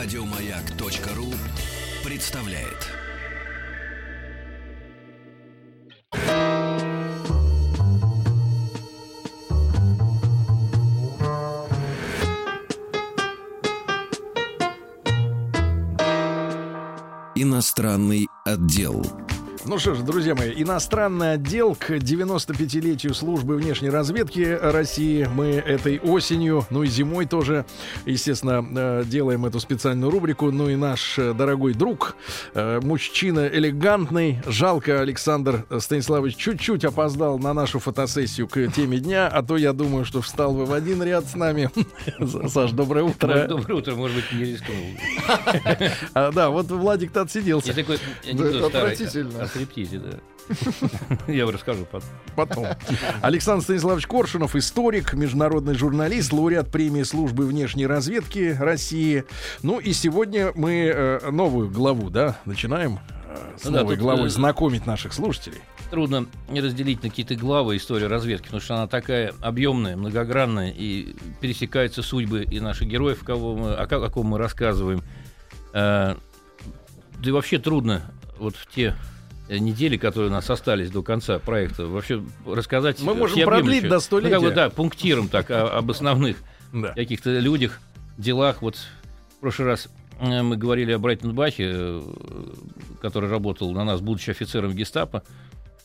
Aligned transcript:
Радиомаяк.ру 0.00 1.34
представляет. 2.08 2.86
Иностранный 17.34 18.28
отдел. 18.44 19.04
Ну 19.64 19.78
что 19.78 19.94
ж, 19.94 19.98
друзья 19.98 20.34
мои, 20.34 20.52
иностранный 20.56 21.32
отдел 21.32 21.74
к 21.74 21.90
95-летию 21.90 23.12
службы 23.12 23.56
внешней 23.56 23.90
разведки 23.90 24.58
России. 24.60 25.28
Мы 25.32 25.46
этой 25.56 25.98
осенью, 25.98 26.64
ну 26.70 26.84
и 26.84 26.86
зимой 26.86 27.26
тоже, 27.26 27.66
естественно, 28.06 28.64
э, 28.76 29.04
делаем 29.06 29.44
эту 29.46 29.58
специальную 29.60 30.10
рубрику. 30.10 30.50
Ну 30.50 30.68
и 30.68 30.76
наш 30.76 31.18
э, 31.18 31.34
дорогой 31.34 31.74
друг, 31.74 32.16
э, 32.54 32.80
мужчина 32.82 33.48
элегантный, 33.48 34.40
жалко 34.46 35.00
Александр 35.00 35.66
Станиславович 35.76 36.36
чуть-чуть 36.36 36.84
опоздал 36.84 37.38
на 37.38 37.52
нашу 37.52 37.78
фотосессию 37.78 38.48
к 38.48 38.68
теме 38.68 38.98
дня, 38.98 39.28
а 39.28 39.42
то 39.42 39.56
я 39.56 39.72
думаю, 39.72 40.04
что 40.04 40.22
встал 40.22 40.54
бы 40.54 40.66
в 40.66 40.72
один 40.72 41.02
ряд 41.02 41.26
с 41.26 41.34
нами. 41.34 41.70
Саш, 42.48 42.72
доброе 42.72 43.04
утро. 43.04 43.46
Доброе 43.48 43.74
утро, 43.74 43.94
может 43.94 44.16
быть, 44.16 44.32
не 44.32 44.44
рискнул. 44.44 44.76
А, 46.14 46.32
Да, 46.32 46.50
вот 46.50 46.66
Владик-то 46.70 47.22
отсиделся. 47.22 47.70
Отвратительно. 48.66 49.48
Стриптизе, 49.58 49.98
да. 49.98 50.18
Я 51.32 51.44
вам 51.44 51.54
расскажу 51.54 51.86
потом. 52.36 52.66
Александр 53.22 53.64
Станиславович 53.64 54.06
Коршунов, 54.06 54.54
историк, 54.54 55.14
международный 55.14 55.74
журналист, 55.74 56.32
лауреат 56.32 56.70
премии 56.70 57.02
службы 57.02 57.44
внешней 57.44 57.86
разведки 57.86 58.56
России. 58.58 59.24
Ну 59.62 59.80
и 59.80 59.92
сегодня 59.92 60.52
мы 60.54 60.92
э, 60.94 61.30
новую 61.30 61.70
главу, 61.70 62.08
да, 62.08 62.38
начинаем 62.44 63.00
э, 63.26 63.58
с 63.58 63.64
да, 63.64 63.82
новой 63.82 63.96
тут, 63.96 64.04
главой 64.04 64.26
э, 64.28 64.30
знакомить 64.30 64.86
наших 64.86 65.12
слушателей. 65.12 65.58
Трудно 65.90 66.26
не 66.48 66.60
разделить 66.60 67.02
на 67.02 67.10
какие-то 67.10 67.34
главы 67.34 67.76
истории 67.76 68.04
разведки, 68.04 68.44
потому 68.44 68.60
что 68.60 68.76
она 68.76 68.86
такая 68.86 69.34
объемная, 69.40 69.96
многогранная, 69.96 70.70
и 70.70 71.16
пересекаются 71.40 72.02
судьбы 72.02 72.44
и 72.44 72.60
наших 72.60 72.86
героев, 72.88 73.24
кого 73.24 73.56
мы, 73.56 73.74
о, 73.74 73.82
о 73.82 74.10
ком 74.10 74.26
мы 74.26 74.38
рассказываем. 74.38 75.02
Да 75.72 76.16
и 77.24 77.30
вообще 77.30 77.58
трудно 77.58 78.02
вот 78.38 78.54
в 78.54 78.72
те 78.72 78.94
недели, 79.48 79.96
которые 79.96 80.30
у 80.30 80.32
нас 80.32 80.48
остались 80.50 80.90
до 80.90 81.02
конца 81.02 81.38
проекта, 81.38 81.86
вообще 81.86 82.22
рассказать... 82.46 83.00
Мы 83.00 83.12
э, 83.12 83.14
можем 83.14 83.40
продлить 83.44 83.82
до 83.88 83.88
Ну, 83.88 84.00
как 84.00 84.10
бы, 84.12 84.28
столетия. 84.28 84.50
да, 84.50 84.70
пунктиром 84.70 85.28
так, 85.28 85.50
о- 85.50 85.78
об 85.78 85.90
основных 85.90 86.36
Да. 86.72 86.92
каких-то 86.92 87.30
людях, 87.38 87.80
делах. 88.18 88.60
Вот 88.62 88.76
в 88.76 89.40
прошлый 89.40 89.68
раз 89.68 89.88
э, 90.20 90.42
мы 90.42 90.56
говорили 90.56 90.92
о 90.92 90.98
Брайтенбахе, 90.98 91.64
э, 91.72 92.02
который 93.00 93.30
работал 93.30 93.72
на 93.72 93.84
нас, 93.84 94.00
будучи 94.00 94.30
офицером 94.30 94.72
гестапо. 94.72 95.22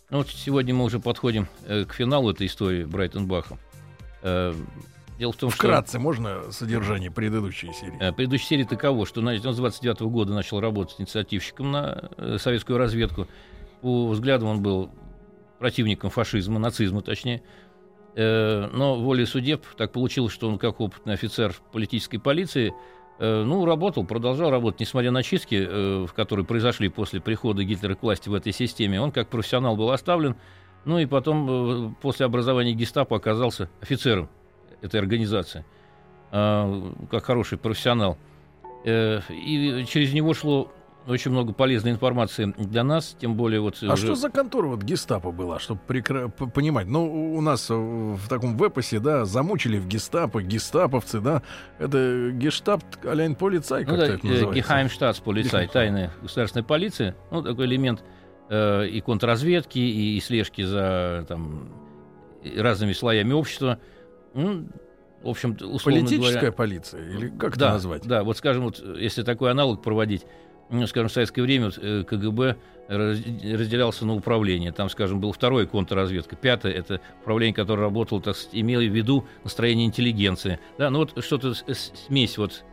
Ну, 0.10 0.18
вот 0.20 0.30
сегодня 0.30 0.74
мы 0.76 0.84
уже 0.84 1.00
подходим 1.00 1.48
э, 1.66 1.86
к 1.86 1.94
финалу 1.94 2.32
этой 2.32 2.48
истории 2.48 2.84
Брайтенбаха. 2.84 3.58
Э, 4.22 4.54
Дело 5.20 5.32
в 5.32 5.36
том, 5.38 5.52
что 5.52 5.58
Вкратце 5.60 6.00
можно 6.00 6.52
содержание 6.52 7.12
предыдущей 7.12 7.72
серии? 7.74 7.94
э, 8.02 8.12
предыдущая 8.12 8.48
серия 8.50 8.66
таково, 8.66 9.06
что 9.06 9.22
значит, 9.22 9.46
он 9.46 9.54
с 9.54 9.58
29 9.58 10.02
года 10.02 10.34
начал 10.34 10.60
работать 10.60 10.96
инициативщиком 11.00 11.72
на 11.72 12.10
э, 12.18 12.38
советскую 12.42 12.78
разведку. 12.80 13.28
По 13.84 14.08
взглядам 14.08 14.48
он 14.48 14.64
был 14.64 14.90
противником 15.60 16.10
фашизма, 16.10 16.58
нацизма 16.58 17.02
точнее. 17.02 17.44
Э, 18.16 18.70
Но 18.72 18.96
волей 18.96 19.26
судеб 19.26 19.66
так 19.78 19.92
получилось, 19.92 20.32
что 20.32 20.48
он 20.48 20.58
как 20.58 20.80
опытный 20.80 21.16
офицер 21.16 21.54
политической 21.74 22.18
полиции 22.18 22.74
э, 23.20 23.44
ну, 23.44 23.66
работал, 23.66 24.06
продолжал 24.06 24.52
работать, 24.52 24.80
несмотря 24.80 25.12
на 25.12 25.22
чистки, 25.22 25.68
э, 25.68 26.08
которые 26.16 26.46
произошли 26.46 26.88
после 26.88 27.20
прихода 27.20 27.66
Гитлера 27.66 27.96
к 27.96 28.04
власти 28.04 28.30
в 28.30 28.34
этой 28.34 28.54
системе. 28.54 29.02
Он 29.02 29.12
как 29.12 29.28
профессионал 29.28 29.76
был 29.76 29.92
оставлен, 29.92 30.38
ну 30.86 30.98
и 31.00 31.06
потом 31.06 31.96
после 32.02 32.26
образования 32.26 32.72
гестапо 32.72 33.18
оказался 33.18 33.70
офицером 33.82 34.30
этой 34.82 35.00
организации, 35.00 35.66
как 36.30 37.24
хороший 37.24 37.58
профессионал. 37.58 38.18
И 38.86 39.86
через 39.88 40.14
него 40.14 40.34
шло 40.34 40.74
очень 41.08 41.32
много 41.32 41.54
полезной 41.54 41.92
информации 41.92 42.54
для 42.58 42.84
нас, 42.84 43.16
тем 43.20 43.36
более 43.36 43.60
вот... 43.60 43.78
А 43.82 43.94
уже- 43.94 44.08
что 44.08 44.16
за 44.16 44.30
контора 44.30 44.68
вот 44.68 44.84
гестапо 44.84 45.32
была, 45.32 45.60
чтобы 45.60 45.82
понимать? 45.82 46.88
Ну, 46.88 47.36
у 47.36 47.42
нас 47.42 47.70
э, 47.70 47.74
в 47.74 48.28
таком 48.30 48.56
вепосе, 48.58 49.00
да, 49.00 49.26
замучили 49.26 49.78
в 49.78 49.88
гестапо, 49.88 50.42
гестаповцы, 50.42 51.20
да. 51.20 51.42
Это 51.80 52.32
гештаб 52.32 52.82
аляйн 53.04 53.36
полицай, 53.36 53.84
Ну 53.84 53.90
как-то 53.90 54.08
да, 54.08 54.14
это 54.14 54.26
называется. 54.26 54.56
Гехаймштатсполицай, 54.56 55.68
тайная 55.68 56.12
государственная 56.22 56.64
полиция, 56.64 57.16
ну, 57.32 57.42
такой 57.42 57.66
элемент 57.66 58.04
э, 58.50 58.88
и 58.88 59.02
контрразведки, 59.02 59.80
и, 59.80 60.18
и 60.18 60.20
слежки 60.22 60.64
за 60.64 61.26
там, 61.28 61.70
разными 62.58 62.94
слоями 62.94 63.34
общества. 63.34 63.80
Ну, 64.34 64.68
в 65.22 65.30
общем, 65.30 65.52
условно 65.52 66.02
Политическая 66.02 66.34
говоря, 66.34 66.52
полиция, 66.52 67.10
или 67.10 67.30
как 67.30 67.58
да, 67.58 67.68
это 67.68 67.74
назвать? 67.76 68.06
Да, 68.06 68.24
вот 68.24 68.38
скажем, 68.38 68.66
вот, 68.66 68.80
если 68.98 69.24
такой 69.24 69.52
аналог 69.52 69.82
проводить, 69.82 70.26
ну, 70.26 70.53
скажем, 70.88 71.10
в 71.10 71.12
советское 71.12 71.42
время 71.42 71.72
э, 71.78 72.04
КГБ 72.04 72.56
раз- 72.88 73.20
разделялся 73.44 74.06
на 74.06 74.14
управление. 74.14 74.72
Там, 74.72 74.90
скажем, 74.90 75.20
было 75.20 75.34
второе 75.34 75.66
контрразведка, 75.66 76.36
пятое 76.36 76.74
это 76.74 77.02
управление, 77.22 77.54
которое 77.54 77.82
работало, 77.82 78.22
так 78.22 78.36
сказать, 78.36 78.60
имело 78.60 78.82
в 78.82 78.94
виду 78.94 79.26
настроение 79.44 79.86
интеллигенции. 79.86 80.60
Да, 80.78 80.90
ну 80.90 81.00
вот 81.00 81.24
что-то 81.24 81.54
смесь 81.54 82.38
вот 82.38 82.64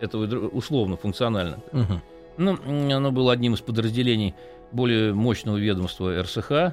этого 0.00 0.48
условно, 0.48 0.96
функционально. 0.96 1.58
Мгм. 1.72 2.02
Ну, 2.38 2.58
оно 2.96 3.12
было 3.12 3.32
одним 3.32 3.54
из 3.54 3.60
подразделений 3.60 4.34
более 4.72 5.12
мощного 5.12 5.56
ведомства 5.56 6.22
РСХ, 6.22 6.50
э, 6.52 6.72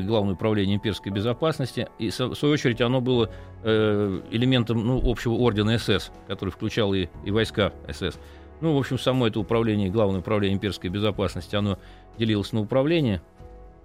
Главное 0.00 0.34
управление 0.34 0.76
имперской 0.76 1.12
безопасности, 1.12 1.88
и, 1.98 2.08
в 2.08 2.34
свою 2.34 2.54
очередь, 2.54 2.80
оно 2.80 3.02
было 3.02 3.30
э, 3.62 4.20
элементом 4.30 4.86
ну, 4.86 5.02
общего 5.04 5.34
ордена 5.34 5.78
СС, 5.78 6.10
который 6.28 6.50
включал 6.50 6.94
и, 6.94 7.08
и 7.24 7.30
войска 7.30 7.72
СС. 7.90 8.18
Ну, 8.60 8.74
в 8.74 8.78
общем, 8.78 8.98
само 8.98 9.26
это 9.26 9.40
управление, 9.40 9.90
Главное 9.90 10.20
управление 10.20 10.56
имперской 10.56 10.90
безопасности, 10.90 11.56
оно 11.56 11.78
делилось 12.18 12.52
на 12.52 12.60
управление. 12.60 13.20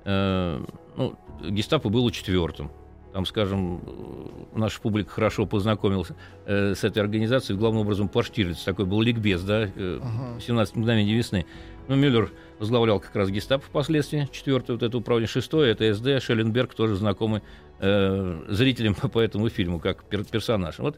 Э, 0.06 0.64
ну, 0.96 1.16
гестапо 1.50 1.90
было 1.90 2.12
четвертым. 2.12 2.72
Там, 3.14 3.26
скажем, 3.26 3.82
э, 3.86 4.58
наша 4.58 4.80
публика 4.80 5.12
хорошо 5.12 5.46
познакомилась 5.46 6.10
э, 6.46 6.74
с 6.76 6.84
этой 6.84 7.00
организацией, 7.00 7.58
главным 7.58 7.82
образом 7.82 8.08
по 8.08 8.24
Штирлиц, 8.24 8.64
такой 8.64 8.86
был 8.86 9.02
ликбез, 9.02 9.42
да, 9.44 9.70
э, 9.76 10.00
17 10.40 10.78
мгновений 10.78 11.14
весны. 11.14 11.46
Ну, 11.90 11.96
Мюллер 11.96 12.32
возглавлял 12.60 13.02
как 13.02 13.14
раз 13.16 13.30
гестапо 13.30 13.66
впоследствии, 13.66 14.30
четвертое 14.32 14.74
вот 14.74 14.84
это 14.84 14.98
управление, 14.98 15.28
шестое 15.28 15.72
это 15.72 15.94
СД, 15.94 16.24
Шелленберг 16.24 16.74
тоже 16.74 16.96
знакомый 16.96 17.42
э, 17.80 18.46
зрителям 18.48 18.96
по 19.14 19.20
этому 19.20 19.50
фильму 19.50 19.80
как 19.80 20.06
пер- 20.10 20.30
персонаж. 20.30 20.80
Вот 20.80 20.98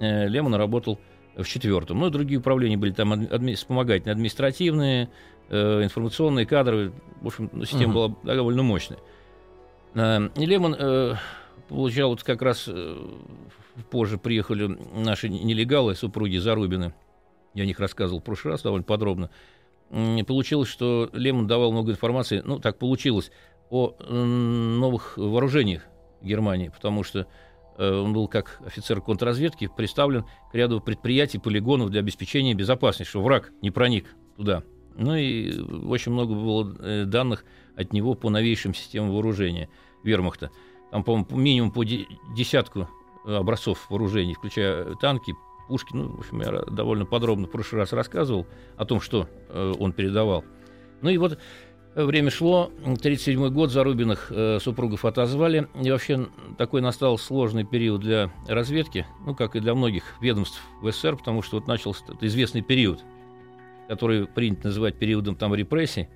э, 0.00 0.28
Лемон 0.28 0.54
работал 0.54 1.00
в 1.36 1.44
четвертом. 1.44 1.98
Ну, 2.00 2.06
и 2.08 2.10
другие 2.10 2.38
управления 2.40 2.76
были 2.76 2.92
там 2.92 3.12
адми- 3.12 3.54
вспомогательные, 3.54 4.12
административные, 4.12 5.08
э, 5.48 5.82
информационные, 5.82 6.46
кадровые. 6.46 6.92
В 7.20 7.26
общем, 7.26 7.50
ну, 7.52 7.64
система 7.64 7.92
была 7.92 8.14
довольно 8.22 8.62
мощная. 8.62 8.98
Э, 9.94 10.28
И 10.36 10.46
Лемон 10.46 10.76
э, 10.78 11.14
получал 11.68 12.10
вот 12.10 12.22
как 12.22 12.42
раз 12.42 12.64
э, 12.68 12.96
позже 13.90 14.18
приехали 14.18 14.66
наши 14.94 15.28
нелегалы, 15.28 15.94
супруги 15.94 16.36
Зарубины. 16.36 16.94
Я 17.54 17.62
о 17.64 17.66
них 17.66 17.78
рассказывал 17.80 18.20
в 18.20 18.24
прошлый 18.24 18.52
раз 18.52 18.62
довольно 18.62 18.84
подробно. 18.84 19.30
И 19.92 20.24
Получилось, 20.26 20.68
что 20.68 21.08
Лемон 21.12 21.46
давал 21.46 21.70
много 21.70 21.92
информации, 21.92 22.42
ну, 22.44 22.58
так 22.58 22.78
получилось, 22.78 23.30
о 23.70 23.94
новых 24.10 25.16
вооружениях 25.16 25.82
Германии, 26.20 26.68
потому 26.68 27.02
что 27.04 27.26
он 27.78 28.12
был 28.12 28.28
как 28.28 28.60
офицер 28.64 29.00
контрразведки 29.00 29.68
представлен 29.74 30.24
к 30.50 30.54
ряду 30.54 30.80
предприятий, 30.80 31.38
полигонов 31.38 31.90
для 31.90 32.00
обеспечения 32.00 32.54
безопасности, 32.54 33.10
что 33.10 33.22
враг 33.22 33.52
не 33.62 33.70
проник 33.70 34.06
туда. 34.36 34.62
Ну 34.96 35.16
и 35.16 35.58
очень 35.86 36.12
много 36.12 36.34
было 36.34 36.76
э, 36.78 37.04
данных 37.04 37.44
от 37.76 37.92
него 37.92 38.14
по 38.14 38.30
новейшим 38.30 38.74
системам 38.74 39.10
вооружения 39.10 39.68
вермахта. 40.04 40.50
Там, 40.90 41.02
по-моему, 41.02 41.36
минимум 41.36 41.72
по 41.72 41.82
де- 41.82 42.06
десятку 42.36 42.88
э, 43.26 43.34
образцов 43.34 43.90
вооружений, 43.90 44.34
включая 44.34 44.94
танки, 44.94 45.34
пушки. 45.68 45.90
Ну, 45.94 46.10
в 46.10 46.20
общем, 46.20 46.40
я 46.42 46.62
довольно 46.70 47.06
подробно 47.06 47.46
в 47.46 47.50
прошлый 47.50 47.80
раз 47.80 47.92
рассказывал 47.92 48.46
о 48.76 48.84
том, 48.84 49.00
что 49.00 49.28
э, 49.48 49.74
он 49.78 49.92
передавал. 49.92 50.44
Ну 51.00 51.10
и 51.10 51.18
вот 51.18 51.32
э, 51.32 51.36
время 51.94 52.30
шло, 52.30 52.64
1937 52.64 53.48
год, 53.50 53.70
Зарубиных 53.70 54.30
э, 54.30 54.58
супругов 54.60 55.04
отозвали, 55.04 55.68
и 55.80 55.90
вообще 55.90 56.28
такой 56.58 56.80
настал 56.80 57.18
сложный 57.18 57.64
период 57.64 58.00
для 58.00 58.30
разведки, 58.48 59.06
ну, 59.24 59.34
как 59.34 59.56
и 59.56 59.60
для 59.60 59.74
многих 59.74 60.16
ведомств 60.20 60.60
в 60.80 60.90
СССР, 60.90 61.16
потому 61.16 61.42
что 61.42 61.56
вот 61.56 61.66
начался 61.66 62.04
известный 62.20 62.62
период, 62.62 63.04
который 63.88 64.26
принято 64.26 64.68
называть 64.68 64.98
периодом 64.98 65.36
там 65.36 65.54
репрессий. 65.54 66.08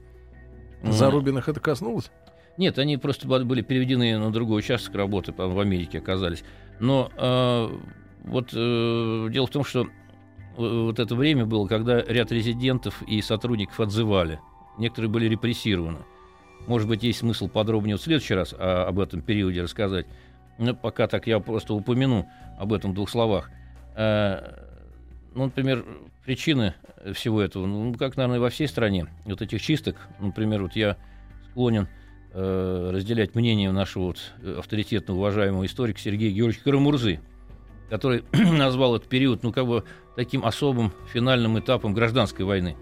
М, 0.83 0.93
Зарубиных 0.93 1.49
это 1.49 1.61
коснулось? 1.61 2.11
нет, 2.59 2.77
они 2.79 2.97
просто 2.97 3.29
были 3.29 3.63
переведены 3.63 4.19
на 4.19 4.33
другой 4.33 4.59
участок 4.59 4.97
работы, 4.97 5.33
по 5.33 5.47
в 5.47 5.61
Америке 5.61 5.99
оказались. 5.99 6.43
Но 6.81 7.11
э, 7.17 7.69
вот 8.25 8.51
э, 8.53 9.29
дело 9.31 9.47
в 9.47 9.51
том, 9.51 9.65
что 9.65 9.87
вот 10.57 10.99
это 10.99 11.15
время 11.15 11.47
было, 11.47 11.69
когда 11.69 12.03
ряд 12.03 12.33
резидентов 12.33 13.01
и 13.07 13.23
сотрудников 13.23 13.79
отзывали. 13.79 14.41
Некоторые 14.79 15.11
были 15.11 15.29
репрессированы. 15.29 15.99
Может 16.67 16.89
быть, 16.89 17.03
есть 17.03 17.21
смысл 17.21 17.49
подробнее 17.49 17.97
в 17.97 18.01
следующий 18.01 18.35
раз 18.35 18.55
о, 18.57 18.87
об 18.87 19.01
этом 19.01 19.23
периоде 19.23 19.63
рассказать. 19.63 20.07
Но 20.59 20.75
пока 20.75 21.07
так 21.07 21.27
я 21.27 21.41
просто 21.41 21.75
упомяну 21.75 22.29
об 22.59 22.73
этом 22.73 22.93
в 22.93 22.95
двух 22.95 23.11
словах. 23.11 23.51
Э, 23.97 24.67
ну, 25.35 25.45
например, 25.45 25.85
причины 26.25 26.75
всего 27.15 27.41
этого, 27.41 27.67
ну, 27.67 27.95
как, 27.95 28.17
наверное, 28.17 28.41
во 28.41 28.51
всей 28.51 28.69
стране, 28.69 29.07
вот 29.25 29.41
этих 29.41 29.63
чисток, 29.63 29.97
например, 30.19 30.63
вот 30.63 30.75
я 30.75 30.97
склонен 31.51 31.89
э, 32.33 32.91
разделять 32.93 33.35
мнение 33.35 33.71
нашего 33.71 34.05
вот 34.05 34.19
авторитетного, 34.59 35.19
уважаемого 35.19 35.65
историка 35.65 36.01
Сергея 36.01 36.31
Георгиевича 36.31 36.65
Карамурзы, 36.65 37.21
который 37.89 38.25
назвал 38.33 38.97
этот 38.97 39.09
период, 39.09 39.43
ну, 39.43 39.53
как 39.53 39.67
бы 39.67 39.85
таким 40.17 40.45
особым 40.45 40.93
финальным 41.13 41.59
этапом 41.59 41.95
гражданской 41.95 42.45
войны. 42.45 42.77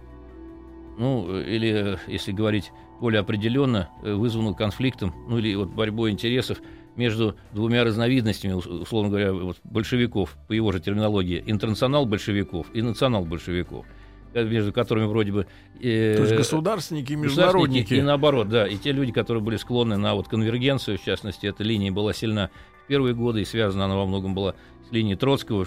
Ну, 0.98 1.38
или, 1.40 1.98
если 2.06 2.32
говорить 2.32 2.72
более 3.00 3.20
определенно, 3.20 3.90
э, 4.02 4.14
вызванную 4.14 4.54
конфликтом, 4.54 5.14
ну, 5.28 5.38
или 5.38 5.54
вот 5.54 5.68
борьбой 5.68 6.10
интересов 6.10 6.58
между 6.96 7.36
двумя 7.52 7.84
разновидностями, 7.84 8.54
условно 8.54 9.10
говоря, 9.10 9.32
вот 9.32 9.58
большевиков, 9.64 10.36
по 10.48 10.52
его 10.52 10.72
же 10.72 10.80
терминологии, 10.80 11.42
интернационал 11.46 12.06
большевиков 12.06 12.66
и 12.72 12.80
национал 12.80 13.24
большевиков 13.24 13.84
э, 14.32 14.44
между 14.44 14.72
которыми 14.72 15.06
вроде 15.06 15.32
бы... 15.32 15.46
Э, 15.80 16.14
То 16.16 16.22
есть 16.22 16.36
государственники 16.36 17.12
и 17.12 17.16
международники. 17.16 17.94
И 17.94 18.02
наоборот, 18.02 18.48
да. 18.48 18.66
И 18.66 18.76
те 18.76 18.92
люди, 18.92 19.12
которые 19.12 19.42
были 19.42 19.56
склонны 19.56 19.98
на 19.98 20.14
вот 20.14 20.28
конвергенцию, 20.28 20.98
в 20.98 21.04
частности, 21.04 21.46
эта 21.46 21.62
линия 21.62 21.92
была 21.92 22.14
сильна 22.14 22.50
в 22.84 22.88
первые 22.88 23.14
годы, 23.14 23.42
и 23.42 23.44
связана 23.44 23.84
она 23.84 23.96
во 23.96 24.06
многом 24.06 24.34
была 24.34 24.54
с 24.88 24.92
линией 24.92 25.16
Троцкого. 25.16 25.66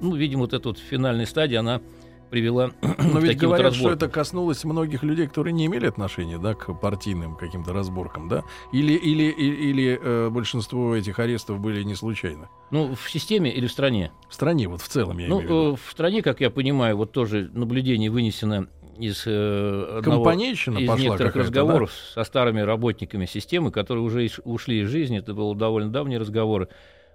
Ну, 0.00 0.14
видимо, 0.14 0.42
вот 0.42 0.54
эта 0.54 0.68
вот 0.68 0.78
финальная 0.78 1.26
стадия, 1.26 1.60
она 1.60 1.82
привела 2.32 2.70
Но 3.12 3.20
ведь 3.20 3.36
говорят, 3.36 3.72
вот 3.72 3.76
что 3.76 3.90
это 3.90 4.08
коснулось 4.08 4.64
многих 4.64 5.02
людей, 5.02 5.26
которые 5.26 5.52
не 5.52 5.66
имели 5.66 5.86
отношения 5.86 6.38
да, 6.38 6.54
к 6.54 6.72
партийным 6.72 7.36
каким-то 7.36 7.74
разборкам, 7.74 8.28
да? 8.28 8.42
Или, 8.72 8.94
или, 8.94 9.24
или, 9.24 9.54
или 9.54 10.00
э, 10.02 10.30
большинство 10.30 10.96
этих 10.96 11.18
арестов 11.18 11.60
были 11.60 11.82
не 11.82 11.94
случайно? 11.94 12.48
Ну, 12.70 12.94
в 12.94 13.10
системе 13.10 13.52
или 13.52 13.66
в 13.66 13.70
стране? 13.70 14.12
В 14.30 14.34
стране, 14.34 14.66
вот 14.66 14.80
в 14.80 14.88
целом, 14.88 15.18
я 15.18 15.28
ну, 15.28 15.40
имею 15.40 15.40
в 15.40 15.42
виду. 15.42 15.74
Э, 15.74 15.76
в 15.76 15.92
стране, 15.92 16.22
как 16.22 16.40
я 16.40 16.48
понимаю, 16.48 16.96
вот 16.96 17.12
тоже 17.12 17.50
наблюдение 17.52 18.10
вынесено 18.10 18.66
из 18.98 19.24
э, 19.26 19.98
одного, 19.98 20.32
из 20.32 20.66
некоторых 20.66 21.36
разговоров 21.36 21.90
да? 21.90 22.22
со 22.22 22.24
старыми 22.26 22.60
работниками 22.60 23.26
системы, 23.26 23.70
которые 23.70 24.02
уже 24.02 24.26
ушли 24.44 24.80
из 24.80 24.88
жизни, 24.88 25.18
это 25.18 25.34
было 25.34 25.54
довольно 25.54 25.90
давние 25.90 26.18
разговоры. 26.18 26.68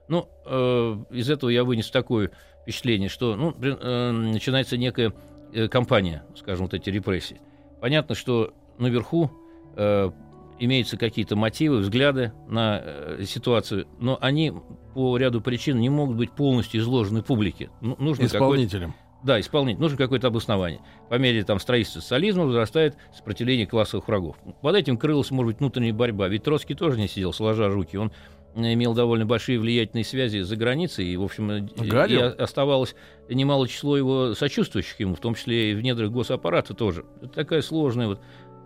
Ну, 0.07 0.29
э, 0.45 0.97
из 1.11 1.29
этого 1.29 1.49
я 1.49 1.63
вынес 1.63 1.89
такое 1.89 2.31
впечатление, 2.61 3.09
что 3.09 3.35
ну, 3.35 3.53
э, 3.61 4.11
начинается 4.11 4.77
некая 4.77 5.13
э, 5.53 5.67
кампания, 5.67 6.23
скажем, 6.35 6.65
вот 6.65 6.73
эти 6.73 6.89
репрессии. 6.89 7.41
Понятно, 7.81 8.15
что 8.15 8.53
наверху 8.77 9.31
э, 9.75 10.11
имеются 10.59 10.97
какие-то 10.97 11.35
мотивы, 11.35 11.77
взгляды 11.77 12.33
на 12.47 12.81
э, 12.83 13.23
ситуацию, 13.25 13.87
но 13.99 14.17
они 14.21 14.53
по 14.93 15.17
ряду 15.17 15.41
причин 15.41 15.79
не 15.79 15.89
могут 15.89 16.17
быть 16.17 16.31
полностью 16.31 16.81
изложены 16.81 17.21
публике. 17.21 17.69
Ну, 17.81 17.95
нужно 17.99 18.25
Исполнителям. 18.25 18.95
Да, 19.23 19.39
исполнить. 19.39 19.79
Нужно 19.79 19.97
какое-то 19.97 20.27
обоснование. 20.27 20.79
По 21.09 21.15
мере 21.15 21.43
там, 21.43 21.59
строительства 21.59 22.01
социализма 22.01 22.45
возрастает 22.45 22.95
сопротивление 23.15 23.65
классовых 23.65 24.07
врагов. 24.07 24.37
Под 24.61 24.75
этим 24.75 24.97
крылась, 24.97 25.31
может 25.31 25.53
быть, 25.53 25.59
внутренняя 25.59 25.93
борьба. 25.93 26.27
Ведь 26.27 26.43
Троцкий 26.43 26.75
тоже 26.75 26.99
не 26.99 27.07
сидел, 27.07 27.33
сложа 27.33 27.67
руки. 27.67 27.97
Он 27.97 28.11
имел 28.55 28.93
довольно 28.93 29.25
большие 29.25 29.59
влиятельные 29.59 30.03
связи 30.03 30.39
за 30.39 30.55
границей, 30.55 31.05
и, 31.05 31.17
в 31.17 31.23
общем, 31.23 31.51
э, 31.51 31.67
и 32.07 32.15
оставалось 32.15 32.95
немало 33.29 33.67
число 33.67 33.97
его 33.97 34.33
сочувствующих 34.33 34.99
ему, 34.99 35.15
в 35.15 35.19
том 35.19 35.35
числе 35.35 35.71
и 35.71 35.75
в 35.75 35.81
недрах 35.81 36.11
госаппарата 36.11 36.73
тоже. 36.73 37.05
Это 37.21 37.29
такая 37.29 37.61
сложная 37.61 38.07
вот 38.07 38.21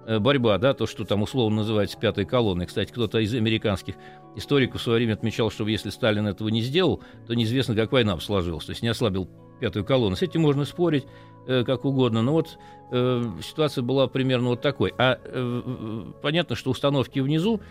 э, 0.06 0.20
борьба, 0.20 0.58
да, 0.58 0.74
то, 0.74 0.88
что 0.88 1.04
там 1.04 1.22
условно 1.22 1.58
называется 1.58 1.98
пятой 1.98 2.26
колонной. 2.26 2.68
Кстати, 2.68 2.92
кто-то 2.92 3.20
из 3.20 3.34
американских 3.34 3.96
историков 4.36 4.80
в 4.80 4.84
свое 4.84 4.98
время 4.98 5.14
отмечал, 5.14 5.52
что 5.52 5.68
если 5.68 5.90
Сталин 5.90 6.28
этого 6.28 6.48
не 6.50 6.62
сделал, 6.62 7.02
то 7.28 7.34
неизвестно, 7.34 7.76
как 7.76 7.92
война 7.92 8.16
бы 8.16 8.22
сложилась, 8.22 8.66
то 8.66 8.72
есть 8.72 8.82
не 8.82 8.90
ослабил 8.90 9.30
пятую 9.60 9.86
колонну. 9.86 10.16
С 10.16 10.22
этим 10.22 10.42
можно 10.42 10.66
спорить 10.66 11.06
э, 11.48 11.64
как 11.64 11.86
угодно, 11.86 12.22
но 12.22 12.34
вот 12.34 12.58
э, 12.92 13.24
ситуация 13.42 13.84
была 13.84 14.08
примерно 14.08 14.50
вот 14.50 14.62
такой. 14.62 14.94
А 14.98 15.20
э, 15.24 16.04
понятно, 16.22 16.56
что 16.56 16.72
установки 16.72 17.20
внизу 17.20 17.62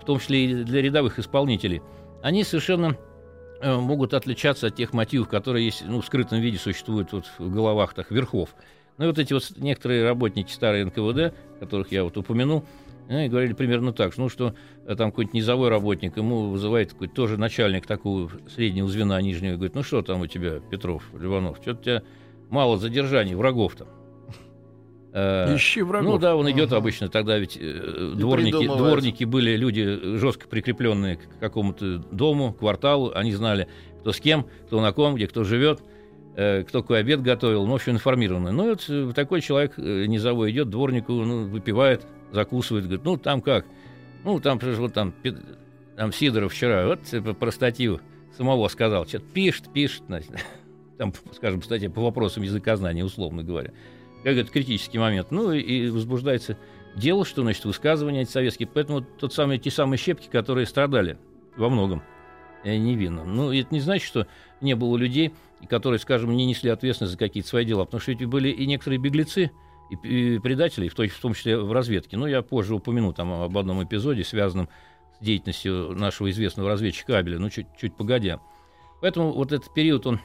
в 0.00 0.04
том 0.04 0.18
числе 0.18 0.44
и 0.44 0.64
для 0.64 0.82
рядовых 0.82 1.18
исполнителей, 1.18 1.82
они 2.22 2.44
совершенно 2.44 2.96
э, 3.60 3.76
могут 3.76 4.14
отличаться 4.14 4.68
от 4.68 4.76
тех 4.76 4.92
мотивов, 4.92 5.28
которые 5.28 5.64
есть, 5.64 5.84
ну, 5.86 6.00
в 6.00 6.06
скрытом 6.06 6.40
виде 6.40 6.58
существуют 6.58 7.12
вот 7.12 7.26
в 7.38 7.52
головах 7.52 7.94
так, 7.94 8.10
верхов. 8.10 8.54
Ну 8.98 9.04
и 9.04 9.08
вот 9.08 9.18
эти 9.18 9.32
вот 9.32 9.50
некоторые 9.56 10.04
работники 10.04 10.52
старой 10.52 10.84
НКВД, 10.84 11.34
которых 11.58 11.92
я 11.92 12.04
вот 12.04 12.16
упомянул, 12.16 12.64
они 13.08 13.28
говорили 13.28 13.54
примерно 13.54 13.92
так, 13.92 14.16
ну 14.16 14.28
что 14.28 14.54
э, 14.86 14.94
там 14.94 15.10
какой-нибудь 15.10 15.34
низовой 15.34 15.68
работник, 15.68 16.16
ему 16.16 16.50
вызывает 16.50 16.92
какой-то 16.92 17.14
тоже 17.14 17.38
начальник 17.38 17.86
такого 17.86 18.30
среднего 18.54 18.88
звена 18.88 19.20
нижнего, 19.20 19.54
говорит, 19.54 19.74
ну 19.74 19.82
что 19.82 20.02
там 20.02 20.20
у 20.20 20.26
тебя, 20.26 20.60
Петров, 20.60 21.02
Ливанов, 21.18 21.58
что-то 21.60 21.80
у 21.80 21.82
тебя 21.82 22.02
мало 22.50 22.78
задержаний, 22.78 23.34
врагов 23.34 23.74
там. 23.76 23.88
Э, 25.12 25.56
Ищи 25.56 25.82
врагов. 25.82 26.12
Ну 26.12 26.18
да, 26.18 26.36
он 26.36 26.48
идет 26.50 26.68
ага. 26.68 26.76
обычно, 26.76 27.08
тогда 27.08 27.36
ведь 27.38 27.56
э, 27.60 28.12
дворники, 28.14 28.64
дворники 28.66 29.24
были 29.24 29.56
люди 29.56 29.98
жестко 30.18 30.46
прикрепленные 30.46 31.16
к 31.16 31.40
какому-то 31.40 31.98
дому, 32.12 32.52
кварталу, 32.52 33.12
они 33.14 33.32
знали, 33.32 33.66
кто 34.00 34.12
с 34.12 34.20
кем, 34.20 34.46
кто 34.66 34.80
на 34.80 34.92
ком, 34.92 35.16
где 35.16 35.26
кто 35.26 35.42
живет, 35.42 35.80
э, 36.36 36.62
кто 36.62 36.82
какой 36.82 37.00
обед 37.00 37.22
готовил, 37.22 37.66
ну, 37.66 37.72
в 37.72 37.74
общем, 37.76 37.94
информированный. 37.94 38.52
Ну, 38.52 38.68
вот 38.68 38.84
э, 38.88 39.12
такой 39.14 39.40
человек 39.40 39.74
э, 39.78 40.06
низовой 40.06 40.52
идет, 40.52 40.70
дворнику 40.70 41.12
ну, 41.12 41.48
выпивает, 41.48 42.06
закусывает, 42.30 42.84
говорит, 42.84 43.04
ну, 43.04 43.16
там 43.16 43.40
как? 43.40 43.66
Ну, 44.22 44.38
там, 44.38 44.60
вот 44.62 44.94
там, 44.94 45.12
там 45.96 46.12
Сидоров 46.12 46.52
вчера, 46.52 46.86
вот 46.86 47.02
типа, 47.02 47.34
про 47.34 47.50
статью 47.50 48.00
самого 48.36 48.68
сказал, 48.68 49.08
что-то 49.08 49.24
пишет, 49.26 49.72
пишет, 49.72 50.04
значит, 50.06 50.30
там, 50.98 51.12
скажем, 51.34 51.62
статья 51.62 51.90
по 51.90 52.00
вопросам 52.00 52.44
языкознания, 52.44 53.04
условно 53.04 53.42
говоря 53.42 53.72
как 54.22 54.36
это 54.36 54.50
критический 54.50 54.98
момент. 54.98 55.30
Ну 55.30 55.52
и 55.52 55.88
возбуждается 55.90 56.56
дело, 56.96 57.24
что 57.24 57.42
значит 57.42 57.64
высказывания 57.64 58.20
антисоветские. 58.20 58.68
Поэтому 58.72 59.02
тот 59.02 59.32
самый, 59.32 59.58
те 59.58 59.70
самые 59.70 59.98
щепки, 59.98 60.28
которые 60.28 60.66
страдали 60.66 61.18
во 61.56 61.68
многом 61.68 62.02
невинно. 62.64 63.24
Ну, 63.24 63.52
это 63.52 63.68
не 63.70 63.80
значит, 63.80 64.06
что 64.06 64.26
не 64.60 64.74
было 64.74 64.96
людей, 64.96 65.32
которые, 65.68 65.98
скажем, 65.98 66.36
не 66.36 66.46
несли 66.46 66.70
ответственность 66.70 67.12
за 67.12 67.18
какие-то 67.18 67.48
свои 67.48 67.64
дела. 67.64 67.84
Потому 67.84 68.00
что 68.00 68.12
ведь 68.12 68.24
были 68.26 68.50
и 68.50 68.66
некоторые 68.66 68.98
беглецы, 68.98 69.50
и, 69.90 70.38
предатели, 70.38 70.88
в, 70.88 70.94
том 70.94 71.34
числе 71.34 71.58
в 71.58 71.72
разведке. 71.72 72.16
Но 72.16 72.26
я 72.28 72.42
позже 72.42 72.74
упомяну 72.74 73.12
там 73.12 73.32
об 73.32 73.56
одном 73.56 73.82
эпизоде, 73.82 74.24
связанном 74.24 74.68
с 75.18 75.24
деятельностью 75.24 75.92
нашего 75.94 76.30
известного 76.30 76.68
разведчика 76.68 77.18
Абеля, 77.18 77.38
ну, 77.38 77.50
чуть, 77.50 77.66
чуть 77.80 77.96
погодя. 77.96 78.40
Поэтому 79.00 79.32
вот 79.32 79.52
этот 79.52 79.72
период, 79.74 80.06
он 80.06 80.20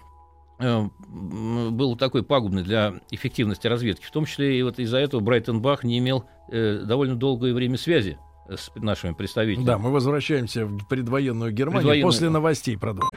был 0.57 1.95
такой 1.97 2.24
пагубный 2.24 2.63
для 2.63 2.95
эффективности 3.12 3.67
разведки. 3.67 4.05
В 4.05 4.12
том 4.12 4.25
числе 4.25 4.59
и 4.59 4.63
вот 4.63 4.79
из-за 4.79 4.97
этого 4.97 5.21
Брайтон-Бах 5.21 5.83
не 5.83 6.00
имел 6.00 6.25
э, 6.50 6.83
довольно 6.85 7.15
долгое 7.15 7.53
время 7.53 7.77
связи 7.77 8.17
с 8.50 8.71
нашими 8.75 9.13
представителями. 9.13 9.65
Да, 9.65 9.77
мы 9.77 9.91
возвращаемся 9.91 10.65
в 10.65 10.88
предвоенную 10.88 11.51
Германию 11.51 11.81
предвоенную... 11.81 12.12
после 12.12 12.29
новостей 12.29 12.77
продолжим. 12.77 13.09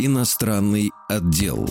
Иностранный 0.00 0.92
отдел. 1.08 1.68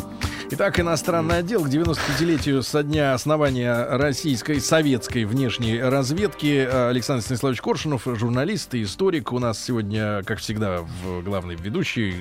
Итак, 0.49 0.79
иностранный 0.79 1.39
отдел 1.39 1.65
к 1.65 1.67
95-летию 1.67 2.63
со 2.63 2.81
дня 2.81 3.13
основания 3.13 3.85
российской 3.97 4.61
советской 4.61 5.25
внешней 5.25 5.77
разведки. 5.81 6.65
Александр 6.65 7.21
Станиславович 7.21 7.61
Коршунов, 7.61 8.03
журналист 8.05 8.73
и 8.73 8.83
историк. 8.83 9.33
У 9.33 9.39
нас 9.39 9.61
сегодня, 9.61 10.23
как 10.23 10.39
всегда, 10.39 10.83
в 11.03 11.21
главный 11.21 11.55
ведущий 11.55 12.15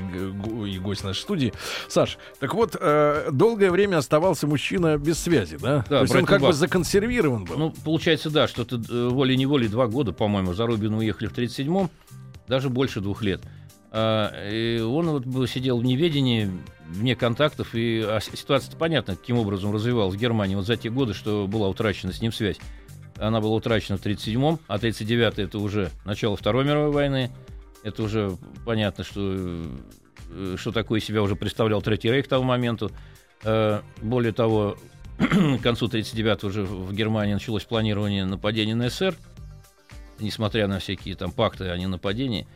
и 0.66 0.78
гость 0.80 1.04
нашей 1.04 1.20
студии. 1.20 1.52
Саш, 1.88 2.18
так 2.40 2.52
вот, 2.54 2.76
э, 2.78 3.28
долгое 3.30 3.70
время 3.70 3.98
оставался 3.98 4.48
мужчина 4.48 4.98
без 4.98 5.20
связи, 5.20 5.56
да? 5.56 5.84
да 5.88 5.98
То 5.98 6.02
есть 6.02 6.14
он 6.16 6.26
как 6.26 6.40
бы 6.40 6.52
законсервирован 6.52 7.44
был. 7.44 7.56
Ну, 7.56 7.74
получается, 7.84 8.28
да, 8.30 8.48
что-то 8.48 8.82
э, 8.90 9.08
волей-неволей 9.08 9.68
два 9.68 9.86
года, 9.86 10.12
по-моему, 10.12 10.52
за 10.52 10.66
Рубин 10.66 10.94
уехали 10.94 11.28
в 11.28 11.32
37-м, 11.32 11.88
даже 12.48 12.70
больше 12.70 13.00
двух 13.00 13.22
лет. 13.22 13.40
А, 13.92 14.32
и 14.50 14.80
он 14.80 15.08
вот 15.08 15.48
сидел 15.48 15.78
в 15.78 15.84
неведении, 15.84 16.50
вне 16.88 17.16
контактов, 17.16 17.74
и 17.74 18.00
а 18.06 18.20
ситуация 18.20 18.76
понятна, 18.76 19.16
каким 19.16 19.38
образом 19.38 19.72
развивалась 19.72 20.14
в 20.14 20.18
Германии 20.18 20.54
вот 20.54 20.66
за 20.66 20.76
те 20.76 20.90
годы, 20.90 21.14
что 21.14 21.46
была 21.46 21.68
утрачена 21.68 22.12
с 22.12 22.20
ним 22.20 22.32
связь. 22.32 22.58
Она 23.18 23.40
была 23.40 23.54
утрачена 23.54 23.96
в 23.98 24.04
1937-м, 24.04 24.60
а 24.66 24.74
1939 24.74 25.38
это 25.38 25.58
уже 25.58 25.90
начало 26.04 26.36
Второй 26.36 26.64
мировой 26.64 26.90
войны. 26.90 27.30
Это 27.82 28.02
уже 28.02 28.36
понятно, 28.64 29.04
что, 29.04 29.64
э, 30.30 30.56
что 30.58 30.72
такое 30.72 31.00
себя 31.00 31.22
уже 31.22 31.36
представлял 31.36 31.80
Третий 31.82 32.10
Рейх 32.10 32.26
к 32.26 32.28
тому 32.28 32.44
моменту. 32.44 32.90
Э, 33.42 33.80
более 34.02 34.32
того, 34.32 34.76
к 35.18 35.62
концу 35.62 35.86
1939 35.86 36.44
уже 36.44 36.64
в 36.64 36.92
Германии 36.92 37.34
началось 37.34 37.64
планирование 37.64 38.24
нападения 38.24 38.74
на 38.74 38.90
СССР, 38.90 39.14
несмотря 40.18 40.66
на 40.66 40.78
всякие 40.78 41.14
там 41.14 41.32
пакты 41.32 41.70
о 41.70 41.78
ненападении. 41.78 42.46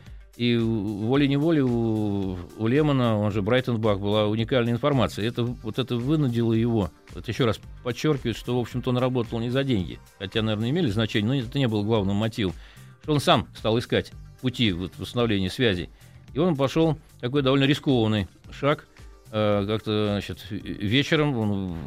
И 0.41 0.57
волей-неволей 0.57 1.61
у, 1.61 2.35
у 2.57 2.65
Лемона, 2.67 3.15
он 3.15 3.31
же 3.31 3.43
Брайтенбах, 3.43 3.99
была 3.99 4.25
уникальная 4.25 4.73
информация. 4.73 5.27
Это, 5.27 5.43
вот 5.43 5.77
это 5.77 5.97
вынудило 5.97 6.53
его. 6.53 6.89
Вот 7.13 7.27
еще 7.27 7.45
раз 7.45 7.59
подчеркивает, 7.83 8.35
что, 8.35 8.57
в 8.57 8.59
общем-то, 8.59 8.89
он 8.89 8.97
работал 8.97 9.39
не 9.39 9.51
за 9.51 9.63
деньги. 9.63 9.99
Хотя, 10.17 10.41
наверное, 10.41 10.71
имели 10.71 10.89
значение, 10.89 11.27
но 11.27 11.47
это 11.47 11.59
не 11.59 11.67
было 11.67 11.83
главным 11.83 12.15
мотивом. 12.15 12.55
Что 13.03 13.13
он 13.13 13.19
сам 13.19 13.49
стал 13.55 13.77
искать 13.77 14.13
пути 14.41 14.71
вот, 14.71 14.93
восстановления 14.97 15.51
связей. 15.51 15.91
И 16.33 16.39
он 16.39 16.55
пошел 16.55 16.97
такой 17.19 17.43
довольно 17.43 17.65
рискованный 17.65 18.27
шаг. 18.49 18.87
Э, 19.31 19.63
как-то, 19.67 20.07
значит, 20.07 20.39
вечером, 20.49 21.37
он 21.37 21.77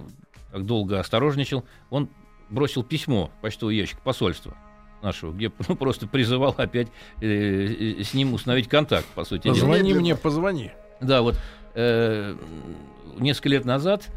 как 0.52 0.64
долго 0.64 1.00
осторожничал, 1.00 1.64
он 1.90 2.08
бросил 2.50 2.84
письмо 2.84 3.32
в 3.36 3.42
почтовый 3.42 3.76
ящик 3.76 4.00
посольства 4.02 4.56
нашего, 5.04 5.32
где 5.32 5.52
ну, 5.68 5.76
просто 5.76 6.08
призывал 6.08 6.54
опять 6.56 6.88
э, 7.20 7.96
э, 7.98 8.02
с 8.02 8.14
ним 8.14 8.34
установить 8.34 8.68
контакт, 8.68 9.06
по 9.14 9.24
сути. 9.24 9.48
Позвони 9.48 9.90
дела. 9.90 10.00
мне, 10.00 10.16
позвони. 10.16 10.72
Да, 11.00 11.22
вот 11.22 11.36
э, 11.74 12.36
несколько 13.18 13.50
лет 13.50 13.64
назад 13.64 14.08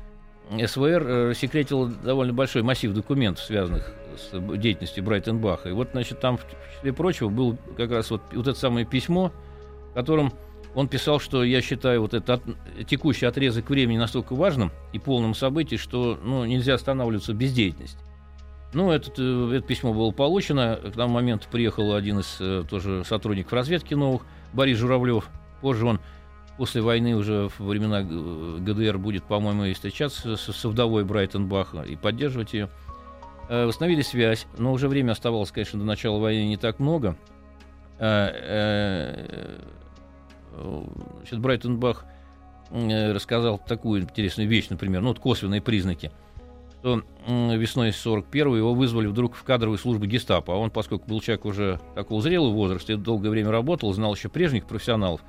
СВР 0.50 1.04
э, 1.08 1.34
секретил 1.36 1.88
довольно 1.88 2.34
большой 2.34 2.64
массив 2.64 2.94
документов, 2.94 3.44
связанных 3.44 3.94
с 4.18 4.58
деятельностью 4.58 5.04
Брайтенбаха. 5.04 5.70
И 5.70 5.72
вот, 5.74 5.90
значит, 5.92 6.20
там, 6.20 6.38
в 6.38 6.46
числе 6.76 6.94
прочего, 6.94 7.30
было 7.30 7.58
как 7.76 7.92
раз 7.92 8.10
вот, 8.10 8.22
вот 8.32 8.48
это 8.48 8.58
самое 8.58 8.86
письмо, 8.86 9.32
в 9.92 9.94
котором 9.94 10.34
он 10.74 10.88
писал, 10.88 11.20
что 11.20 11.44
я 11.44 11.62
считаю 11.62 12.02
вот 12.02 12.14
этот 12.14 12.30
от, 12.30 12.88
текущий 12.88 13.26
отрезок 13.26 13.70
времени 13.70 13.98
настолько 13.98 14.36
важным 14.36 14.72
и 14.94 15.00
полным 15.00 15.34
событий, 15.34 15.78
что 15.78 16.20
ну, 16.24 16.46
нельзя 16.46 16.76
останавливаться 16.76 17.34
без 17.34 17.54
деятельности. 17.54 18.00
Ну, 18.74 18.92
этот, 18.92 19.18
э, 19.18 19.52
это 19.56 19.66
письмо 19.66 19.94
было 19.94 20.12
получено. 20.12 20.80
К 20.84 20.92
тому 20.92 21.14
моменту 21.14 21.48
приехал 21.50 21.94
один 21.94 22.20
из 22.20 22.38
э, 22.40 22.64
тоже 22.70 23.04
сотрудников 23.06 23.54
разведки 23.54 23.94
новых, 23.94 24.24
Борис 24.54 24.78
Журавлев. 24.78 25.30
Позже 25.62 25.86
он 25.86 26.00
после 26.58 26.82
войны 26.82 27.16
уже 27.16 27.50
в 27.50 27.60
времена 27.62 28.02
ГДР 28.04 28.98
будет, 28.98 29.24
по-моему, 29.24 29.66
и 29.66 29.74
встречаться 29.74 30.36
со 30.36 30.70
вдовой 30.70 31.06
Брайтенбаха 31.06 31.84
и 31.84 31.96
поддерживать 31.96 32.54
ее. 32.54 32.70
Э, 33.48 33.66
восстановили 33.66 34.02
связь, 34.02 34.48
но 34.58 34.74
уже 34.74 34.90
время 34.90 35.12
оставалось, 35.14 35.52
конечно, 35.52 35.80
до 35.80 35.86
начала 35.86 36.20
войны 36.20 36.48
не 36.48 36.58
так 36.58 36.80
много. 36.80 37.16
Значит, 37.98 38.84
Брайтенбах 41.40 42.06
рассказал 42.70 43.58
такую 43.58 44.04
интересную 44.04 44.48
вещь, 44.48 44.68
например, 44.70 45.02
ну 45.02 45.08
вот 45.08 45.20
косвенные 45.20 45.62
признаки– 45.62 46.12
что 46.88 47.04
весной 47.28 47.92
41 47.92 48.56
его 48.56 48.74
вызвали 48.74 49.08
вдруг 49.08 49.36
в 49.36 49.44
кадровые 49.44 49.78
службы 49.78 50.08
гестапо. 50.08 50.54
А 50.54 50.58
он, 50.58 50.72
поскольку 50.72 51.08
был 51.08 51.20
человек 51.20 51.46
уже 51.46 51.80
такого 51.96 52.22
зрелого 52.22 52.54
возраста, 52.54 52.94
и 52.94 52.96
долгое 52.96 53.30
время 53.30 53.52
работал, 53.52 53.92
знал 53.94 54.16
еще 54.16 54.30
прежних 54.30 54.66
профессионалов, 54.66 55.22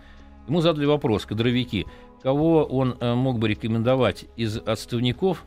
ему 0.47 0.61
задали 0.61 0.87
вопрос, 0.87 1.27
кадровики, 1.27 1.87
кого 2.23 2.65
он 2.65 2.97
э, 3.00 3.15
мог 3.15 3.38
бы 3.38 3.49
рекомендовать 3.49 4.27
из 4.37 4.57
отставников 4.59 5.45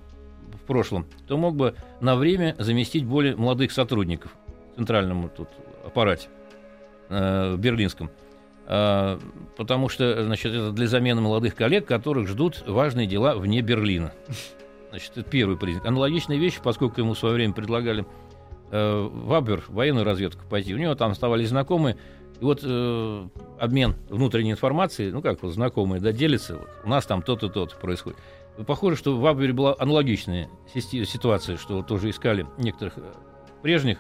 в 0.54 0.66
прошлом, 0.68 1.06
кто 1.24 1.38
мог 1.38 1.56
бы 1.56 1.76
на 2.02 2.16
время 2.16 2.56
заместить 2.60 3.06
более 3.06 3.36
молодых 3.36 3.72
сотрудников 3.72 4.36
в 4.74 4.76
центральном 4.78 5.30
тут 5.30 5.50
аппарате 5.86 6.28
э, 7.10 7.54
в 7.56 7.60
Берлинском. 7.60 8.10
Э, 8.68 9.18
потому 9.56 9.88
что 9.88 10.26
значит, 10.26 10.54
это 10.54 10.72
для 10.72 10.88
замены 10.88 11.22
молодых 11.22 11.56
коллег, 11.56 11.86
которых 11.86 12.28
ждут 12.28 12.64
важные 12.68 13.08
дела 13.08 13.36
вне 13.36 13.62
Берлина. 13.62 14.12
Значит, 14.92 15.12
это 15.16 15.24
первый 15.30 15.58
признак. 15.58 15.86
Аналогичные 15.86 16.38
вещи, 16.38 16.60
поскольку 16.62 17.00
ему 17.00 17.14
в 17.14 17.18
свое 17.18 17.34
время 17.34 17.54
предлагали 17.54 18.06
э, 18.72 19.10
Вабер, 19.10 19.64
военную 19.70 20.06
разведку 20.06 20.44
пойти, 20.50 20.76
у 20.76 20.78
него 20.78 20.96
там 20.96 21.12
оставались 21.12 21.50
знакомые, 21.50 21.98
и 22.40 22.44
вот 22.44 22.60
э, 22.64 23.28
обмен 23.60 23.96
внутренней 24.10 24.52
информацией, 24.52 25.12
ну 25.12 25.22
как 25.22 25.42
вот 25.44 25.54
знакомые, 25.54 26.02
да, 26.02 26.12
делятся, 26.12 26.58
вот, 26.58 26.70
у 26.84 26.90
нас 26.90 27.06
там 27.06 27.22
то-то, 27.22 27.48
то-то 27.48 27.76
происходит. 27.78 28.20
Похоже, 28.68 28.98
что 28.98 29.16
в 29.16 29.22
Вабере 29.22 29.54
была 29.54 29.76
аналогичная 29.80 30.50
ситуация, 30.74 31.56
что 31.56 31.82
тоже 31.84 32.10
искали 32.10 32.46
некоторых 32.58 32.98
э, 32.98 33.02
прежних. 33.62 34.00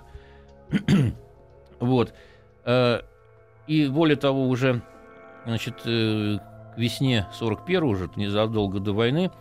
вот. 1.79 2.13
Э, 2.65 2.99
и 3.67 3.87
более 3.87 4.17
того, 4.17 4.49
уже 4.49 4.81
значит, 5.45 5.75
э, 5.85 6.37
к 6.75 6.77
весне 6.77 7.27
41 7.33 7.83
уже, 7.83 8.09
незадолго 8.17 8.79
до 8.79 8.91
войны, 8.91 9.31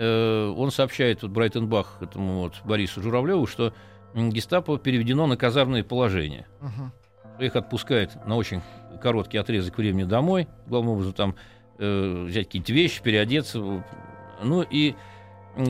Э, 0.00 0.54
он 0.56 0.70
сообщает, 0.70 1.20
вот 1.20 1.30
Брайтенбах, 1.30 1.98
этому 2.00 2.40
вот 2.40 2.54
Борису 2.64 3.02
Журавлеву, 3.02 3.46
что 3.46 3.74
гестапо 4.14 4.78
переведено 4.78 5.26
на 5.26 5.36
казарное 5.36 5.84
положение. 5.84 6.46
Угу. 6.62 7.44
Их 7.44 7.54
отпускает 7.54 8.16
на 8.24 8.36
очень 8.36 8.62
короткий 9.02 9.36
отрезок 9.36 9.76
времени 9.76 10.04
домой, 10.04 10.48
главным 10.66 10.94
образом 10.94 11.12
там 11.12 11.34
э, 11.78 12.24
взять 12.26 12.46
какие-то 12.46 12.72
вещи, 12.72 13.02
переодеться. 13.02 13.84
Ну 14.42 14.62
и, 14.62 14.94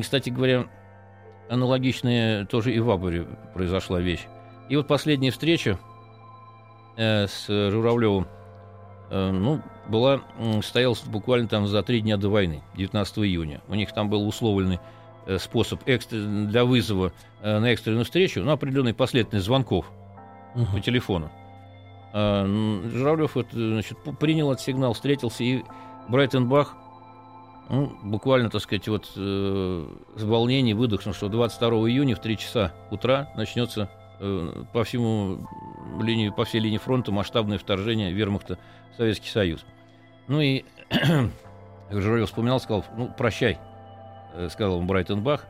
кстати 0.00 0.30
говоря, 0.30 0.66
аналогичная 1.49 2.46
тоже 2.46 2.72
и 2.72 2.78
в 2.78 2.88
Абуре 2.88 3.26
произошла 3.52 3.99
вещь. 3.99 4.26
И 4.68 4.76
вот 4.76 4.87
последняя 4.87 5.32
встреча 5.32 5.76
э, 6.96 7.26
с 7.26 7.49
Журавлевым 7.49 8.28
ну, 9.11 9.61
была, 9.88 10.21
состоялась 10.62 11.02
буквально 11.02 11.49
там 11.49 11.67
за 11.67 11.83
три 11.83 12.00
дня 12.00 12.17
до 12.17 12.29
войны, 12.29 12.62
19 12.76 13.19
июня. 13.19 13.61
У 13.69 13.75
них 13.75 13.93
там 13.93 14.09
был 14.09 14.26
условленный 14.26 14.79
э, 15.26 15.38
способ 15.38 15.83
для 15.85 16.64
вызова 16.64 17.12
э, 17.43 17.59
на 17.59 17.73
экстренную 17.73 18.05
встречу, 18.05 18.40
ну, 18.40 18.52
определенной 18.52 18.95
последовательность 18.95 19.47
звонков 19.47 19.90
uh 20.55 20.67
по 20.73 20.81
телефону. 20.81 21.31
Журавлев 22.12 23.37
это, 23.37 23.50
значит, 23.52 23.97
принял 24.19 24.50
этот 24.50 24.64
сигнал, 24.64 24.95
встретился, 24.95 25.45
и 25.45 25.62
Брайтенбах 26.09 26.75
ну, 27.71 27.93
буквально, 28.02 28.50
так 28.50 28.61
сказать, 28.62 28.88
вот 28.88 29.12
э, 29.17 29.87
с 30.17 30.23
волнением 30.25 30.76
выдохнул, 30.76 31.14
что 31.14 31.29
22 31.29 31.69
июня 31.88 32.17
в 32.17 32.21
3 32.21 32.37
часа 32.37 32.73
утра 32.90 33.31
начнется 33.37 33.88
э, 34.19 34.64
по 34.73 34.83
всему 34.83 35.47
линии, 36.00 36.30
по 36.30 36.44
всей 36.44 36.61
линии 36.61 36.78
фронта 36.78 37.12
масштабное 37.12 37.59
вторжение 37.59 38.12
вермахта 38.12 38.59
в 38.92 38.97
Советский 38.97 39.28
Союз. 39.28 39.64
Ну 40.28 40.40
и, 40.40 40.64
Журавлев 41.90 42.28
вспоминал, 42.28 42.61
сказал, 42.61 42.85
ну, 42.97 43.12
прощай, 43.16 43.59
э, 44.35 44.49
сказал 44.50 44.76
ему 44.76 44.87
Брайтенбах, 44.87 45.47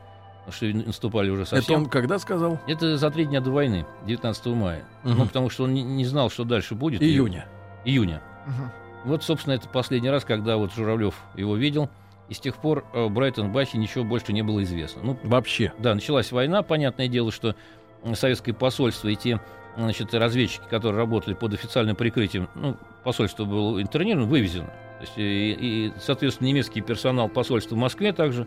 что 0.49 0.67
наступали 0.67 1.31
уже 1.31 1.47
совсем. 1.47 1.75
Это 1.75 1.85
он 1.85 1.91
когда 1.91 2.19
сказал? 2.19 2.59
Это 2.67 2.97
за 2.97 3.11
три 3.11 3.27
дня 3.27 3.41
до 3.41 3.51
войны, 3.51 3.87
19 4.07 4.47
мая. 4.47 4.85
Угу. 5.05 5.15
Ну, 5.15 5.27
потому 5.27 5.51
что 5.51 5.65
он 5.65 5.75
не, 5.75 5.83
не 5.83 6.05
знал, 6.05 6.31
что 6.31 6.45
дальше 6.45 6.75
будет. 6.75 7.03
Июня. 7.03 7.47
И, 7.85 7.91
июня. 7.91 8.23
Угу. 8.47 9.11
Вот, 9.11 9.25
собственно, 9.25 9.55
это 9.55 9.69
последний 9.69 10.11
раз, 10.11 10.25
когда 10.25 10.57
вот 10.57 10.73
Журавлев 10.75 11.15
его 11.35 11.57
видел. 11.57 11.89
И 12.29 12.35
с 12.35 12.39
тех 12.39 12.57
пор 12.57 12.85
о 12.93 13.09
Брайтенбахе 13.09 13.77
ничего 13.77 14.05
больше 14.05 14.33
не 14.33 14.43
было 14.43 14.63
известно. 14.63 15.03
Ну, 15.03 15.19
Вообще? 15.25 15.73
Да, 15.79 15.95
началась 15.95 16.31
война, 16.31 16.63
понятное 16.63 17.09
дело, 17.09 17.33
что 17.33 17.57
советское 18.15 18.53
посольство 18.53 19.09
и 19.09 19.17
те 19.17 19.41
значит, 19.77 20.15
разведчики, 20.15 20.65
которые 20.69 20.99
работали 20.99 21.35
под 21.35 21.55
официальным 21.55 21.97
прикрытием, 21.97 22.49
ну, 22.55 22.77
посольство 23.05 23.45
было 23.45 23.81
интернировано, 23.81 24.27
вывезено. 24.27 24.67
То 24.67 25.03
есть, 25.03 25.13
и, 25.17 25.53
и, 25.53 25.93
соответственно, 25.99 26.49
немецкий 26.49 26.81
персонал 26.81 27.29
посольства 27.29 27.75
в 27.75 27.79
Москве 27.79 28.13
также. 28.13 28.47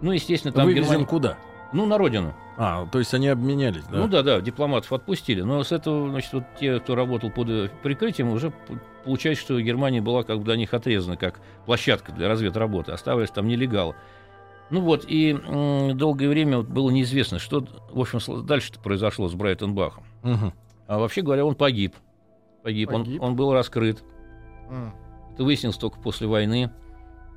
Ну, 0.00 0.12
естественно, 0.12 0.52
там 0.52 0.66
Вывезен 0.66 0.84
Германия... 0.84 1.06
куда? 1.06 1.38
Ну, 1.72 1.86
на 1.86 1.98
родину. 1.98 2.34
А, 2.58 2.86
то 2.86 2.98
есть 2.98 3.12
они 3.14 3.28
обменялись, 3.28 3.84
да? 3.84 3.98
Ну 3.98 4.08
да, 4.08 4.22
да, 4.22 4.40
дипломатов 4.40 4.92
отпустили. 4.92 5.40
Но 5.40 5.62
с 5.62 5.72
этого, 5.72 6.10
значит, 6.10 6.32
вот 6.32 6.44
те, 6.60 6.78
кто 6.80 6.94
работал 6.94 7.30
под 7.30 7.72
прикрытием, 7.82 8.30
уже 8.30 8.52
получается, 9.04 9.42
что 9.42 9.60
Германия 9.60 10.00
была 10.00 10.22
как 10.22 10.38
бы 10.38 10.44
для 10.44 10.56
них 10.56 10.74
отрезана, 10.74 11.16
как 11.16 11.40
площадка 11.64 12.12
для 12.12 12.28
разведработы. 12.28 12.92
Оставались 12.92 13.30
там 13.30 13.48
нелегалы. 13.48 13.94
Ну 14.70 14.80
вот, 14.80 15.04
и 15.06 15.30
м, 15.30 15.96
долгое 15.96 16.28
время 16.28 16.58
вот 16.58 16.66
было 16.66 16.90
неизвестно, 16.90 17.38
что, 17.38 17.66
в 17.90 18.00
общем, 18.00 18.18
дальше-то 18.44 18.80
произошло 18.80 19.28
с 19.28 19.34
Брайтенбахом. 19.34 20.04
Угу. 20.22 20.52
А 20.88 20.98
вообще 20.98 21.22
говоря, 21.22 21.44
он 21.44 21.54
погиб. 21.54 21.94
Погиб, 22.62 22.90
погиб. 22.90 23.22
Он, 23.22 23.30
он 23.30 23.36
был 23.36 23.52
раскрыт. 23.52 24.02
Mm. 24.68 24.90
Это 25.34 25.44
выяснилось 25.44 25.76
только 25.76 26.00
после 26.00 26.26
войны. 26.26 26.70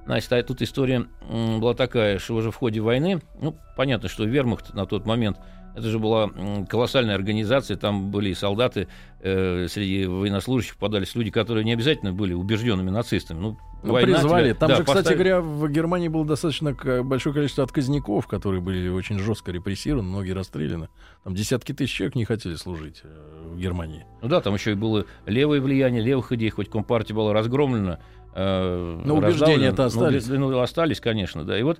Значит, 0.06 0.34
а 0.34 0.42
тут 0.42 0.64
история 0.64 1.08
м, 1.30 1.60
была 1.60 1.76
такая, 1.76 2.18
что 2.18 2.34
уже 2.36 2.50
в 2.50 2.56
ходе 2.56 2.82
войны, 2.82 3.22
ну, 3.40 3.56
понятно, 3.78 4.10
что 4.10 4.24
Вермахт 4.24 4.74
на 4.74 4.86
тот 4.88 5.06
момент– 5.06 5.38
это 5.76 5.90
же 5.90 6.00
была 6.00 6.30
колоссальная 6.70 7.16
организация, 7.16 7.78
там 7.78 8.12
были 8.12 8.34
солдаты, 8.34 8.88
э, 9.22 9.68
среди 9.70 10.06
военнослужащих 10.06 10.76
попадались 10.76 11.16
люди, 11.16 11.32
которые 11.32 11.64
не 11.64 11.74
обязательно 11.74 12.14
были 12.14 12.34
убежденными 12.34 12.90
нацистами. 12.90 13.40
Ну, 13.40 13.58
ну 13.84 13.96
призвали. 13.96 14.50
Тебя, 14.50 14.60
там 14.60 14.70
да, 14.70 14.76
же, 14.76 14.84
кстати 14.84 15.04
поставили... 15.04 15.30
говоря, 15.30 15.42
в 15.42 15.70
Германии 15.70 16.08
было 16.08 16.26
достаточно 16.26 16.74
большое 17.04 17.34
количество 17.34 17.64
отказников, 17.64 18.28
которые 18.28 18.62
были 18.62 18.90
очень 18.90 19.20
жестко 19.20 19.52
репрессированы, 19.52 20.10
многие 20.10 20.32
расстреляны. 20.32 20.90
Там 21.24 21.34
десятки 21.36 21.74
тысяч 21.74 21.94
человек 21.94 22.16
не 22.16 22.26
хотели 22.26 22.56
служить 22.56 23.02
э, 23.04 23.54
в 23.54 23.60
Германии. 23.60 24.06
Ну 24.22 24.28
да, 24.28 24.42
там 24.42 24.54
еще 24.54 24.72
и 24.72 24.76
было 24.76 25.06
левое 25.26 25.62
влияние, 25.62 26.02
левых 26.02 26.32
идей, 26.32 26.50
хоть 26.50 26.70
Компартия 26.70 27.16
была 27.16 27.34
разгромлена. 27.34 28.00
Э, 28.36 29.02
Но 29.04 29.16
убеждения-то 29.16 29.86
остались. 29.86 30.28
Ну, 30.28 30.50
ну, 30.50 30.60
остались, 30.60 31.00
конечно, 31.00 31.44
да. 31.44 31.60
И 31.60 31.64
вот 31.64 31.80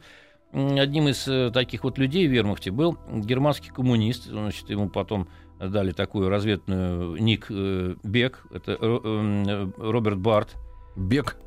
одним 0.52 1.08
из 1.08 1.28
э, 1.28 1.52
таких 1.52 1.84
вот 1.84 1.98
людей 1.98 2.28
в 2.28 2.32
вермахте 2.32 2.72
был 2.72 2.98
германский 3.12 3.70
коммунист. 3.70 4.26
Значит, 4.26 4.70
ему 4.70 4.90
потом 4.90 5.28
дали 5.60 5.92
такую 5.92 6.30
разведную 6.30 7.22
ник 7.22 7.48
э, 7.50 7.96
Бек. 8.04 8.46
Это 8.52 8.78
э, 8.80 9.72
Роберт 9.78 10.18
Барт. 10.18 10.56
Бек? 10.96 11.38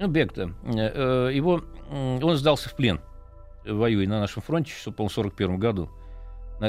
Ну, 0.00 0.08
Бек, 0.08 0.34
да. 0.34 1.30
Его, 1.30 1.62
он 1.90 2.36
сдался 2.36 2.68
в 2.68 2.76
плен, 2.76 3.00
воюя 3.64 4.06
на 4.06 4.20
нашем 4.20 4.42
фронте, 4.42 4.72
по-моему, 4.84 5.08
в 5.08 5.12
41 5.12 5.58
году. 5.58 5.90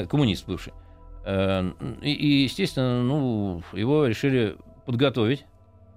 Коммунист 0.08 0.46
бывший. 0.46 0.72
И, 2.02 2.42
естественно, 2.44 3.02
ну, 3.02 3.62
его 3.72 4.06
решили 4.06 4.56
подготовить 4.86 5.44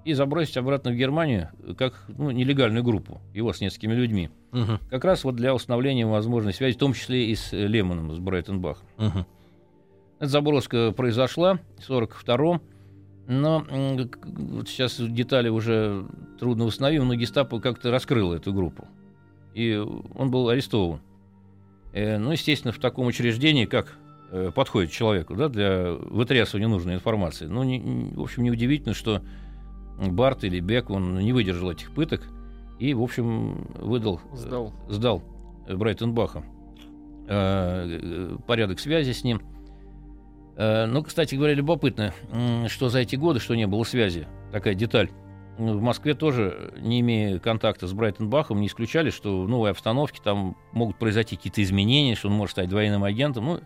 и 0.05 0.13
забросить 0.13 0.57
обратно 0.57 0.91
в 0.91 0.95
Германию 0.95 1.49
как 1.77 2.05
ну, 2.07 2.31
нелегальную 2.31 2.83
группу, 2.83 3.21
его 3.33 3.53
с 3.53 3.61
несколькими 3.61 3.93
людьми. 3.93 4.29
Угу. 4.51 4.79
Как 4.89 5.03
раз 5.05 5.23
вот 5.23 5.35
для 5.35 5.53
установления 5.53 6.05
возможной 6.05 6.53
связи, 6.53 6.75
в 6.75 6.79
том 6.79 6.93
числе 6.93 7.27
и 7.27 7.35
с 7.35 7.51
Лемоном, 7.51 8.13
с 8.13 8.19
Брайтенбахом. 8.19 8.85
Угу. 8.97 9.25
Эта 10.19 10.29
заброска 10.29 10.91
произошла 10.91 11.53
в 11.77 11.89
1942 11.89 12.61
но 13.27 13.65
вот 13.69 14.67
сейчас 14.67 14.99
детали 14.99 15.47
уже 15.49 16.05
трудно 16.39 16.65
восстановим, 16.65 17.07
но 17.07 17.15
гестапо 17.15 17.59
как-то 17.59 17.89
раскрыло 17.89 18.35
эту 18.35 18.53
группу. 18.53 18.87
И 19.53 19.75
он 19.75 20.29
был 20.29 20.49
арестован. 20.49 20.99
Э, 21.93 22.17
ну, 22.17 22.31
естественно, 22.31 22.73
в 22.73 22.79
таком 22.79 23.07
учреждении, 23.07 23.65
как 23.65 23.97
э, 24.31 24.51
подходит 24.53 24.91
человеку 24.91 25.35
да, 25.35 25.47
для 25.47 25.93
вытрясывания 25.93 26.67
нужной 26.67 26.95
информации. 26.95 27.45
Ну, 27.45 27.63
не, 27.63 27.79
в 28.13 28.21
общем, 28.21 28.43
неудивительно, 28.43 28.93
что 28.93 29.21
Барт 29.97 30.43
или 30.43 30.59
Бек, 30.59 30.89
он 30.89 31.19
не 31.19 31.33
выдержал 31.33 31.71
этих 31.71 31.91
пыток 31.93 32.21
и, 32.79 32.93
в 32.93 33.01
общем, 33.01 33.67
выдал, 33.75 34.19
сдал, 34.33 34.73
сдал 34.89 35.23
Брайтенбаха 35.67 36.43
э, 37.27 38.37
порядок 38.45 38.79
связи 38.79 39.11
с 39.11 39.23
ним. 39.23 39.41
Э, 40.57 40.85
ну, 40.85 41.03
кстати 41.03 41.35
говоря, 41.35 41.53
любопытно, 41.53 42.13
что 42.67 42.89
за 42.89 42.99
эти 42.99 43.15
годы, 43.15 43.39
что 43.39 43.55
не 43.55 43.67
было 43.67 43.83
связи, 43.83 44.27
такая 44.51 44.73
деталь. 44.73 45.09
В 45.57 45.81
Москве 45.81 46.15
тоже, 46.15 46.73
не 46.81 47.01
имея 47.01 47.37
контакта 47.37 47.85
с 47.85 47.93
Брайтенбахом, 47.93 48.59
не 48.59 48.67
исключали, 48.67 49.11
что 49.11 49.43
в 49.43 49.47
новой 49.47 49.69
обстановке 49.69 50.19
там 50.23 50.57
могут 50.71 50.97
произойти 50.97 51.35
какие-то 51.35 51.61
изменения, 51.61 52.15
что 52.15 52.27
он 52.27 52.33
может 52.33 52.53
стать 52.53 52.69
двойным 52.69 53.03
агентом. 53.03 53.45
Ну, 53.45 53.59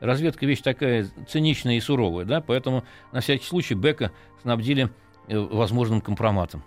разведка 0.00 0.44
вещь 0.44 0.60
такая 0.60 1.06
циничная 1.28 1.76
и 1.76 1.80
суровая, 1.80 2.24
да, 2.24 2.40
поэтому 2.40 2.82
на 3.12 3.20
всякий 3.20 3.44
случай 3.44 3.74
Бека 3.74 4.10
снабдили 4.42 4.90
Э, 4.90 5.09
возможным 5.28 6.00
компроматом. 6.00 6.62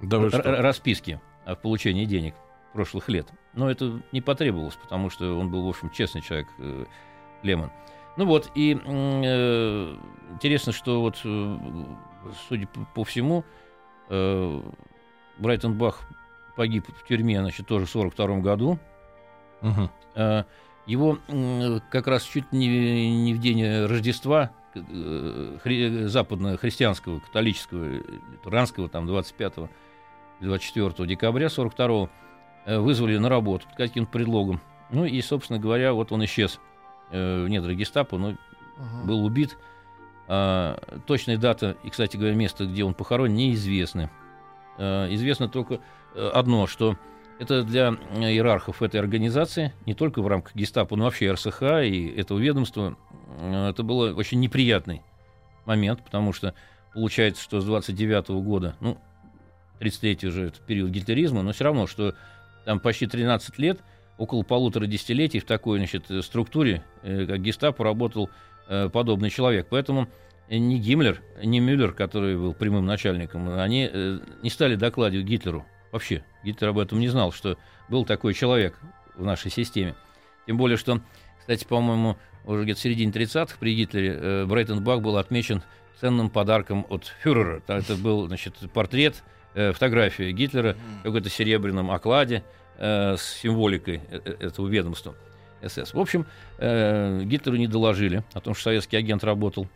Да 0.00 0.18
вы 0.18 0.28
что? 0.28 0.42
Расписки 0.42 1.20
о 1.44 1.54
получении 1.54 2.04
денег 2.04 2.34
прошлых 2.72 3.08
лет. 3.08 3.28
Но 3.52 3.70
это 3.70 4.02
не 4.12 4.20
потребовалось, 4.20 4.74
потому 4.74 5.10
что 5.10 5.38
он 5.38 5.50
был, 5.50 5.64
в 5.64 5.68
общем, 5.68 5.90
честный 5.90 6.20
человек, 6.20 6.48
э, 6.58 6.84
Лемон. 7.42 7.70
Ну 8.16 8.26
вот, 8.26 8.50
и 8.54 8.76
э, 8.76 9.96
интересно, 10.32 10.72
что 10.72 11.00
вот, 11.00 11.20
э, 11.24 11.58
судя 12.48 12.66
по, 12.66 12.80
по 12.94 13.04
всему, 13.04 13.44
э, 14.08 14.60
Брайтон 15.38 15.78
Бах 15.78 16.00
погиб 16.56 16.86
в 16.88 17.06
тюрьме, 17.06 17.40
значит, 17.40 17.66
тоже 17.66 17.86
в 17.86 17.90
42 17.90 18.38
году. 18.38 18.78
Угу. 19.62 19.90
Э, 20.16 20.44
его 20.86 21.18
э, 21.28 21.78
как 21.90 22.08
раз 22.08 22.24
чуть 22.24 22.50
не, 22.52 23.22
не 23.22 23.34
в 23.34 23.38
день 23.38 23.86
Рождества 23.86 24.50
Э, 24.50 24.63
хри, 25.62 26.06
западно-христианского, 26.06 27.20
католического, 27.20 28.02
туранского, 28.42 28.88
там, 28.88 29.08
25-24 29.08 31.06
декабря 31.06 31.48
42 31.48 32.08
э, 32.66 32.78
вызвали 32.78 33.16
на 33.18 33.28
работу 33.28 33.66
под 33.68 33.76
каким-то 33.76 34.10
предлогом. 34.10 34.60
Ну 34.90 35.04
и, 35.04 35.20
собственно 35.22 35.58
говоря, 35.58 35.92
вот 35.92 36.12
он 36.12 36.24
исчез 36.24 36.60
э, 37.10 37.44
в 37.44 37.48
недрах 37.48 37.76
гестапо, 37.76 38.18
но 38.18 38.28
угу. 38.28 38.36
был 39.06 39.24
убит. 39.24 39.58
А, 40.26 40.78
точная 41.06 41.36
дата 41.36 41.76
и, 41.82 41.90
кстати 41.90 42.16
говоря, 42.16 42.34
место, 42.34 42.64
где 42.64 42.82
он 42.82 42.94
похоронен, 42.94 43.34
неизвестны. 43.34 44.10
А, 44.78 45.06
известно 45.12 45.48
только 45.48 45.80
одно, 46.14 46.66
что 46.66 46.96
это 47.38 47.62
для 47.64 47.90
иерархов 48.16 48.82
этой 48.82 49.00
организации, 49.00 49.72
не 49.86 49.94
только 49.94 50.22
в 50.22 50.26
рамках 50.26 50.54
гестапо, 50.54 50.96
но 50.96 51.04
вообще 51.04 51.32
РСХ 51.32 51.62
и 51.82 52.14
этого 52.16 52.38
ведомства, 52.38 52.96
Э, 53.38 53.70
это 53.70 53.82
был 53.82 53.98
очень 54.16 54.40
неприятный 54.40 55.02
момент, 55.64 56.02
потому 56.04 56.32
что 56.32 56.54
получается, 56.92 57.42
что 57.42 57.60
с 57.60 57.64
29 57.64 58.28
-го 58.30 58.42
года, 58.42 58.76
ну, 58.80 58.98
33 59.78 60.28
уже 60.28 60.46
это 60.48 60.60
период 60.60 60.90
гитлеризма, 60.90 61.42
но 61.42 61.52
все 61.52 61.64
равно, 61.64 61.86
что 61.86 62.14
там 62.64 62.80
почти 62.80 63.06
13 63.06 63.58
лет, 63.58 63.80
около 64.16 64.42
полутора 64.42 64.86
десятилетий 64.86 65.40
в 65.40 65.44
такой 65.44 65.78
значит, 65.78 66.06
структуре, 66.24 66.82
э, 67.02 67.26
как 67.26 67.40
гестапо, 67.42 67.84
работал 67.84 68.30
э, 68.68 68.88
подобный 68.88 69.30
человек. 69.30 69.66
Поэтому 69.70 70.08
ни 70.48 70.76
Гиммлер, 70.76 71.22
ни 71.42 71.58
Мюллер, 71.58 71.92
который 71.92 72.36
был 72.36 72.54
прямым 72.54 72.84
начальником, 72.84 73.48
они 73.58 73.90
не 74.42 74.50
стали 74.50 74.76
докладывать 74.76 75.26
Гитлеру. 75.26 75.64
Вообще, 75.94 76.24
Гитлер 76.42 76.70
об 76.70 76.80
этом 76.80 76.98
не 76.98 77.06
знал, 77.06 77.30
что 77.30 77.56
был 77.88 78.04
такой 78.04 78.34
человек 78.34 78.76
в 79.14 79.24
нашей 79.24 79.48
системе. 79.48 79.94
Тем 80.44 80.56
более, 80.56 80.76
что, 80.76 81.00
кстати, 81.38 81.64
по-моему, 81.64 82.16
уже 82.46 82.64
где-то 82.64 82.80
в 82.80 82.82
середине 82.82 83.12
30-х 83.12 83.54
при 83.60 83.76
Гитлере 83.76 84.12
э, 84.12 84.44
Брейтенбах 84.44 85.02
был 85.02 85.18
отмечен 85.18 85.62
ценным 86.00 86.30
подарком 86.30 86.84
от 86.88 87.12
фюрера. 87.22 87.62
Это 87.68 87.94
был 87.94 88.26
значит, 88.26 88.56
портрет, 88.72 89.22
э, 89.54 89.70
фотография 89.70 90.32
Гитлера 90.32 90.76
в 91.02 91.04
какой-то 91.04 91.30
серебряном 91.30 91.92
окладе 91.92 92.42
э, 92.76 93.16
с 93.16 93.22
символикой 93.22 94.00
э, 94.10 94.20
э, 94.24 94.46
этого 94.48 94.66
ведомства 94.66 95.14
СС. 95.62 95.94
В 95.94 96.00
общем, 96.00 96.26
э, 96.58 97.22
Гитлеру 97.22 97.56
не 97.56 97.68
доложили 97.68 98.24
о 98.32 98.40
том, 98.40 98.54
что 98.54 98.64
советский 98.64 98.96
агент 98.96 99.22
работал. 99.22 99.68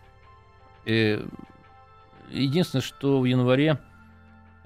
И 0.85 1.25
единственное, 2.29 2.83
что 2.83 3.21
в 3.21 3.25
январе 3.25 3.79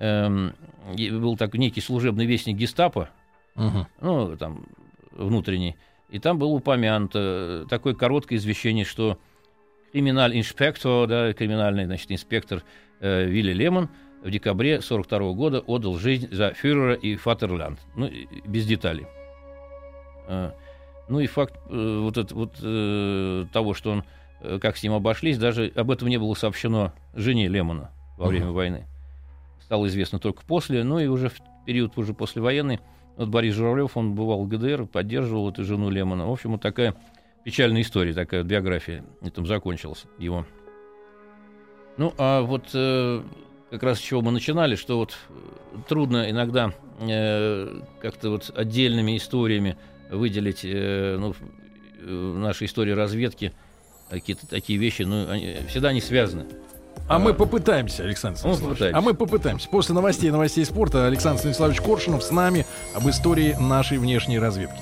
э, 0.03 1.11
был 1.19 1.37
так 1.37 1.55
некий 1.55 1.81
служебный 1.81 2.27
вестник 2.27 2.57
гестапо, 2.57 3.09
угу. 3.55 3.87
ну, 4.01 4.37
там, 4.37 4.67
внутренний, 5.13 5.77
и 6.11 6.19
там 6.19 6.39
было 6.39 6.51
упомянуто 6.51 7.65
э, 7.65 7.67
такое 7.69 7.95
короткое 7.95 8.37
извещение, 8.37 8.85
что 8.85 9.19
криминаль 9.93 10.37
инспектор, 10.37 11.07
да, 11.07 11.33
криминальный 11.33 11.87
значит, 11.87 12.11
инспектор 12.11 12.63
э, 13.01 13.27
Вилли 13.27 13.53
Лемон 13.53 13.89
в 14.23 14.31
декабре 14.31 14.75
1942 14.75 15.33
года 15.33 15.61
отдал 15.61 15.97
жизнь 15.99 16.29
за 16.31 16.53
фюрера 16.53 16.95
и 16.95 17.17
Фатерлянд. 17.17 17.81
Ну, 17.97 18.11
без 18.45 18.67
деталей. 18.67 19.07
Э, 20.29 20.53
ну 21.09 21.21
и 21.21 21.27
факт 21.27 21.55
э, 21.69 21.99
вот, 22.03 22.17
это, 22.17 22.35
вот 22.35 22.55
э, 22.63 23.45
того, 23.53 23.75
что 23.75 23.91
он, 23.91 24.05
э, 24.41 24.59
как 24.61 24.77
с 24.77 24.83
ним 24.83 24.93
обошлись, 24.93 25.39
даже 25.39 25.73
об 25.75 25.91
этом 25.91 26.09
не 26.09 26.19
было 26.19 26.35
сообщено 26.35 26.93
жене 27.15 27.49
Лемона 27.49 27.91
во 28.17 28.29
время 28.29 28.47
uh-huh. 28.47 28.53
войны. 28.53 28.87
Стало 29.65 29.87
известно 29.87 30.19
только 30.19 30.45
после, 30.45 30.85
ну 30.85 30.99
и 30.99 31.07
уже 31.07 31.29
в 31.29 31.41
период 31.65 31.97
уже 31.97 32.15
послевоенный 32.15 32.81
вот 33.17 33.29
Борис 33.29 33.55
Журавлев, 33.55 33.97
он 33.97 34.15
бывал 34.15 34.45
в 34.45 34.49
ГДР, 34.49 34.87
поддерживал 34.87 35.51
эту 35.51 35.65
жену 35.65 35.91
Лемона. 35.91 36.27
В 36.27 36.33
общем, 36.33 36.53
вот 36.53 36.63
такая 36.63 36.95
печальная 37.45 37.83
история, 37.83 38.15
такая 38.15 38.43
биография 38.43 39.05
этом 39.21 39.47
закончилась 39.47 40.05
его. 40.19 40.47
Ну, 41.99 42.15
а 42.17 42.41
вот 42.41 42.71
э, 42.73 43.23
как 43.71 43.83
раз 43.83 43.99
с 43.99 44.03
чего 44.03 44.23
мы 44.23 44.33
начинали, 44.33 44.77
что 44.77 44.97
вот 44.97 45.17
э, 45.29 45.33
трудно 45.89 46.31
иногда 46.31 46.73
э, 47.01 47.81
как-то 48.01 48.31
вот 48.31 48.51
отдельными 48.57 49.17
историями 49.17 49.77
выделить 50.11 50.65
э, 50.65 51.17
ну, 51.19 51.35
в 52.01 52.39
нашей 52.39 52.67
истории 52.67 52.93
разведки 52.93 53.53
какие-то 54.09 54.47
такие 54.47 54.79
вещи, 54.79 55.03
ну, 55.03 55.29
они, 55.31 55.59
всегда 55.69 55.91
они 55.91 56.01
связаны. 56.01 56.47
А 57.09 57.19
мы 57.19 57.35
попытаемся, 57.35 58.05
Александр 58.05 58.41
ну, 58.45 58.55
Станиславович. 58.55 58.95
А 58.95 59.01
мы 59.01 59.15
попытаемся. 59.15 59.69
После 59.69 59.95
новостей 59.95 60.29
и 60.29 60.33
новостей 60.33 60.65
спорта 60.65 61.07
Александр 61.07 61.41
Станиславович 61.41 61.81
Коршунов 61.81 62.23
с 62.23 62.31
нами 62.31 62.67
об 62.95 63.09
истории 63.09 63.55
нашей 63.59 63.99
внешней 63.99 64.39
разведки. 64.39 64.81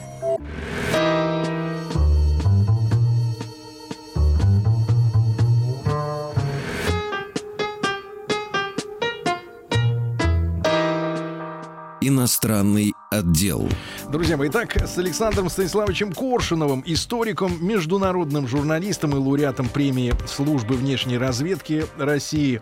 Иностранный 12.03 12.95
отдел. 13.21 13.69
Друзья 14.11 14.37
мои, 14.37 14.49
итак, 14.49 14.77
с 14.77 14.99
Александром 14.99 15.49
Станиславовичем 15.49 16.13
Коршуновым, 16.13 16.83
историком, 16.87 17.65
международным 17.65 18.49
журналистом 18.49 19.13
и 19.13 19.19
лауреатом 19.19 19.69
премии 19.69 20.15
службы 20.27 20.75
внешней 20.75 21.19
разведки 21.19 21.87
России. 21.97 22.61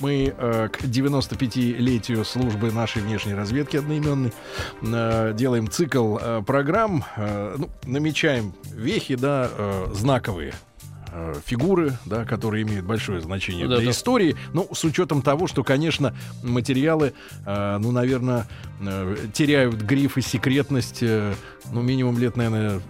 Мы 0.00 0.34
э, 0.36 0.68
к 0.68 0.82
95-летию 0.82 2.24
службы 2.24 2.72
нашей 2.72 3.02
внешней 3.02 3.34
разведки 3.34 3.76
одноименной 3.76 4.32
э, 4.82 5.32
делаем 5.34 5.70
цикл 5.70 6.18
э, 6.20 6.42
программ, 6.44 7.04
э, 7.16 7.54
ну, 7.58 7.70
намечаем 7.84 8.52
вехи, 8.74 9.14
да, 9.14 9.48
э, 9.56 9.86
знаковые 9.94 10.54
э, 11.12 11.34
фигуры, 11.44 11.98
да, 12.06 12.24
которые 12.24 12.62
имеют 12.62 12.84
большое 12.86 13.20
значение 13.20 13.64
Ну 13.64 13.70
да, 13.70 13.76
для 13.76 13.86
да. 13.86 13.90
истории. 13.92 14.36
Ну, 14.52 14.68
с 14.72 14.82
учетом 14.84 15.22
того, 15.22 15.46
что, 15.46 15.62
конечно, 15.62 16.14
материалы, 16.42 17.12
э, 17.46 17.78
ну, 17.78 17.90
наверное, 17.92 18.46
э, 18.80 19.16
теряют 19.32 19.76
гриф 19.82 20.18
и 20.18 20.22
секретность, 20.22 21.02
э, 21.02 21.34
ну, 21.70 21.82
минимум 21.82 22.18
лет, 22.18 22.36
наверное, 22.36 22.80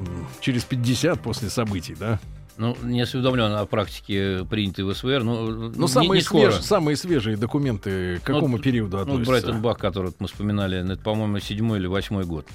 через 0.41 0.65
50 0.65 1.21
после 1.21 1.51
событий, 1.51 1.95
да. 1.99 2.19
Ну, 2.59 2.77
не 2.83 3.01
осведомлен 3.01 3.53
о 3.55 3.65
практике, 3.65 4.45
принятой 4.49 4.85
в 4.85 4.93
СВР. 4.95 5.25
Ну, 5.25 5.71
Но 5.71 5.83
не- 5.87 5.89
самые, 5.89 6.19
не 6.19 6.21
скоро. 6.21 6.51
свеж- 6.51 6.61
самые 6.63 6.97
свежие 6.97 7.37
документы 7.39 8.19
к 8.19 8.25
какому 8.25 8.59
Ну, 8.59 8.63
периоду 8.63 8.99
Ну, 8.99 9.03
относятся? 9.03 9.31
Брайтон 9.31 9.63
Бах, 9.63 9.79
который 9.79 10.13
мы 10.19 10.29
вспоминали, 10.29 10.83
ну, 10.83 10.93
это, 10.93 11.03
по-моему, 11.03 11.41
седьмой 11.41 11.79
или 11.79 11.87
восьмой 11.87 12.25
год. 12.25 12.47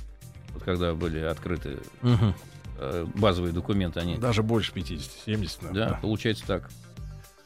Вот 0.53 0.63
когда 0.63 0.93
были 0.93 1.19
открыты 1.19 1.77
Мгм. 2.03 2.35
Э, 2.77 3.05
базовые 3.15 3.53
документы, 3.53 3.99
они 3.99 4.17
Даже 4.17 4.43
больше 4.43 4.73
50, 4.73 5.11
70, 5.25 5.59
Да, 5.61 5.67
наверное. 5.71 5.99
получается 6.01 6.45
так. 6.47 6.69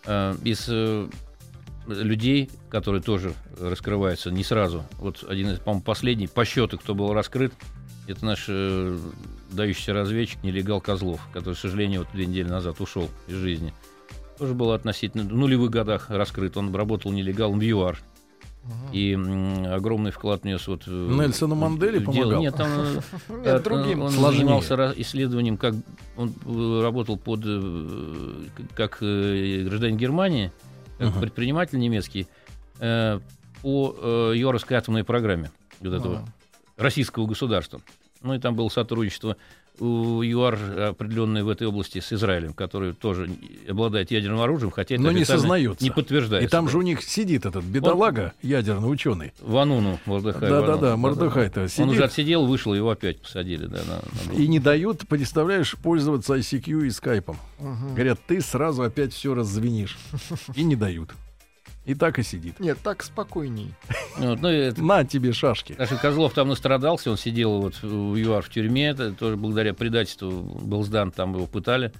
А, 0.05 0.35
Из 0.43 0.65
э, 0.69 1.07
людей, 1.87 2.49
которые 2.69 3.01
тоже 3.01 3.33
раскрываются 3.59 4.31
не 4.31 4.43
сразу. 4.43 4.83
Вот 4.99 5.23
один 5.27 5.49
из, 5.49 5.59
по-моему, 5.59 5.83
последний 5.83 6.27
по 6.27 6.45
счету, 6.45 6.77
кто 6.77 6.95
был 6.95 7.13
раскрыт, 7.13 7.53
это 8.07 8.25
наш 8.25 8.45
э, 8.47 8.97
дающийся 9.51 9.93
разведчик, 9.93 10.43
нелегал 10.43 10.81
Козлов, 10.81 11.21
который, 11.33 11.53
к 11.55 11.57
сожалению, 11.59 12.01
вот 12.01 12.09
две 12.13 12.25
недели 12.25 12.47
назад 12.47 12.81
ушел 12.81 13.09
из 13.27 13.35
жизни. 13.35 13.73
Тоже 14.37 14.53
был 14.53 14.71
относительно 14.71 15.23
в 15.23 15.33
нулевых 15.33 15.69
годах 15.69 16.09
раскрыт. 16.09 16.57
Он 16.57 16.73
работал 16.73 17.11
нелегалом 17.11 17.59
в 17.59 17.61
ЮАР. 17.61 17.99
И 18.91 19.13
огромный 19.67 20.11
вклад 20.11 20.43
внес 20.43 20.67
вот... 20.67 20.83
э, 20.85 20.91
Нельсону 20.91 21.55
Манделе 21.55 21.99
помогал? 21.99 22.39
Нет, 22.41 22.55
там 22.55 22.69
э, 22.71 23.01
Нет, 23.43 23.63
другим. 23.63 24.01
Он 24.03 24.11
Сложнее. 24.11 24.39
занимался 24.45 24.93
исследованием, 24.97 25.57
как 25.57 25.73
он 26.15 26.33
э, 26.45 26.81
работал 26.83 27.17
под 27.17 27.39
как 28.75 28.99
гражданин 28.99 29.97
Германии, 29.97 30.51
как 30.99 31.09
Мгм. 31.09 31.21
предприниматель 31.21 31.79
немецкий 31.79 32.27
по 32.79 34.31
Йоровской 34.33 34.77
атомной 34.77 35.03
программе 35.03 35.51
вот 35.79 35.93
этого 35.93 36.25
российского 36.77 37.25
государства. 37.25 37.81
Ну 38.21 38.35
и 38.35 38.39
там 38.39 38.55
было 38.55 38.69
сотрудничество 38.69 39.35
у 39.79 40.21
ЮАР 40.21 40.89
определенное 40.89 41.43
в 41.43 41.49
этой 41.49 41.67
области 41.67 41.99
с 41.99 42.13
Израилем, 42.13 42.53
который 42.53 42.93
тоже 42.93 43.29
обладает 43.67 44.11
ядерным 44.11 44.41
оружием, 44.41 44.71
хотя 44.71 44.95
это 44.95 45.03
Но 45.03 45.11
не 45.11 45.25
сознается. 45.25 45.83
не 45.83 45.89
подтверждается. 45.91 46.47
И 46.47 46.49
там 46.49 46.65
да. 46.65 46.71
же 46.71 46.77
у 46.77 46.81
них 46.81 47.01
сидит 47.03 47.45
этот 47.45 47.63
бедолага, 47.63 48.33
ядерный 48.41 48.91
ученый. 48.91 49.33
Вануну 49.39 49.99
Мордыхай. 50.05 50.49
Да-да-да. 50.49 50.97
Мордыхай-то 50.97 51.61
Он 51.61 51.89
уже 51.89 51.97
сидит 51.97 52.01
отсидел, 52.03 52.45
вышел, 52.45 52.73
его 52.73 52.89
опять 52.91 53.21
посадили. 53.21 53.65
Да, 53.65 53.79
на- 53.87 54.33
на- 54.33 54.37
и 54.37 54.47
не 54.47 54.59
дают, 54.59 55.07
представляешь, 55.07 55.75
пользоваться 55.77 56.35
ICQ 56.35 56.87
и 56.87 56.89
скайпом. 56.91 57.37
Мгм. 57.59 57.95
Говорят, 57.95 58.19
ты 58.27 58.41
сразу 58.41 58.83
опять 58.83 59.13
все 59.13 59.33
раззвенишь. 59.33 59.97
И 60.55 60.63
не 60.63 60.75
дают. 60.75 61.11
И 61.91 61.93
так 61.93 62.19
и 62.19 62.23
сидит. 62.23 62.57
Нет, 62.61 62.77
так 62.81 63.03
спокойней. 63.03 63.73
Вот, 64.17 64.39
ну, 64.41 64.47
это 64.47 64.81
На 64.81 65.03
тебе 65.03 65.33
шашки. 65.33 65.75
Саша 65.77 65.97
Козлов 65.97 66.33
там 66.33 66.47
настрадался, 66.47 67.11
он 67.11 67.17
сидел 67.17 67.59
вот 67.59 67.75
в 67.81 68.15
ЮАР 68.15 68.43
в 68.43 68.49
тюрьме, 68.49 68.87
это 68.87 69.11
тоже 69.11 69.35
благодаря 69.35 69.73
предательству 69.73 70.31
был 70.31 70.83
сдан, 70.83 71.11
там 71.11 71.35
его 71.35 71.47
пытали. 71.47 71.91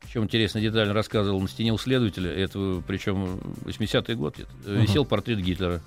Причем 0.00 0.24
интересно 0.24 0.60
детально 0.60 0.94
рассказывал 0.94 1.40
на 1.40 1.48
стене 1.48 1.72
у 1.72 1.78
следователя, 1.78 2.30
это 2.32 2.82
причем 2.88 3.38
80-й 3.64 4.14
год, 4.16 4.38
это, 4.40 4.50
висел 4.72 5.04
портрет 5.04 5.38
Гитлера, 5.38 5.80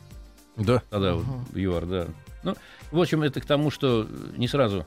Да. 0.55 0.81
тогда 0.89 1.15
вот 1.15 1.25
в 1.51 1.57
ЮАР, 1.57 1.85
да. 1.85 2.07
Ну, 2.43 2.55
в 2.91 3.01
общем, 3.01 3.23
это 3.23 3.41
к 3.41 3.45
тому, 3.45 3.71
что 3.71 4.07
не 4.37 4.47
сразу 4.47 4.85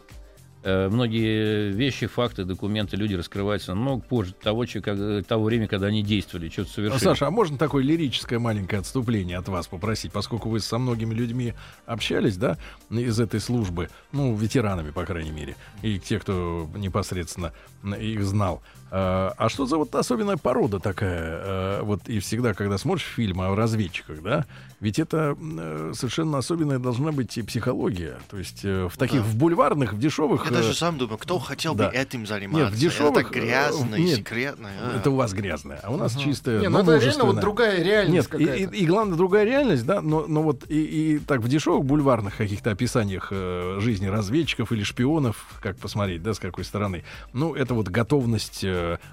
многие 0.65 1.71
вещи, 1.71 2.07
факты, 2.07 2.45
документы, 2.45 2.97
люди 2.97 3.15
раскрываются 3.15 3.75
намного 3.75 4.03
позже 4.03 4.33
того, 4.35 4.65
как- 4.83 5.27
того 5.27 5.45
времени, 5.45 5.67
когда 5.67 5.89
они 5.89 6.03
действовали, 6.03 6.49
что-то 6.49 6.71
совершили. 6.71 7.03
Саша, 7.03 7.27
а 7.27 7.31
можно 7.31 7.59
такое 7.59 7.83
лирическое 7.83 8.39
маленькое 8.39 8.81
отступление 8.81 9.39
от 9.39 9.49
вас 9.49 9.67
попросить, 9.67 10.13
поскольку 10.13 10.49
вы 10.49 10.61
со 10.61 10.79
многими 10.79 11.15
людьми 11.15 11.55
общались, 11.87 12.37
да, 12.37 12.59
из 12.91 13.19
этой 13.19 13.41
службы, 13.41 13.89
ну, 14.13 14.35
ветеранами, 14.37 14.91
по 14.91 15.05
крайней 15.05 15.31
мере, 15.33 15.57
и 15.83 15.99
те, 15.99 16.19
кто 16.19 16.71
непосредственно 16.77 17.53
их 17.99 18.23
знал. 18.25 18.63
А 18.95 19.33
а 19.39 19.49
что 19.49 19.65
за 19.65 19.79
вот 19.79 19.95
особенная 19.95 20.37
порода 20.37 20.79
такая? 20.79 21.41
э, 21.79 21.83
Вот 21.83 22.09
и 22.09 22.19
всегда, 22.21 22.53
когда 22.53 22.77
смотришь 22.77 23.07
фильмы 23.07 23.47
о 23.47 23.55
разведчиках, 23.57 24.23
да, 24.23 24.45
ведь 24.81 24.99
это 24.99 25.35
э, 25.41 25.93
совершенно 25.95 26.37
особенная 26.39 26.79
должна 26.79 27.11
быть 27.11 27.39
и 27.39 27.43
психология. 27.43 28.19
То 28.31 28.37
есть 28.37 28.61
э, 28.65 28.89
в 28.93 28.99
таких, 28.99 29.23
Да. 29.23 29.27
в 29.29 29.37
бульварных, 29.37 29.95
в 29.95 29.99
дешевых... 29.99 30.45
Я 30.45 30.51
э, 30.51 30.55
даже 30.55 30.75
сам 30.75 30.99
думаю, 30.99 31.17
кто 31.17 31.39
хотел 31.39 31.75
да. 31.75 31.89
бы 31.89 31.95
этим 31.97 32.27
заниматься? 32.27 32.67
Нет, 32.67 32.75
в 32.75 32.79
дешевых, 32.79 33.13
Это 33.13 33.23
так 33.23 33.33
грязно 33.33 33.95
э, 33.95 33.99
и 33.99 34.03
нет, 34.05 34.19
секретно. 34.19 34.69
а. 34.79 34.99
Это 34.99 35.11
у 35.11 35.15
вас 35.17 35.33
грязное, 35.33 35.81
а 35.83 35.91
у 35.91 35.97
нас 35.97 36.15
Ага. 36.15 36.25
чистое, 36.25 36.61
Не, 36.61 36.69
но 36.69 36.83
ну 36.83 36.91
это 36.93 37.03
реально 37.05 37.25
вот 37.25 37.41
другая 37.41 37.83
реальность 37.83 38.31
Нет, 38.35 38.41
и, 38.43 38.65
и- 38.77 38.83
и 38.83 38.87
главное, 38.87 39.17
другая 39.17 39.45
реальность, 39.45 39.87
да, 39.87 40.03
но, 40.03 40.27
но 40.29 40.43
вот 40.43 40.65
и, 40.69 41.15
и 41.15 41.19
так 41.19 41.41
в 41.41 41.49
дешевых 41.49 41.85
бульварных 41.87 42.37
каких-то 42.37 42.71
описаниях 42.73 43.29
э, 43.31 43.79
жизни 43.81 44.07
разведчиков 44.07 44.71
или 44.73 44.83
шпионов, 44.83 45.47
как 45.63 45.77
посмотреть, 45.79 46.23
да, 46.23 46.35
с 46.35 46.39
какой 46.39 46.65
стороны, 46.65 47.05
ну, 47.33 47.55
это 47.55 47.73
вот 47.73 47.89
готовность 47.89 48.61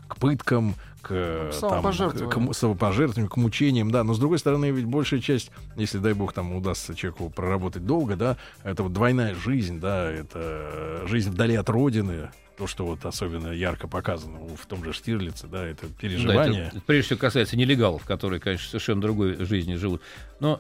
к 0.08 0.18
пыткам, 0.18 0.76
к, 1.02 1.12
э, 1.12 1.52
там, 1.52 1.70
Самопожертвованию. 1.70 2.50
к, 2.50 2.56
самопожертвованию, 2.56 3.30
к 3.30 3.38
мучениям, 3.38 3.92
да, 3.92 4.04
но 4.04 4.14
с 4.14 4.20
другой 4.20 4.40
стороны, 4.40 4.70
ведь 4.72 4.86
большая 4.86 5.20
часть, 5.20 5.52
если, 5.76 5.98
дай 5.98 6.14
бог, 6.14 6.34
там 6.34 6.54
удастся 6.54 6.96
человеку 6.96 7.30
проработать 7.30 7.86
долго, 7.86 8.16
да, 8.16 8.38
это 8.64 8.84
вот 8.84 8.94
двойная 8.94 9.36
жизнь, 9.36 9.80
да, 9.80 10.10
это 10.12 11.04
жизнь 11.08 11.30
вдали 11.32 11.56
от 11.56 11.70
родины, 11.70 12.30
то, 12.58 12.68
что 12.68 12.86
вот 12.86 13.06
особенно 13.06 13.48
ярко 13.54 13.88
показано 13.88 14.40
в 14.56 14.66
том 14.66 14.84
же 14.84 14.92
Штирлице, 14.92 15.48
да, 15.48 15.66
это 15.66 15.88
Да, 15.88 15.94
переживание. 16.00 16.70
это, 16.74 16.82
прежде 16.86 17.06
всего 17.06 17.20
касается 17.20 17.56
нелегалов, 17.56 18.04
которые, 18.04 18.42
конечно, 18.42 18.68
совершенно 18.68 19.02
другой 19.02 19.46
жизнью 19.46 19.80
живут. 19.80 20.02
Но 20.42 20.60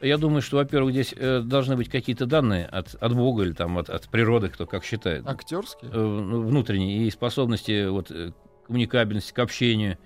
я 0.00 0.16
думаю, 0.16 0.42
что, 0.42 0.58
во-первых, 0.58 0.92
здесь 0.92 1.12
э, 1.16 1.40
должны 1.40 1.76
быть 1.76 1.88
какие-то 1.88 2.26
данные 2.26 2.66
от, 2.66 2.94
от 2.94 3.14
Бога 3.14 3.42
или 3.42 3.52
там, 3.52 3.76
от, 3.78 3.90
от 3.90 4.08
природы, 4.08 4.48
кто 4.48 4.64
как 4.64 4.84
считает. 4.84 5.26
Актерский? 5.26 5.88
Э, 5.88 5.96
ну, 5.96 6.42
внутренние 6.42 7.06
и 7.06 7.10
способности 7.10 7.88
вот, 7.88 8.10
э, 8.10 8.30
к 8.30 8.49
коммуникабельности, 8.70 9.32
к 9.32 9.38
общению, 9.40 9.98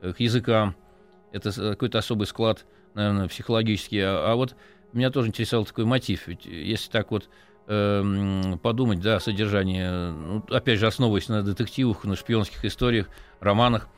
э, 0.00 0.12
к 0.12 0.20
языкам. 0.20 0.76
Это 1.32 1.50
с- 1.50 1.56
какой-то 1.56 1.98
особый 1.98 2.26
склад, 2.26 2.64
наверное, 2.94 3.26
психологический. 3.28 3.98
А, 4.00 4.32
а 4.32 4.34
вот 4.36 4.54
меня 4.92 5.10
тоже 5.10 5.28
интересовал 5.28 5.64
такой 5.66 5.84
мотив. 5.86 6.28
Ведь 6.28 6.46
если 6.46 6.88
так 6.90 7.10
вот 7.10 7.28
э, 7.68 8.54
подумать, 8.62 9.00
да, 9.00 9.18
э, 9.80 10.10
ну, 10.10 10.44
опять 10.50 10.78
же, 10.78 10.86
основываясь 10.86 11.28
на 11.28 11.42
детективах, 11.42 12.04
на 12.04 12.16
шпионских 12.16 12.64
историях, 12.64 13.08
романах, 13.40 13.88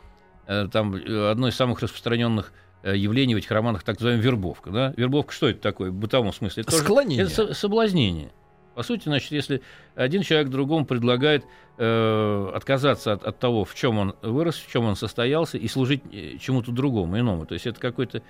э, 0.47 0.69
там 0.73 0.95
э, 0.95 1.31
одно 1.31 1.49
из 1.49 1.55
самых 1.57 1.81
распространенных 1.81 2.53
э, 2.83 2.97
явлений 2.97 3.35
в 3.35 3.39
этих 3.39 3.51
романах 3.51 3.83
так 3.83 3.97
называемая 3.97 4.23
вербовка. 4.25 4.71
Да? 4.71 4.95
Вербовка 4.97 5.33
что 5.33 5.49
это 5.49 5.61
такое 5.61 5.91
в 5.91 5.95
бытовом 5.95 6.33
смысле? 6.33 6.63
Это 6.63 6.71
тоже- 6.73 6.85
Склонение. 6.85 7.25
это 7.25 7.35
со- 7.35 7.55
соблазнение. 7.55 8.33
По 8.75 8.83
сути, 8.83 9.05
значит, 9.05 9.31
если 9.33 9.63
один 9.95 10.23
человек 10.23 10.49
другому 10.49 10.85
предлагает 10.85 11.45
э, 11.79 12.51
отказаться 12.55 13.13
от, 13.13 13.25
от 13.25 13.39
того, 13.39 13.65
в 13.65 13.75
чем 13.75 13.99
он 13.99 14.17
вырос, 14.23 14.57
в 14.57 14.71
чем 14.71 14.85
он 14.85 14.97
состоялся, 14.97 15.59
и 15.59 15.69
служить 15.69 16.03
э, 16.13 16.39
чему-то 16.39 16.73
другому, 16.73 17.19
иному. 17.19 17.47
То 17.47 17.55
есть 17.55 17.67
это 17.67 17.81
какой-то, 17.81 18.23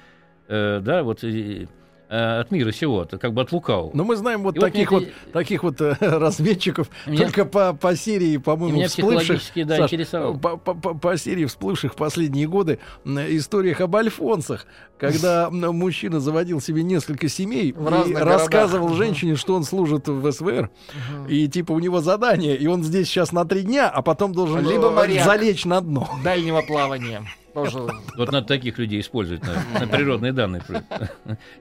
э, 0.48 0.80
да, 0.83 1.02
вот 1.02 1.24
э, 1.24 1.66
э, 2.09 2.40
от 2.40 2.51
мира 2.51 2.73
сего, 2.73 3.07
как 3.21 3.33
бы 3.33 3.43
от 3.43 3.53
лукавого. 3.53 3.90
Но 3.95 4.05
мы 4.05 4.17
знаем 4.17 4.43
вот 4.43 4.57
И 4.57 4.59
вот 4.61 4.64
таких 4.67 4.93
вот, 4.93 5.03
это- 5.05 5.12
таких 5.33 5.62
вот 5.62 5.81
э, 5.81 5.97
разведчиков 6.01 6.88
Меня- 7.07 7.25
только 7.27 7.45
по, 7.45 7.73
по 7.75 7.97
серии, 7.97 8.37
по-моему, 8.37 8.77
меня 8.77 8.88
всплывших. 8.88 9.40
да, 9.67 9.77
Саш, 9.77 9.93
интересовало. 9.93 10.37
по, 10.37 10.57
по- 10.57 10.75
по- 10.75 10.95
по 10.95 11.17
серии 11.17 11.45
всплывших 11.47 11.93
в 11.93 11.97
последние 11.97 12.47
годы 12.49 12.79
историях 13.05 13.81
об 13.81 13.95
альфонсах, 13.97 14.67
когда 14.99 15.49
мужчина 15.51 16.21
заводил 16.21 16.61
себе 16.61 16.83
несколько 16.83 17.29
семей 17.29 17.73
В 17.73 18.09
и 18.09 18.14
рассказывал 18.14 18.88
городах. 18.88 19.07
женщине, 19.07 19.37
что 19.37 19.55
он 19.55 19.64
служит 19.64 20.09
в 20.09 20.31
СВР, 20.33 20.71
Мгм. 21.11 21.27
и 21.29 21.49
типа 21.49 21.73
у 21.73 21.79
него 21.79 22.01
задание, 22.01 22.57
и 22.57 22.67
он 22.67 22.83
здесь 22.85 23.09
сейчас 23.09 23.33
на 23.33 23.45
три 23.45 23.62
дня, 23.62 23.88
а 23.88 24.03
потом 24.03 24.33
должен 24.33 24.67
Либо 24.67 24.90
моряк. 24.90 25.25
залечь 25.25 25.64
на 25.64 25.81
дно. 25.81 26.09
Дальнего 26.23 26.62
плавания. 26.62 27.23
Тоже. 27.55 27.79
Вот 28.17 28.33
надо 28.33 28.47
таких 28.47 28.79
людей 28.79 29.01
использовать 29.01 29.43
на, 29.45 29.81
на 29.81 29.87
природные 29.87 30.33
данные. 30.33 30.62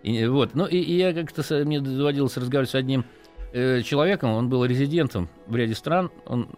И, 0.02 0.26
вот. 0.26 0.56
Ну, 0.56 0.66
и, 0.66 0.78
и 0.78 0.98
я 0.98 1.14
как-то 1.14 1.44
мне 1.64 1.80
доводилось 1.80 2.36
разговаривать 2.36 2.72
с 2.72 2.76
одним 2.76 3.06
э, 3.54 3.82
человеком, 3.84 4.32
он 4.32 4.50
был 4.50 4.66
резидентом 4.66 5.30
в 5.48 5.56
ряде 5.56 5.76
стран, 5.76 6.12
он 6.26 6.50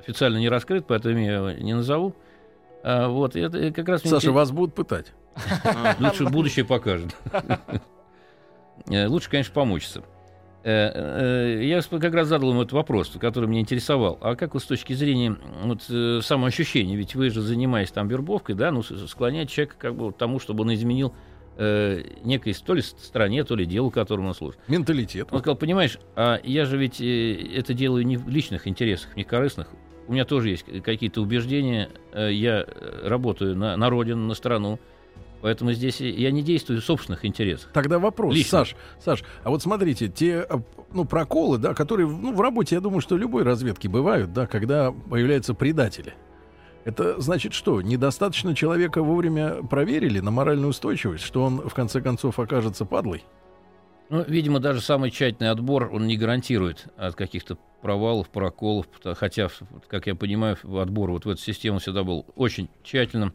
официально 0.00 0.38
не 0.38 0.48
раскрыт, 0.48 0.86
поэтому 0.88 1.18
я 1.18 1.34
его 1.36 1.50
не 1.52 1.74
назову. 1.74 2.14
А, 2.82 3.08
вот, 3.08 3.36
и 3.36 3.40
это 3.40 3.70
как 3.70 3.88
раз 3.88 4.02
Саша, 4.02 4.26
интерес- 4.28 4.32
вас 4.32 4.50
будут 4.50 4.74
пытать. 4.74 5.12
Лучше 6.00 6.24
будущее 6.24 6.64
покажет. 6.64 7.14
Э, 8.88 9.06
Лучше, 9.06 9.30
конечно, 9.30 9.52
помучиться. 9.54 10.02
Э, 10.62 11.58
э, 11.60 11.64
Я 11.64 11.80
как 11.80 12.14
раз 12.14 12.28
задал 12.28 12.50
ему 12.50 12.62
этот 12.62 12.72
вопрос, 12.72 13.10
который 13.18 13.48
меня 13.48 13.60
интересовал. 13.60 14.18
А 14.20 14.36
как 14.36 14.54
вот 14.54 14.62
с 14.62 14.66
точки 14.66 14.92
зрения 14.92 15.36
вот, 15.62 15.82
э, 15.88 16.20
самоощущения, 16.22 16.96
ведь 16.96 17.14
вы 17.14 17.30
же 17.30 17.40
занимаетесь 17.40 17.92
там 17.92 18.08
вербовкой, 18.08 18.54
да, 18.54 18.70
ну, 18.70 18.82
склонять 18.82 19.50
человека 19.50 19.76
как 19.78 19.94
бы 19.94 20.12
к 20.12 20.16
тому, 20.18 20.38
чтобы 20.38 20.62
он 20.62 20.74
изменил 20.74 21.14
э, 21.56 22.02
некой 22.24 22.54
то 22.54 22.74
ли 22.74 22.82
стране, 22.82 23.42
то 23.44 23.56
ли 23.56 23.64
делу, 23.64 23.90
которому 23.90 24.28
он 24.28 24.34
служит. 24.34 24.60
Менталитет. 24.68 25.28
Он 25.30 25.38
сказал, 25.40 25.56
понимаешь, 25.56 25.98
а 26.14 26.38
я 26.44 26.66
же 26.66 26.76
ведь 26.76 27.00
это 27.00 27.72
делаю 27.72 28.06
не 28.06 28.18
в 28.18 28.28
личных 28.28 28.68
интересах, 28.68 29.16
не 29.16 29.24
корыстных. 29.24 29.68
у 30.08 30.12
меня 30.12 30.26
тоже 30.26 30.50
есть 30.50 30.64
какие-то 30.82 31.22
убеждения. 31.22 31.88
Я 32.14 32.66
работаю 33.02 33.56
на, 33.56 33.76
на 33.76 33.88
родину, 33.88 34.26
на 34.26 34.34
страну. 34.34 34.78
Поэтому 35.42 35.72
здесь 35.72 36.00
я 36.00 36.30
не 36.30 36.42
действую 36.42 36.80
в 36.80 36.84
собственных 36.84 37.24
интересах. 37.24 37.70
Тогда 37.72 37.98
вопрос, 37.98 38.34
Лично. 38.34 38.58
Саш, 38.58 38.76
Саш, 39.02 39.24
а 39.42 39.50
вот 39.50 39.62
смотрите, 39.62 40.08
те 40.08 40.40
а, 40.40 40.62
ну, 40.92 41.04
проколы, 41.04 41.58
да, 41.58 41.74
которые 41.74 42.08
ну, 42.08 42.34
в 42.34 42.40
работе, 42.40 42.74
я 42.74 42.80
думаю, 42.80 43.00
что 43.00 43.16
любой 43.16 43.42
разведки 43.42 43.88
бывают, 43.88 44.32
да, 44.32 44.46
когда 44.46 44.92
появляются 44.92 45.54
предатели. 45.54 46.14
Это 46.84 47.20
значит 47.20 47.52
что? 47.52 47.82
Недостаточно 47.82 48.54
человека 48.54 49.02
вовремя 49.02 49.62
проверили 49.62 50.20
на 50.20 50.30
моральную 50.30 50.70
устойчивость, 50.70 51.24
что 51.24 51.44
он 51.44 51.68
в 51.68 51.74
конце 51.74 52.00
концов 52.00 52.38
окажется 52.38 52.84
падлой? 52.84 53.24
Ну, 54.08 54.24
видимо, 54.26 54.58
даже 54.58 54.80
самый 54.80 55.10
тщательный 55.10 55.50
отбор, 55.50 55.90
он 55.92 56.06
не 56.06 56.16
гарантирует 56.16 56.86
от 56.96 57.14
каких-то 57.14 57.56
провалов, 57.80 58.28
проколов, 58.28 58.86
хотя, 59.16 59.48
как 59.88 60.06
я 60.06 60.14
понимаю, 60.14 60.56
отбор 60.80 61.12
вот 61.12 61.26
в 61.26 61.30
эту 61.30 61.40
систему 61.40 61.78
всегда 61.78 62.02
был 62.02 62.26
очень 62.34 62.68
тщательным. 62.82 63.34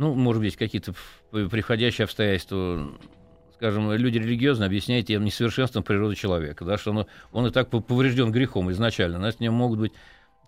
Ну, 0.00 0.14
может 0.14 0.40
быть, 0.40 0.56
какие-то 0.56 0.94
приходящие 1.30 2.06
обстоятельства, 2.06 2.90
скажем, 3.54 3.92
люди 3.92 4.16
религиозно 4.16 4.64
объясняют 4.64 5.08
тем 5.08 5.22
несовершенством 5.26 5.82
природы 5.82 6.14
человека, 6.14 6.64
да, 6.64 6.78
что 6.78 6.92
он, 6.92 7.06
он 7.32 7.46
и 7.48 7.50
так 7.50 7.68
поврежден 7.68 8.32
грехом 8.32 8.70
изначально, 8.70 9.18
значит, 9.18 9.40
в 9.40 9.42
нем 9.42 9.52
могут 9.52 9.78
быть 9.78 9.92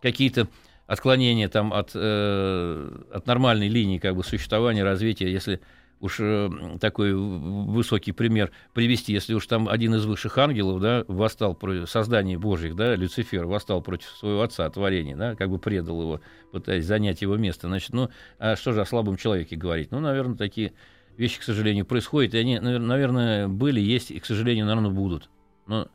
какие-то 0.01 0.49
отклонения 0.87 1.51
там 1.51 1.75
от, 1.75 1.91
э, 1.93 2.99
от 3.12 3.27
нормальной 3.27 3.69
линии 3.69 3.99
как 3.99 4.17
бы 4.17 4.25
существования, 4.25 4.85
развития, 4.85 5.31
если 5.31 5.61
уж 6.03 6.17
э, 6.19 6.51
такой 6.81 7.15
высокий 7.15 8.12
пример 8.12 8.51
привести, 8.75 9.12
если 9.12 9.35
уж 9.35 9.47
там 9.47 9.69
один 9.69 9.95
из 9.95 10.05
высших 10.05 10.37
ангелов, 10.37 10.81
да, 10.81 11.05
восстал 11.07 11.55
против 11.55 11.88
создания 11.88 12.37
Божьих, 12.37 12.75
да, 12.75 12.97
Люцифер 12.97 13.47
восстал 13.47 13.81
против 13.81 14.09
своего 14.09 14.43
отца 14.43 14.69
творения, 14.69 15.17
да, 15.17 15.37
как 15.37 15.49
бы 15.49 15.59
предал 15.59 16.03
его, 16.03 16.21
пытаясь 16.51 16.85
занять 16.85 17.23
его 17.23 17.37
место, 17.37 17.69
значит, 17.69 17.93
ну, 17.93 18.11
а 18.38 18.57
что 18.57 18.73
же 18.73 18.81
о 18.81 18.85
слабом 18.85 19.17
человеке 19.17 19.55
говорить? 19.55 19.93
Ну, 19.93 20.01
наверное, 20.01 20.37
такие 20.37 20.73
вещи, 21.17 21.38
к 21.38 21.45
сожалению, 21.45 21.87
происходят, 21.87 22.35
и 22.35 22.38
они, 22.38 22.57
навер- 22.57 22.81
наверное, 22.81 23.47
были, 23.47 23.81
есть, 23.81 24.11
и, 24.11 24.19
к 24.19 24.27
сожалению, 24.27 24.67
наверное, 24.67 24.91
будут. 24.91 25.31
Но 25.69 25.87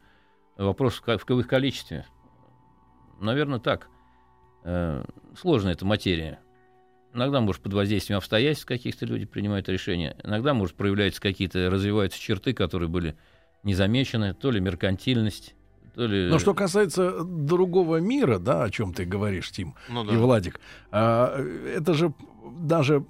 вопрос 0.55 0.95
в 0.95 1.01
ка- 1.01 1.17
в 1.17 1.39
их 1.39 1.47
количестве. 1.47 2.05
Наверное, 3.19 3.59
так. 3.59 3.89
Э, 4.63 5.03
Сложная 5.35 5.73
эта 5.73 5.85
материя. 5.85 6.39
Иногда, 7.13 7.41
может, 7.41 7.61
под 7.61 7.73
воздействием 7.73 8.17
обстоятельств 8.17 8.65
каких-то 8.65 9.05
люди 9.05 9.25
принимают 9.25 9.69
решения. 9.69 10.15
Иногда, 10.23 10.53
может, 10.53 10.75
проявляются 10.75 11.21
какие-то, 11.21 11.69
развиваются 11.69 12.19
черты, 12.19 12.53
которые 12.53 12.89
были 12.89 13.15
не 13.63 13.73
замечены. 13.73 14.33
То 14.33 14.51
ли 14.51 14.59
меркантильность, 14.59 15.55
то 15.97 16.05
ли... 16.05 16.29
Но 16.29 16.37
что 16.37 16.53
касается 16.53 17.23
другого 17.23 17.97
мира, 17.97 18.37
да, 18.37 18.63
о 18.63 18.69
чем 18.69 18.93
ты 18.93 19.03
говоришь, 19.03 19.49
Тим 19.51 19.73
Ну 19.89 20.03
и 20.03 20.11
да. 20.11 20.17
Владик, 20.19 20.59
а, 20.91 21.43
это 21.75 21.95
же 21.95 22.13
даже 22.59 23.03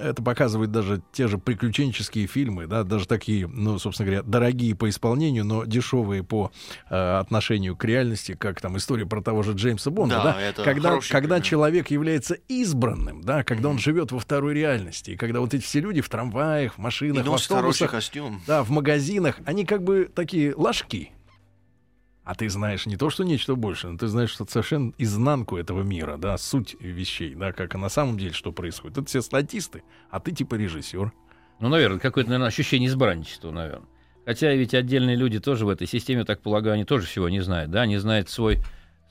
это 0.00 0.22
показывает 0.22 0.70
даже 0.70 1.02
те 1.12 1.28
же 1.28 1.38
приключенческие 1.38 2.26
фильмы, 2.26 2.66
да, 2.66 2.84
даже 2.84 3.06
такие, 3.06 3.46
ну, 3.46 3.78
собственно 3.78 4.06
говоря, 4.06 4.22
дорогие 4.22 4.74
по 4.74 4.88
исполнению, 4.88 5.44
но 5.44 5.64
дешевые 5.64 6.22
по 6.22 6.52
э, 6.88 7.18
отношению 7.18 7.76
к 7.76 7.84
реальности, 7.84 8.34
как 8.38 8.60
там 8.60 8.76
история 8.76 9.06
про 9.06 9.22
того 9.22 9.42
же 9.42 9.52
Джеймса 9.52 9.90
Бонда, 9.90 10.16
Да, 10.16 10.22
да, 10.34 10.40
это 10.40 10.62
когда, 10.62 10.98
когда 11.00 11.36
пример. 11.36 11.42
человек 11.42 11.90
является 11.90 12.34
избранным, 12.48 13.22
да, 13.22 13.42
когда 13.44 13.68
он 13.68 13.78
живет 13.78 14.12
во 14.12 14.18
второй 14.18 14.54
реальности, 14.54 15.12
и 15.12 15.16
когда 15.16 15.40
вот 15.40 15.54
эти 15.54 15.62
все 15.62 15.80
люди 15.80 16.00
в 16.00 16.08
трамваях, 16.08 16.74
в 16.74 16.78
И 16.78 16.82
машинах, 16.82 17.24
в 17.24 17.26
носит 17.26 17.48
хороший 17.48 17.84
автобусах, 17.86 17.90
костюм. 17.90 18.40
да, 18.46 18.62
в 18.62 18.70
магазинах, 18.70 19.38
они 19.46 19.64
как 19.64 19.82
бы 19.82 20.10
такие 20.14 20.54
ложки. 20.54 21.12
А 22.30 22.36
ты 22.36 22.48
знаешь 22.48 22.86
не 22.86 22.96
то, 22.96 23.10
что 23.10 23.24
нечто 23.24 23.56
больше, 23.56 23.88
но 23.88 23.98
ты 23.98 24.06
знаешь, 24.06 24.30
что 24.30 24.46
совершенно 24.48 24.92
изнанку 24.98 25.56
этого 25.56 25.82
мира, 25.82 26.16
да, 26.16 26.38
суть 26.38 26.76
вещей, 26.78 27.34
да, 27.34 27.50
как 27.50 27.74
на 27.74 27.88
самом 27.88 28.16
деле 28.16 28.32
что 28.32 28.52
происходит. 28.52 28.98
Это 28.98 29.08
все 29.08 29.20
статисты, 29.20 29.82
а 30.10 30.20
ты 30.20 30.30
типа 30.30 30.54
режиссер. 30.54 31.12
Ну, 31.58 31.68
наверное, 31.68 31.98
какое-то, 31.98 32.30
наверное, 32.30 32.46
ощущение 32.46 32.88
избранничества, 32.88 33.50
наверное. 33.50 33.88
Хотя 34.24 34.54
ведь 34.54 34.74
отдельные 34.74 35.16
люди 35.16 35.40
тоже 35.40 35.66
в 35.66 35.70
этой 35.70 35.88
системе, 35.88 36.24
так 36.24 36.40
полагаю, 36.40 36.74
они 36.74 36.84
тоже 36.84 37.08
всего 37.08 37.28
не 37.28 37.40
знают, 37.40 37.72
да, 37.72 37.80
они 37.80 37.96
знают 37.96 38.28
свой, 38.28 38.60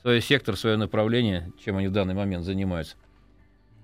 свой 0.00 0.22
сектор, 0.22 0.56
свое 0.56 0.78
направление, 0.78 1.52
чем 1.62 1.76
они 1.76 1.88
в 1.88 1.92
данный 1.92 2.14
момент 2.14 2.46
занимаются. 2.46 2.96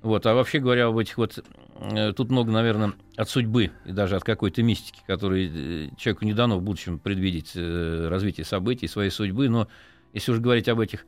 Вот, 0.07 0.25
а 0.25 0.35
вообще 0.35 0.61
говоря, 0.61 0.87
об 0.87 0.99
этих 0.99 1.19
вот, 1.19 1.45
э, 1.81 2.12
тут 2.12 2.31
много, 2.31 2.53
наверное, 2.53 2.92
от 3.16 3.29
судьбы 3.29 3.73
и 3.85 3.90
даже 3.90 4.14
от 4.14 4.23
какой-то 4.23 4.62
мистики, 4.62 5.01
которой 5.05 5.51
э, 5.53 5.88
человеку 5.99 6.25
не 6.25 6.33
дано 6.33 6.59
в 6.59 6.62
будущем 6.62 7.01
предвидеть 7.01 7.57
э, 7.57 8.07
развитие 8.09 8.45
событий, 8.45 8.87
своей 8.87 9.11
судьбы, 9.11 9.49
но 9.49 9.66
если 10.12 10.31
уж 10.31 10.38
говорить 10.38 10.69
об 10.69 10.79
этих 10.79 11.07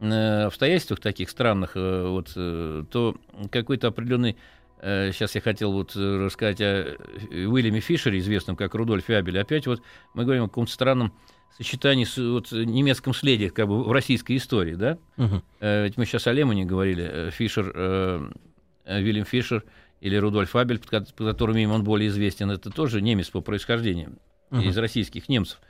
обстоятельствах 0.00 0.98
таких 0.98 1.30
странных, 1.30 1.74
вот, 1.74 2.32
то 2.34 3.16
какой-то 3.52 3.88
определенный 3.88 4.36
Сейчас 4.80 5.34
я 5.34 5.42
хотел 5.42 5.72
вот 5.72 5.94
рассказать 5.94 6.62
о 6.62 6.96
Уильяме 7.30 7.80
Фишере, 7.80 8.18
известном 8.18 8.56
как 8.56 8.74
Рудольф 8.74 9.10
Абель. 9.10 9.38
Опять 9.38 9.66
вот 9.66 9.82
мы 10.14 10.24
говорим 10.24 10.44
о 10.44 10.48
каком-то 10.48 10.72
странном 10.72 11.12
сочетании 11.56 12.04
с 12.04 12.16
вот, 12.16 12.52
немецком 12.52 13.12
следе 13.14 13.50
как 13.50 13.68
бы 13.68 13.82
в 13.84 13.92
российской 13.92 14.36
истории, 14.36 14.74
да? 14.74 14.98
Э, 15.60 15.84
Ведь 15.84 15.96
мы 15.96 16.06
сейчас 16.06 16.26
о 16.26 16.32
Лемоне 16.32 16.64
говорили. 16.64 17.08
Э, 17.10 17.30
Фишер, 17.30 17.72
э, 17.74 18.30
э, 18.84 19.00
Вильям 19.02 19.24
Фишер 19.26 19.64
или 20.00 20.16
Рудольф 20.16 20.56
Абель, 20.56 20.78
под 20.78 21.14
под 21.14 21.26
которым 21.26 21.56
имя 21.58 21.74
он 21.74 21.84
более 21.84 22.08
известен, 22.08 22.50
это 22.50 22.70
тоже 22.70 23.00
немец 23.02 23.28
по 23.30 23.40
происхождению, 23.40 24.16
Мгм. 24.50 24.62
из 24.68 24.76
российских 24.78 25.28
немцев. 25.28 25.60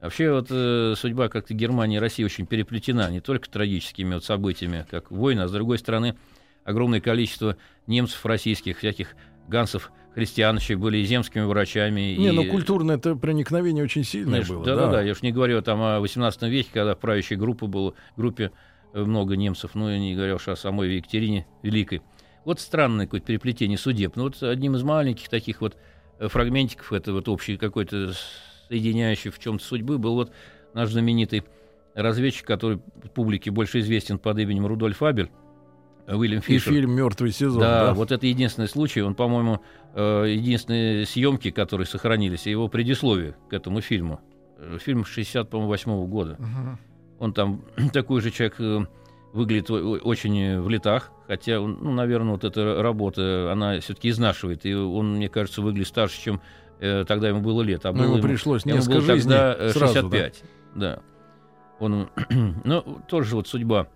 Вообще 0.00 0.30
вот 0.32 0.48
э, 0.50 0.94
судьба 0.96 1.28
как-то 1.28 1.54
Германии 1.54 1.96
и 1.96 2.00
России 2.00 2.22
очень 2.24 2.46
переплетена 2.46 3.10
не 3.10 3.20
только 3.20 3.48
трагическими 3.50 4.14
вот 4.14 4.24
событиями, 4.24 4.86
как 4.90 5.10
война, 5.10 5.44
а 5.44 5.48
с 5.48 5.52
другой 5.52 5.78
стороны 5.78 6.16
огромное 6.64 7.00
количество 7.00 7.56
немцев 7.86 8.24
российских, 8.26 8.78
всяких 8.78 9.14
гансов, 9.48 9.90
христиановичей 10.18 10.74
были 10.74 10.98
и 10.98 11.04
земскими 11.04 11.44
врачами. 11.44 12.16
Не, 12.16 12.28
и... 12.28 12.30
ну 12.32 12.44
культурное 12.44 12.96
это 12.96 13.14
проникновение 13.14 13.84
очень 13.84 14.02
сильное 14.02 14.40
Конечно, 14.40 14.56
было. 14.56 14.64
да, 14.64 14.76
да, 14.76 14.90
да. 14.90 15.02
Я 15.02 15.12
уж 15.12 15.22
не 15.22 15.30
говорю 15.30 15.62
там 15.62 15.80
о 15.80 16.00
18 16.00 16.42
веке, 16.42 16.68
когда 16.72 16.96
в 16.96 16.98
правящей 16.98 17.36
группе 17.36 17.66
было, 17.66 17.94
группе 18.16 18.50
э, 18.94 19.02
много 19.02 19.36
немцев, 19.36 19.72
ну 19.74 19.88
и 19.88 19.98
не 19.98 20.16
говоря 20.16 20.34
уж 20.34 20.48
о 20.48 20.56
самой 20.56 20.96
Екатерине 20.96 21.46
Великой. 21.62 22.02
Вот 22.44 22.58
странное 22.58 23.06
какое-то 23.06 23.26
переплетение 23.26 23.78
судеб. 23.78 24.16
Ну 24.16 24.24
вот 24.24 24.42
одним 24.42 24.74
из 24.74 24.82
маленьких 24.82 25.28
таких 25.28 25.60
вот 25.60 25.76
э, 26.18 26.26
фрагментиков, 26.26 26.92
это 26.92 27.12
вот 27.12 27.28
общий 27.28 27.56
какой-то 27.56 28.12
соединяющий 28.68 29.30
в 29.30 29.38
чем-то 29.38 29.64
судьбы, 29.64 29.98
был 29.98 30.14
вот 30.14 30.32
наш 30.74 30.90
знаменитый 30.90 31.44
разведчик, 31.94 32.44
который 32.44 32.80
публике 33.14 33.52
больше 33.52 33.78
известен 33.80 34.18
под 34.18 34.38
именем 34.38 34.66
Рудольф 34.66 35.00
Абель, 35.02 35.30
Уильям 36.16 36.40
И 36.40 36.42
Фишер. 36.42 36.72
фильм 36.72 36.92
Мертвый 36.92 37.32
сезон. 37.32 37.60
Да, 37.60 37.86
Да, 37.86 37.94
вот 37.94 38.12
это 38.12 38.26
единственный 38.26 38.68
случай. 38.68 39.02
Он, 39.02 39.14
по-моему, 39.14 39.60
э, 39.94 40.24
единственные 40.28 41.04
съемки, 41.06 41.50
которые 41.50 41.86
сохранились, 41.86 42.46
и 42.46 42.50
его 42.50 42.68
предисловие 42.68 43.36
к 43.50 43.52
этому 43.52 43.80
фильму. 43.80 44.20
Э, 44.58 44.78
Фильм 44.80 45.04
68 45.04 46.06
года. 46.06 46.36
Мгм. 46.38 46.78
Он 47.18 47.32
там 47.32 47.62
такой 47.92 48.20
же 48.22 48.30
человек 48.30 48.56
э, 48.60 48.86
выглядит 49.32 49.70
очень 49.70 50.60
в 50.60 50.68
летах, 50.70 51.12
хотя, 51.26 51.60
ну, 51.60 51.92
наверное, 51.92 52.32
вот 52.32 52.44
эта 52.44 52.82
работа, 52.82 53.50
она 53.52 53.78
все-таки 53.80 54.08
изнашивает, 54.08 54.64
и 54.64 54.74
он, 54.74 55.16
мне 55.16 55.28
кажется, 55.28 55.60
выглядит 55.60 55.88
старше, 55.88 56.18
чем 56.20 56.40
э, 56.80 57.04
тогда 57.06 57.28
ему 57.28 57.40
было 57.40 57.60
лет. 57.62 57.84
А 57.84 57.92
Но 57.92 57.98
было 57.98 58.04
ему 58.04 58.16
ему- 58.16 58.28
пришлось 58.28 58.64
ему 58.64 58.76
несколько 58.76 58.98
было 59.00 59.14
жизней 59.14 59.30
тогда 59.32 59.68
сразу, 59.72 59.94
65. 59.94 60.42
Да. 60.74 61.00
Он, 61.80 62.08
ну, 62.64 62.98
тоже 63.08 63.36
вот 63.36 63.46
судьба. 63.46 63.88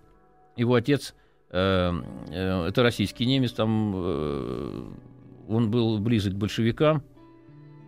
Его 0.55 0.75
отец, 0.75 1.15
это 1.53 2.73
российский 2.77 3.25
немец, 3.27 3.51
там 3.51 3.93
э, 3.95 4.83
он 5.47 5.69
был 5.69 5.99
близок 5.99 6.33
к 6.33 6.35
большевикам. 6.35 7.03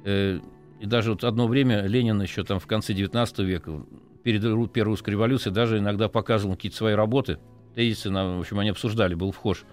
э, 0.03 0.39
и 0.79 0.85
даже 0.85 1.11
вот 1.11 1.23
одно 1.23 1.47
время 1.47 1.85
Ленин 1.87 2.21
еще 2.21 2.43
там 2.43 2.59
в 2.59 2.67
конце 2.67 2.93
19 2.93 3.39
века, 3.39 3.85
перед 4.23 4.41
Первой 4.71 4.91
русской 4.91 5.11
революцией, 5.11 5.53
даже 5.53 5.79
иногда 5.79 6.09
показывал 6.09 6.55
какие-то 6.55 6.77
свои 6.77 6.93
работы. 6.93 7.39
Тезисы, 7.73 8.11
в 8.11 8.39
общем, 8.39 8.59
они 8.59 8.69
обсуждали, 8.69 9.15
был 9.15 9.31
вхож 9.31 9.65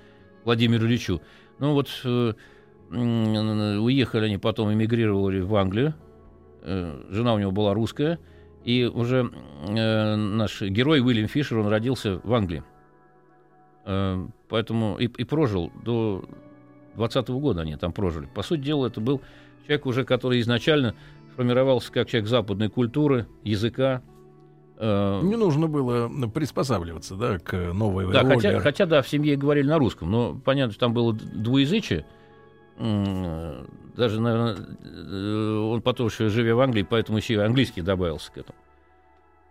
Владимиру 0.45 0.87
Ильичу. 0.87 1.21
Ну 1.59 1.73
вот 1.75 1.89
э, 2.05 2.33
уехали 2.91 4.27
они, 4.27 4.39
потом 4.39 4.73
эмигрировали 4.73 5.41
в 5.41 5.55
Англию. 5.55 5.95
Э, 6.63 6.99
Жена 7.11 7.35
у 7.35 7.39
него 7.39 7.53
была 7.53 7.75
русская. 7.75 8.19
И 8.65 8.85
уже 8.85 9.31
э, 9.69 10.15
наш 10.17 10.63
герой 10.63 11.01
Уильям 11.01 11.29
Фишер, 11.29 11.59
он 11.59 11.69
родился 11.69 12.21
в 12.23 12.33
Англии. 12.33 12.63
Э, 13.85 14.25
поэтому 14.49 14.97
и, 14.99 15.07
и 15.07 15.25
прожил 15.25 15.73
до 15.85 16.25
20 16.95 17.29
года 17.31 17.63
они 17.63 17.77
там 17.77 17.93
прожили. 17.93 18.27
По 18.27 18.43
сути 18.43 18.61
дела, 18.61 18.87
это 18.87 19.01
был 19.01 19.21
человек 19.67 19.87
уже, 19.87 20.05
который 20.05 20.41
изначально 20.41 20.95
формировался 21.37 21.91
как 21.93 22.09
человек 22.09 22.29
западной 22.29 22.69
культуры, 22.69 23.27
языка. 23.43 24.03
Э, 24.77 25.21
Не 25.23 25.37
нужно 25.37 25.67
было 25.67 26.09
приспосабливаться, 26.29 27.17
да, 27.17 27.39
к 27.39 27.73
новой 27.73 28.11
да, 28.13 28.23
роли. 28.23 28.35
хотя, 28.35 28.61
хотя, 28.61 28.87
да, 28.87 29.03
в 29.03 29.09
семье 29.09 29.37
говорили 29.37 29.67
на 29.67 29.79
русском, 29.79 30.11
но 30.11 30.41
понятно, 30.45 30.73
что 30.73 30.81
там 30.81 30.95
было 30.95 31.13
двуязычие. 31.13 32.07
Даже, 32.79 34.21
наверное, 34.21 34.57
э, 34.83 35.57
он 35.71 35.83
потом 35.83 36.07
еще 36.07 36.29
живя 36.29 36.55
в 36.55 36.61
Англии, 36.61 36.87
поэтому 36.89 37.19
еще 37.19 37.35
и 37.35 37.37
английский 37.37 37.83
добавился 37.83 38.33
к 38.33 38.39
этому. 38.39 38.57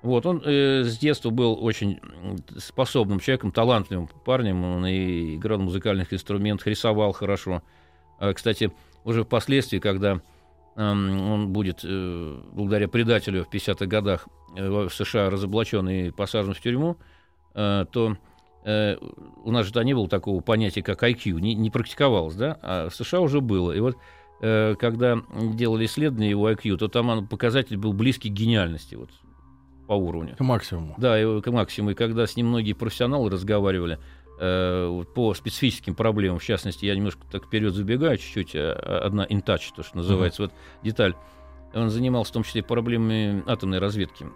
Вот, 0.02 0.26
он 0.26 0.42
э, 0.44 0.84
с 0.84 0.98
детства 0.98 1.30
был 1.30 1.64
очень 1.64 2.00
способным 2.58 3.20
человеком, 3.20 3.52
талантливым 3.52 4.10
парнем. 4.26 4.64
Он 4.64 4.86
и 4.86 5.36
играл 5.36 5.60
на 5.60 5.66
музыкальных 5.66 6.12
инструментах, 6.14 6.68
рисовал 6.68 7.12
хорошо. 7.12 7.62
А, 8.18 8.34
кстати, 8.34 8.72
уже 9.04 9.24
впоследствии, 9.24 9.78
когда 9.80 10.22
эм, 10.76 11.32
он 11.32 11.54
будет, 11.54 11.82
э, 11.84 12.42
благодаря 12.52 12.88
предателю 12.88 13.44
в 13.44 13.54
50-х 13.54 13.86
годах 13.86 14.28
э, 14.56 14.68
в 14.68 14.90
США 14.90 15.30
разоблачен 15.30 15.88
и 15.88 16.10
посажен 16.10 16.54
в 16.54 16.62
тюрьму, 16.62 16.98
э, 17.54 17.86
то 17.92 18.18
э, 18.64 18.98
у 19.44 19.52
нас 19.52 19.68
же 19.68 19.74
то 19.74 19.84
не 19.84 19.94
было 19.94 20.08
такого 20.08 20.42
понятия, 20.42 20.82
как 20.82 21.04
IQ, 21.04 21.40
не, 21.42 21.54
не 21.54 21.70
практиковалось, 21.70 22.36
да, 22.36 22.58
а 22.64 22.90
в 22.90 22.96
США 22.96 23.22
уже 23.22 23.40
было. 23.40 23.72
И 23.72 23.80
вот 23.80 23.98
э, 24.42 24.76
когда 24.80 25.22
делали 25.54 25.86
исследования 25.86 26.32
его 26.32 26.50
IQ, 26.50 26.78
то 26.78 26.88
там 26.88 27.10
он- 27.10 27.28
показатель 27.28 27.78
был 27.78 27.94
близкий 27.94 28.30
к 28.30 28.34
гениальности, 28.34 28.96
вот, 28.96 29.10
по 29.92 29.96
уровню. 29.96 30.38
К 30.38 30.40
максимуму. 30.40 30.96
Да, 30.98 31.22
и 31.22 31.42
к 31.42 31.52
максимуму. 31.52 31.92
И 31.92 31.96
когда 31.96 32.26
с 32.26 32.38
ним 32.38 32.48
многие 32.48 32.72
профессионалы 32.72 33.30
разговаривали 33.30 34.00
э, 34.40 35.04
по 35.14 35.34
специфическим 35.34 35.96
проблемам, 35.96 36.40
в 36.40 36.44
частности, 36.46 36.86
я 36.86 36.96
немножко 36.96 37.24
так 37.30 37.48
вперед 37.48 37.74
забегаю 37.74 38.18
чуть-чуть, 38.18 38.56
э, 38.56 38.72
одна 38.72 39.26
touch, 39.26 39.64
то, 39.76 39.84
что 39.84 39.98
называется, 39.98 40.44
вот 40.44 40.54
деталь. 40.82 41.14
Он 41.74 41.90
занимался 41.90 42.32
в 42.32 42.34
том 42.36 42.44
числе 42.44 42.64
проблемами 42.64 43.44
атомной 43.46 43.80
разведки. 43.80 44.28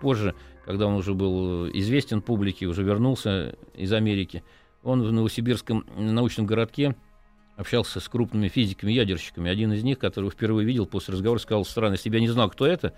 Позже, 0.00 0.34
когда 0.64 0.86
он 0.86 0.94
уже 0.94 1.12
был 1.12 1.68
известен 1.68 2.22
публике, 2.22 2.64
уже 2.64 2.82
вернулся 2.82 3.58
из 3.74 3.92
Америки, 3.92 4.42
он 4.82 5.02
в 5.02 5.12
Новосибирском 5.12 5.84
научном 5.98 6.46
городке 6.46 6.96
общался 7.58 8.00
с 8.00 8.08
крупными 8.08 8.48
физиками-ядерщиками. 8.48 9.50
Один 9.50 9.70
из 9.74 9.82
них, 9.84 9.98
которого 9.98 10.30
впервые 10.30 10.66
видел 10.66 10.86
после 10.86 11.12
разговора, 11.12 11.40
сказал, 11.40 11.66
странно, 11.66 11.92
если 11.92 12.08
бы 12.08 12.16
я 12.16 12.22
не 12.22 12.28
знал, 12.28 12.48
кто 12.48 12.66
это, 12.66 12.94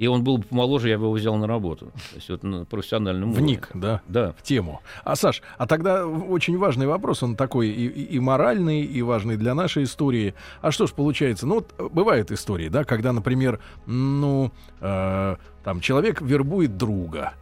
и 0.00 0.06
он 0.06 0.24
был 0.24 0.38
бы 0.38 0.44
помоложе, 0.44 0.88
я 0.88 0.96
бы 0.98 1.04
его 1.04 1.12
взял 1.12 1.36
на 1.36 1.46
работу. 1.46 1.86
То 2.10 2.16
есть 2.16 2.30
вот 2.30 2.42
на 2.42 2.64
профессиональном 2.64 3.30
уровне. 3.32 3.46
Вник, 3.46 3.68
да, 3.74 4.00
Да. 4.08 4.32
в 4.32 4.42
тему. 4.42 4.80
А, 5.04 5.14
Саш, 5.14 5.42
а 5.58 5.66
тогда 5.66 6.06
очень 6.06 6.56
важный 6.56 6.86
вопрос, 6.86 7.22
он 7.22 7.36
такой 7.36 7.68
и, 7.68 7.86
и- 7.86 8.18
моральный, 8.18 8.80
и 8.80 9.02
важный 9.02 9.36
для 9.36 9.54
нашей 9.54 9.82
истории. 9.84 10.34
А 10.62 10.70
что 10.70 10.86
ж 10.86 10.92
получается? 10.92 11.46
Ну, 11.46 11.56
вот 11.56 11.74
э, 11.78 11.88
бывают 11.92 12.30
истории, 12.32 12.68
да, 12.68 12.84
когда, 12.84 13.12
например, 13.12 13.60
ну, 13.84 14.50
э, 14.80 15.36
там 15.64 15.80
человек 15.80 16.22
вербует 16.22 16.78
друга, 16.78 17.34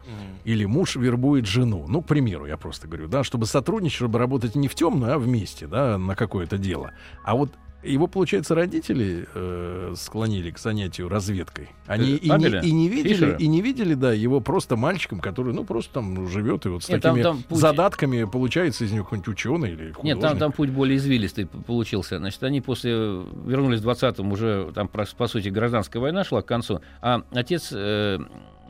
или 0.44 0.64
муж 0.64 0.96
вербует 0.96 1.46
жену. 1.46 1.86
Ну, 1.88 2.02
к 2.02 2.06
примеру, 2.06 2.46
я 2.46 2.56
просто 2.56 2.88
говорю, 2.88 3.06
да, 3.06 3.22
чтобы 3.22 3.46
сотрудничать, 3.46 3.96
чтобы 3.98 4.18
работать 4.18 4.56
не 4.56 4.66
в 4.66 4.74
темную, 4.74 5.14
а 5.14 5.18
вместе, 5.18 5.68
да, 5.68 5.96
на 5.96 6.16
какое-то 6.16 6.58
дело. 6.58 6.90
А 7.22 7.36
вот 7.36 7.52
его, 7.82 8.06
получается, 8.08 8.54
родители 8.56 9.26
э, 9.34 9.94
склонили 9.96 10.50
к 10.50 10.58
занятию 10.58 11.08
разведкой. 11.08 11.68
Они 11.86 12.14
Э, 12.14 12.16
и, 12.16 12.28
не, 12.30 12.68
и 12.68 12.72
не 12.72 12.88
видели, 12.88 13.14
Фишера? 13.14 13.36
и 13.36 13.46
не 13.46 13.62
видели, 13.62 13.94
да, 13.94 14.12
его 14.12 14.40
просто 14.40 14.76
мальчиком, 14.76 15.20
который, 15.20 15.54
ну, 15.54 15.64
просто 15.64 15.94
там 15.94 16.28
живет 16.28 16.66
и 16.66 16.70
вот 16.70 16.82
с 16.84 16.88
Нет, 16.88 17.02
там- 17.02 17.12
такими 17.14 17.22
там 17.22 17.42
путь- 17.44 17.58
задатками 17.58 18.24
получается 18.24 18.84
из 18.84 18.92
него 18.92 19.04
какой-нибудь 19.04 19.28
ученый 19.28 19.70
или 19.72 19.92
художник. 19.92 20.04
Нет, 20.04 20.20
там, 20.20 20.38
там 20.38 20.52
путь 20.52 20.70
более 20.70 20.96
извилистый 20.96 21.46
получился. 21.46 22.18
Значит, 22.18 22.42
они 22.42 22.60
после 22.60 22.90
вернулись 22.92 23.80
в 23.80 23.88
20-м, 23.88 24.32
уже 24.32 24.72
там, 24.74 24.88
по, 24.88 25.26
сути, 25.28 25.48
гражданская 25.48 26.02
война 26.02 26.24
шла 26.24 26.42
к 26.42 26.46
концу, 26.46 26.80
а 27.00 27.22
отец 27.30 27.70
э, 27.72 28.18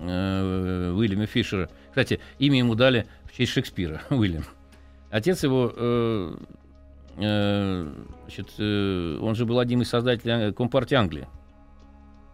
э, 0.00 0.92
Уильяма 0.94 1.26
Фишера, 1.26 1.70
кстати, 1.88 2.20
имя 2.38 2.58
ему 2.58 2.74
дали 2.74 3.06
в 3.24 3.36
честь 3.36 3.52
Шекспира, 3.52 4.02
Уильям. 4.10 4.44
Отец 5.10 5.42
его, 5.42 5.72
э, 5.74 6.36
значит, 7.18 8.48
э, 8.58 9.18
он 9.20 9.34
же 9.34 9.44
был 9.46 9.58
одним 9.58 9.82
из 9.82 9.88
создателей 9.88 10.32
Ан- 10.48 10.54
Компартии 10.54 10.94
Англии. 10.94 11.26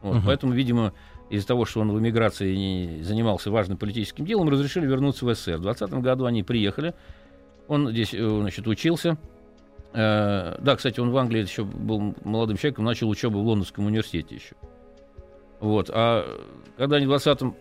Вот, 0.03 0.17
Мгм. 0.17 0.23
Поэтому, 0.27 0.53
видимо, 0.53 0.93
из-за 1.31 1.47
того, 1.47 1.65
что 1.65 1.81
он 1.81 1.91
в 1.93 1.99
эмиграции 1.99 2.55
не 2.55 3.03
занимался 3.03 3.51
важным 3.51 3.79
политическим 3.79 4.27
делом, 4.27 4.49
разрешили 4.51 4.87
вернуться 4.87 5.25
в 5.25 5.35
СССР. 5.35 5.57
В 5.57 5.63
20 5.63 6.01
году 6.03 6.27
они 6.27 6.43
приехали, 6.43 6.95
он 7.69 7.91
здесь, 7.91 8.13
э, 8.13 8.39
значит, 8.41 8.67
учился. 8.67 9.17
Э, 9.95 10.59
Да, 10.61 10.77
кстати, 10.77 11.01
он 11.01 11.11
в 11.11 11.17
Англии 11.17 11.41
еще 11.43 11.65
был 11.65 12.15
молодым 12.25 12.57
человеком, 12.59 12.85
начал 12.85 13.09
учебу 13.09 13.41
в 13.41 13.47
Лондонском 13.47 13.87
университете 13.87 14.35
еще. 14.35 14.55
Вот. 15.61 15.89
А 15.93 16.27
когда 16.77 16.97
они 16.97 17.07
в 17.07 17.11
20-м 17.13 17.55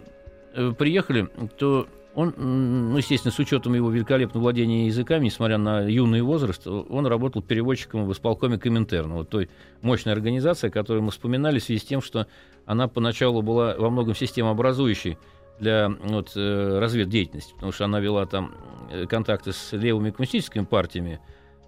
э, 0.56 0.74
приехали, 0.78 1.28
то 1.58 1.88
он, 2.16 2.34
ну, 2.38 2.98
естественно, 2.98 3.32
с 3.32 3.40
учетом 3.40 3.74
его 3.74 3.90
великолепного 3.90 4.44
владения 4.44 4.88
языками, 4.88 5.26
несмотря 5.26 5.58
на 5.58 5.82
юный 5.82 6.22
возраст, 6.22 6.68
он 6.68 7.08
работал 7.08 7.42
переводчиком 7.42 8.06
в 8.06 8.12
исполкоме 8.12 8.58
Коминтерна, 8.58 9.16
вот 9.16 9.30
той 9.30 9.50
мощной 9.82 10.14
организации, 10.14 10.70
которую 10.70 11.04
мы 11.04 11.12
вспоминали 11.12 11.60
в 11.60 11.64
связи 11.64 11.80
с 11.80 11.84
тем, 11.84 12.02
что 12.02 12.28
она 12.66 12.88
поначалу 12.88 13.42
была 13.42 13.76
во 13.78 13.90
многом 13.90 14.16
системообразующей 14.16 15.18
для 15.60 15.90
вот, 15.90 16.34
э, 16.36 16.80
разведдеятельности, 16.80 17.54
потому 17.54 17.72
что 17.72 17.86
она 17.86 18.00
вела 18.00 18.26
там 18.26 18.54
э, 18.92 19.06
контакты 19.06 19.52
с 19.52 19.72
левыми 19.72 20.12
коммунистическими 20.12 20.66
партиями, 20.66 21.20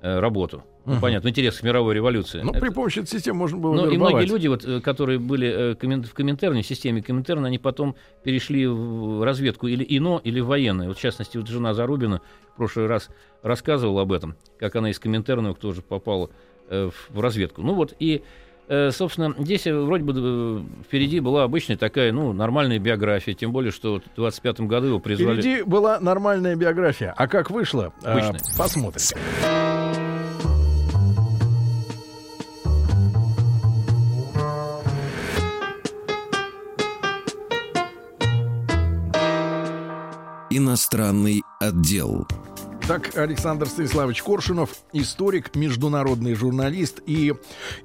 э, 0.01 0.19
работу. 0.19 0.63
Ну, 0.85 0.93
Мгм. 0.93 1.01
понятно, 1.01 1.27
в 1.27 1.31
интересах 1.31 1.63
мировой 1.63 1.95
революции. 1.95 2.41
Ну, 2.43 2.53
при 2.53 2.69
помощи 2.69 2.99
этой 2.99 3.09
системы 3.09 3.39
можно 3.39 3.57
было 3.57 3.73
ну, 3.73 3.89
и 3.89 3.97
многие 3.97 4.27
люди, 4.27 4.47
вот, 4.47 4.63
э, 4.65 4.81
которые 4.81 5.17
были 5.17 5.47
э, 5.47 5.73
в 5.73 6.13
Коминтерне, 6.13 6.61
в 6.61 6.67
системе 6.67 7.01
Коминтерна, 7.01 7.47
они 7.47 7.57
потом 7.57 7.95
перешли 8.23 8.67
в 8.67 9.23
разведку 9.23 9.67
или 9.67 9.83
ИНО, 9.83 10.21
или 10.23 10.39
в 10.39 10.45
военное. 10.47 10.87
Вот, 10.87 10.97
в 10.97 11.01
частности, 11.01 11.37
вот 11.37 11.47
жена 11.47 11.73
Зарубина 11.73 12.21
в 12.53 12.57
прошлый 12.57 12.85
раз 12.85 13.09
рассказывала 13.41 14.03
об 14.03 14.11
этом, 14.11 14.35
как 14.59 14.75
она 14.75 14.91
из 14.91 14.99
Коминтерна 14.99 15.55
тоже 15.55 15.81
попала 15.81 16.29
э, 16.69 16.91
в 17.09 17.19
разведку. 17.19 17.63
Ну 17.63 17.73
вот, 17.73 17.95
и, 17.97 18.21
э, 18.67 18.91
собственно, 18.91 19.33
здесь 19.39 19.65
вроде 19.65 20.03
бы 20.03 20.65
впереди 20.83 21.19
была 21.19 21.45
обычная 21.45 21.77
такая, 21.77 22.11
ну, 22.11 22.31
нормальная 22.31 22.77
биография, 22.77 23.33
тем 23.33 23.51
более, 23.51 23.71
что 23.71 24.01
в 24.01 24.15
25 24.15 24.61
году 24.61 24.87
его 24.87 24.99
призвали... 24.99 25.41
Впереди 25.41 25.63
была 25.63 25.99
нормальная 25.99 26.55
биография. 26.55 27.11
А 27.17 27.27
как 27.27 27.49
вышло? 27.49 27.91
Обычная. 28.03 28.39
посмотрим. 28.55 30.04
Иностранный 40.75 41.41
отдел. 41.61 42.27
Так, 42.85 43.15
Александр 43.17 43.65
Станиславович 43.65 44.21
Коршунов, 44.21 44.71
историк, 44.91 45.55
международный 45.55 46.33
журналист 46.33 46.99
и 47.05 47.33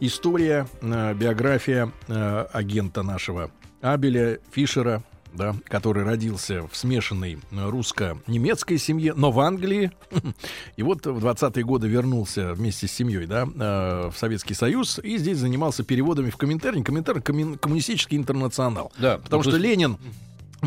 история, 0.00 0.66
э, 0.82 1.14
биография 1.14 1.92
э, 2.08 2.46
агента 2.52 3.04
нашего 3.04 3.52
Абеля 3.80 4.40
Фишера, 4.50 5.04
да, 5.32 5.54
который 5.68 6.02
родился 6.02 6.66
в 6.66 6.76
смешанной 6.76 7.38
э, 7.52 7.68
русско-немецкой 7.70 8.78
семье, 8.78 9.14
но 9.14 9.30
в 9.30 9.38
Англии. 9.38 9.92
И 10.76 10.82
вот 10.82 11.06
в 11.06 11.24
20-е 11.24 11.64
годы 11.64 11.86
вернулся 11.86 12.54
вместе 12.54 12.88
с 12.88 12.92
семьей 12.92 13.26
да, 13.26 13.44
в 13.46 14.14
Советский 14.16 14.54
Союз 14.54 14.98
и 14.98 15.16
здесь 15.16 15.38
занимался 15.38 15.84
переводами 15.84 16.30
в 16.30 16.36
Коминтерн. 16.36 16.82
Коминтерн— 16.82 17.20
коммун- 17.22 17.56
коммунистический 17.56 18.16
интернационал. 18.16 18.90
Да, 18.98 19.18
Потому 19.18 19.44
что 19.44 19.56
Ленин, 19.56 19.96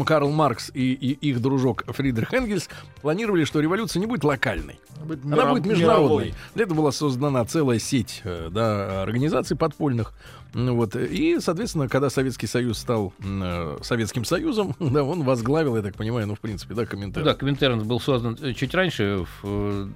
Карл 0.05 0.31
Маркс 0.31 0.71
и, 0.73 0.93
и 0.93 1.11
их 1.29 1.41
дружок 1.41 1.83
Фридрих 1.87 2.33
Энгельс 2.33 2.69
планировали, 3.01 3.43
что 3.45 3.59
революция 3.59 3.99
не 3.99 4.05
будет 4.07 4.23
локальной. 4.23 4.79
Будет 5.03 5.23
Она 5.25 5.35
миром- 5.35 5.49
будет 5.51 5.65
международной. 5.65 6.05
мировой. 6.07 6.33
Для 6.55 6.63
этого 6.63 6.77
была 6.77 6.91
создана 6.91 7.45
целая 7.45 7.79
сеть 7.79 8.21
э, 8.23 8.49
да, 8.51 9.03
организаций 9.03 9.55
подпольных. 9.57 10.13
Ну 10.53 10.75
Вот. 10.75 10.95
И, 10.95 11.39
соответственно, 11.39 11.87
когда 11.89 12.09
Советский 12.09 12.47
Союз 12.47 12.77
стал 12.77 13.13
э, 13.23 13.77
Советским 13.81 14.25
Союзом, 14.25 14.75
да, 14.79 15.03
он 15.03 15.23
возглавил, 15.23 15.75
я 15.75 15.81
так 15.81 15.95
понимаю, 15.95 16.27
ну, 16.27 16.35
в 16.35 16.39
принципе, 16.39 16.73
да, 16.73 16.85
комментарий. 16.85 17.25
да, 17.25 17.33
Коминтерн 17.33 17.87
был 17.87 17.99
создан 17.99 18.37
э, 18.41 18.53
чуть 18.53 18.73
раньше, 18.73 19.25
в, 19.41 19.45
э, 19.45 19.87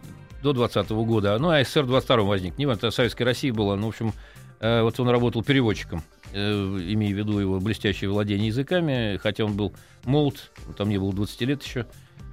до 0.44 0.54
20 0.54 0.90
года, 0.92 1.38
ну, 1.40 1.50
а 1.50 1.64
СССР 1.64 1.84
в 1.84 1.88
22 1.88 2.24
возник. 2.24 2.58
Не 2.58 2.66
это 2.66 2.92
Советская 2.92 3.26
Россия 3.26 3.54
была, 3.54 3.76
ну, 3.76 3.88
в 3.88 3.90
общем, 3.90 4.14
э, 4.60 4.82
вот 4.82 5.00
он 5.00 5.10
работал 5.10 5.44
переводчиком, 5.44 6.04
э, 6.34 6.52
имея 6.90 7.14
в 7.14 7.18
виду 7.18 7.40
его 7.40 7.60
блестящее 7.60 8.10
владение 8.10 8.48
языками, 8.48 9.18
хотя 9.18 9.46
он 9.46 9.56
был 9.56 9.74
молод, 10.06 10.52
там 10.78 10.90
не 10.90 10.98
было 10.98 11.14
20 11.14 11.42
лет 11.42 11.64
еще. 11.64 11.86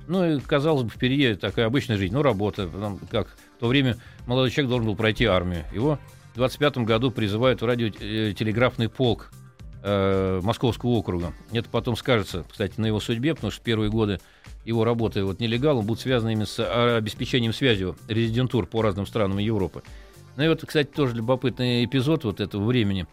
Ну, 0.06 0.36
и, 0.36 0.40
казалось 0.40 0.84
бы, 0.84 0.90
впереди 0.90 1.34
такая 1.34 1.66
обычная 1.66 1.96
жизнь, 1.96 2.12
ну, 2.12 2.22
работа, 2.22 2.68
там, 2.68 2.98
как 3.10 3.28
в 3.56 3.60
то 3.60 3.68
время 3.68 3.96
молодой 4.26 4.50
человек 4.50 4.68
должен 4.68 4.86
был 4.86 4.96
пройти 4.96 5.24
армию. 5.24 5.64
Его 5.72 5.98
в 6.34 6.36
25 6.36 6.78
году 6.78 7.10
призывают 7.10 7.62
в 7.62 7.64
радиотелеграфный 7.64 8.88
полк 8.88 9.30
э, 9.82 10.40
Московского 10.42 10.90
округа. 10.90 11.32
Это 11.52 11.68
потом 11.70 11.96
скажется, 11.96 12.44
кстати, 12.50 12.74
на 12.78 12.86
его 12.86 13.00
судьбе, 13.00 13.34
потому 13.34 13.50
что 13.50 13.62
первые 13.62 13.90
годы 13.90 14.20
его 14.64 14.84
работы 14.84 15.24
вот 15.24 15.40
нелегалом 15.40 15.86
будут 15.86 16.02
связаны 16.02 16.32
именно 16.32 16.46
с 16.46 16.58
а, 16.58 16.96
обеспечением 16.96 17.52
связи 17.52 17.94
резидентур 18.08 18.66
по 18.66 18.82
разным 18.82 19.06
странам 19.06 19.38
Европы. 19.38 19.82
Ну 20.36 20.44
и 20.44 20.48
вот, 20.48 20.64
кстати, 20.66 20.88
тоже 20.88 21.14
любопытный 21.16 21.84
эпизод 21.84 22.24
вот 22.24 22.40
этого 22.40 22.64
времени. 22.64 23.06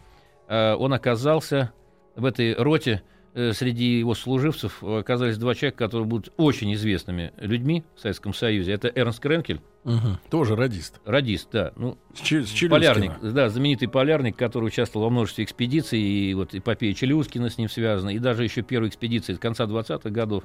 А, 0.48 0.76
Он 0.76 0.92
оказался 0.92 1.72
в 2.16 2.24
этой 2.24 2.54
роте 2.54 3.02
э, 3.34 3.52
среди 3.52 3.98
его 4.00 4.14
служивцев 4.14 4.82
оказались 4.84 5.38
два 5.38 5.54
человека, 5.54 5.78
которые 5.78 6.06
будут 6.06 6.32
очень 6.36 6.72
известными 6.74 7.32
людьми 7.38 7.84
в 7.96 8.00
Советском 8.00 8.34
Союзе. 8.34 8.72
Это 8.72 8.92
Эрнст 8.94 9.20
Кренкель, 9.20 9.60
Мгм. 9.84 10.18
Тоже 10.30 10.54
радист. 10.54 11.00
радист, 11.04 11.48
да, 11.50 11.72
ну, 11.76 11.96
С, 12.14 12.68
полярник, 12.68 13.12
да, 13.20 13.48
знаменитый 13.48 13.88
полярник, 13.88 14.36
который 14.36 14.66
участвовал 14.66 15.06
во 15.06 15.10
множестве 15.10 15.42
экспедиций, 15.44 15.98
и 16.00 16.34
вот 16.34 16.54
эпопея 16.54 16.92
Челюскина 16.94 17.48
с 17.50 17.58
ним 17.58 17.68
связана, 17.68 18.10
и 18.10 18.18
даже 18.20 18.44
еще 18.44 18.62
первая 18.62 18.90
экспедиция 18.90 19.36
конца 19.38 19.64
20-х 19.64 20.10
годов, 20.10 20.44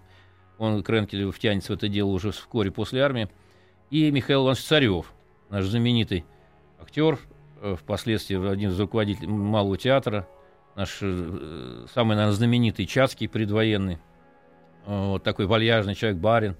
он, 0.57 0.81
Кренкель, 0.81 1.29
втянется 1.31 1.73
в 1.73 1.75
это 1.75 1.87
дело 1.87 2.07
уже 2.09 2.31
вскоре 2.31 2.71
после 2.71 3.01
армии, 3.03 3.29
и 3.91 4.09
Михаил 4.09 4.43
Иванович 4.45 4.63
Царев, 4.63 5.13
наш 5.51 5.65
знаменитый 5.65 6.25
актер, 6.81 7.19
э, 7.61 7.75
впоследствии 7.75 8.49
один 8.49 8.71
из 8.71 8.79
руководителей 8.79 9.27
Малого 9.27 9.77
театра, 9.77 10.27
наш 10.75 10.99
э, 11.01 11.85
самый, 11.93 12.15
наверное, 12.15 12.35
знаменитый 12.35 12.85
Чацкий 12.85 13.27
предвоенный, 13.27 13.99
э, 14.85 15.05
вот 15.07 15.23
такой 15.23 15.45
вальяжный 15.45 15.95
человек, 15.95 16.19
барин, 16.19 16.55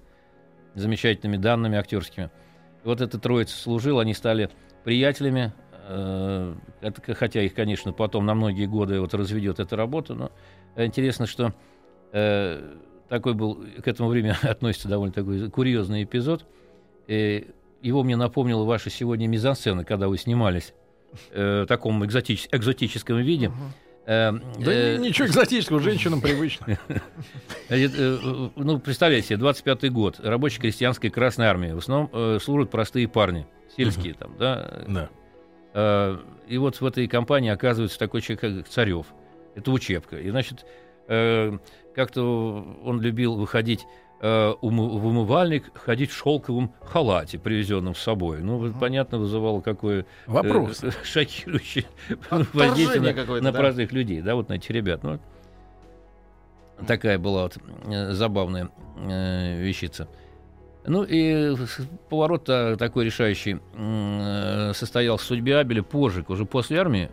замечательными 0.74 1.36
данными 1.36 1.78
актерскими. 1.78 2.30
И 2.84 2.86
вот 2.86 3.00
эта 3.00 3.18
троица 3.18 3.56
служила, 3.56 4.02
они 4.02 4.14
стали 4.14 4.50
приятелями, 4.84 5.52
это, 5.88 7.14
хотя 7.14 7.40
их, 7.40 7.54
конечно, 7.54 7.94
потом 7.94 8.26
на 8.26 8.34
многие 8.34 8.66
годы 8.66 9.00
вот 9.00 9.14
разведет 9.14 9.58
эта 9.58 9.74
работа, 9.74 10.14
но 10.14 10.30
интересно, 10.76 11.26
что 11.26 11.54
э, 12.12 12.76
такой 13.08 13.34
был, 13.34 13.64
к 13.82 13.88
этому 13.88 14.08
времени 14.08 14.34
относится 14.46 14.88
довольно 14.88 15.12
такой 15.12 15.50
курьезный 15.50 16.04
эпизод. 16.04 16.46
Э, 17.06 17.42
его 17.82 18.02
мне 18.02 18.16
напомнила 18.16 18.64
ваша 18.64 18.90
сегодня 18.90 19.26
мизансцена, 19.26 19.84
когда 19.84 20.08
вы 20.08 20.18
снимались 20.18 20.74
э, 21.32 21.62
в 21.62 21.66
таком 21.66 22.02
экзотич- 22.04 22.48
экзотическом 22.52 23.18
виде. 23.18 23.50
Э, 24.06 24.32
Да 24.32 24.72
э, 24.72 24.96
ни- 24.98 25.08
ничего 25.08 25.26
экзотического, 25.28 25.80
женщинам 25.80 26.20
привычно. 26.20 26.78
Значит, 27.68 27.92
э, 27.98 28.48
ну, 28.56 28.78
представляете 28.78 29.28
себе, 29.28 29.46
25-й 29.46 29.90
год, 29.90 30.20
рабочая 30.20 30.60
крестьянская 30.60 31.10
Красной 31.10 31.46
Армии. 31.46 31.72
В 31.72 31.78
основном 31.78 32.10
э, 32.12 32.38
служат 32.42 32.70
простые 32.70 33.06
парни, 33.08 33.46
сельские 33.76 34.14
там, 34.14 34.36
да. 34.38 34.84
Да. 34.88 35.08
Э, 35.74 36.18
и 36.48 36.56
вот 36.58 36.80
в 36.80 36.86
этой 36.86 37.06
компании 37.06 37.50
оказывается 37.50 37.98
такой 37.98 38.22
человек, 38.22 38.40
как 38.40 38.68
Царев. 38.68 39.06
Это 39.54 39.70
учебка. 39.70 40.16
И, 40.18 40.30
значит, 40.30 40.64
э, 41.08 41.58
как-то 41.94 42.76
он 42.84 43.00
любил 43.00 43.34
выходить 43.36 43.84
э, 44.20 44.54
умы- 44.60 44.98
в 44.98 45.06
умывальник, 45.06 45.70
ходить 45.74 46.10
в 46.10 46.16
шелковом 46.16 46.72
халате, 46.82 47.38
привезенном 47.38 47.94
с 47.94 48.00
собой. 48.00 48.40
Ну, 48.40 48.58
вот, 48.58 48.78
понятно, 48.78 49.18
вызывало 49.18 49.60
какое... 49.60 50.00
э, 50.00 50.04
Вопрос. 50.26 50.82
шокирующее 51.04 51.84
воздействие 52.30 53.00
на, 53.00 53.40
на 53.40 53.52
да. 53.52 53.58
простых 53.58 53.92
людей, 53.92 54.20
да, 54.20 54.34
вот 54.34 54.48
на 54.48 54.54
этих 54.54 54.70
ребят. 54.70 55.02
Ну, 55.02 55.18
такая 56.86 57.18
была 57.18 57.44
вот 57.44 57.58
э, 57.86 58.12
забавная 58.12 58.70
э, 58.96 59.60
вещица. 59.60 60.08
Ну 60.86 61.04
и 61.06 61.54
поворот 62.08 62.48
э, 62.48 62.76
такой 62.78 63.04
решающий 63.04 63.60
э, 63.74 64.72
состоялся 64.74 65.24
в 65.24 65.28
судьбе 65.28 65.58
Абеля 65.58 65.82
позже, 65.82 66.24
уже 66.28 66.46
после 66.46 66.78
армии, 66.78 67.10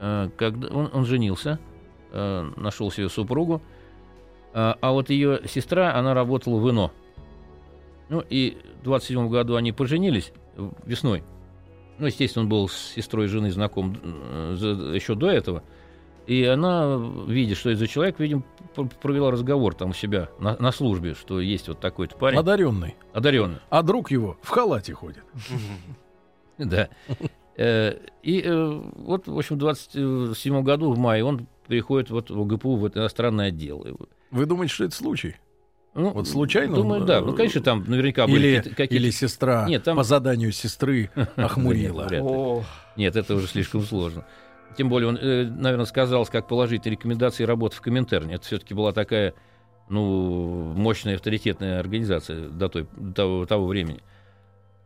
э, 0.00 0.28
когда 0.36 0.68
он, 0.68 0.90
он 0.92 1.04
женился, 1.06 1.58
э, 2.10 2.50
нашел 2.56 2.90
себе 2.90 3.08
супругу, 3.08 3.62
а, 4.54 4.76
а 4.80 4.92
вот 4.92 5.10
ее 5.10 5.40
сестра, 5.46 5.94
она 5.94 6.14
работала 6.14 6.58
в 6.58 6.70
ИНО. 6.70 6.90
Ну 8.08 8.22
и 8.28 8.58
в 8.80 8.84
27 8.84 9.28
году 9.28 9.56
они 9.56 9.72
поженились 9.72 10.32
весной. 10.84 11.22
Ну, 11.98 12.06
естественно, 12.06 12.42
он 12.44 12.48
был 12.48 12.68
с 12.68 12.74
сестрой 12.76 13.26
жены 13.28 13.50
знаком 13.50 13.96
э, 14.02 14.92
еще 14.94 15.14
до 15.14 15.28
этого. 15.30 15.62
И 16.26 16.44
она, 16.44 17.00
видя, 17.26 17.54
что 17.54 17.70
это 17.70 17.80
за 17.80 17.88
человек, 17.88 18.18
видимо, 18.20 18.42
провела 19.00 19.30
разговор 19.30 19.74
там 19.74 19.90
у 19.90 19.92
себя 19.92 20.28
на, 20.38 20.56
на 20.58 20.70
службе, 20.72 21.14
что 21.14 21.40
есть 21.40 21.68
вот 21.68 21.80
такой-то 21.80 22.16
парень, 22.16 22.38
Одаренный. 22.38 22.94
одаренный. 23.12 23.58
А 23.70 23.82
друг 23.82 24.10
его 24.10 24.36
в 24.42 24.48
халате 24.48 24.94
ходит. 24.94 25.24
Да. 26.58 26.88
Э, 27.56 27.98
И 28.22 28.40
э, 28.44 28.82
вот, 28.96 29.26
в 29.26 29.36
общем, 29.36 29.56
в 29.56 29.58
27 29.58 30.62
году, 30.62 30.92
в 30.92 30.98
мае, 30.98 31.24
он 31.24 31.46
переходит 31.66 32.10
вот 32.10 32.30
в 32.30 32.40
ОГПУ, 32.40 32.76
в 32.76 32.88
иностранный 32.88 33.46
отдел. 33.46 33.84
Вы 34.32 34.46
думаете, 34.46 34.74
что 34.74 34.84
это 34.84 34.94
случай? 34.96 35.36
ну, 35.94 36.10
Вот 36.10 36.26
случайно 36.26 36.74
Думаю, 36.74 37.02
он, 37.02 37.06
да. 37.06 37.18
э, 37.18 37.20
Ну, 37.20 37.34
конечно, 37.34 37.60
там 37.60 37.84
наверняка 37.86 38.26
были 38.26 38.46
Или, 38.48 38.60
какие-то- 38.60 38.94
или 38.94 39.10
сестра 39.10 39.66
Нет, 39.68 39.84
там- 39.84 39.96
по 39.96 40.02
заданию 40.04 40.50
сестры 40.50 41.10
охмурила. 41.36 42.64
Нет, 42.96 43.14
это 43.14 43.34
уже 43.34 43.46
слишком 43.46 43.82
сложно. 43.82 44.24
Тем 44.76 44.88
более 44.88 45.10
он, 45.10 45.16
э, 45.18 45.44
наверное, 45.44 45.84
сказал, 45.84 46.24
как 46.26 46.48
положительные 46.48 46.96
рекомендации 46.96 47.44
работы 47.44 47.76
в 47.76 47.82
Коминтерне. 47.82 48.36
Это 48.36 48.46
все-таки 48.46 48.72
была 48.72 48.92
такая, 48.92 49.34
ну, 49.90 50.72
мощная 50.74 51.16
авторитетная 51.16 51.78
организация 51.78 52.48
до, 52.48 52.68
той, 52.70 52.86
до 52.96 53.12
того, 53.12 53.46
того 53.46 53.66
времени. 53.66 54.00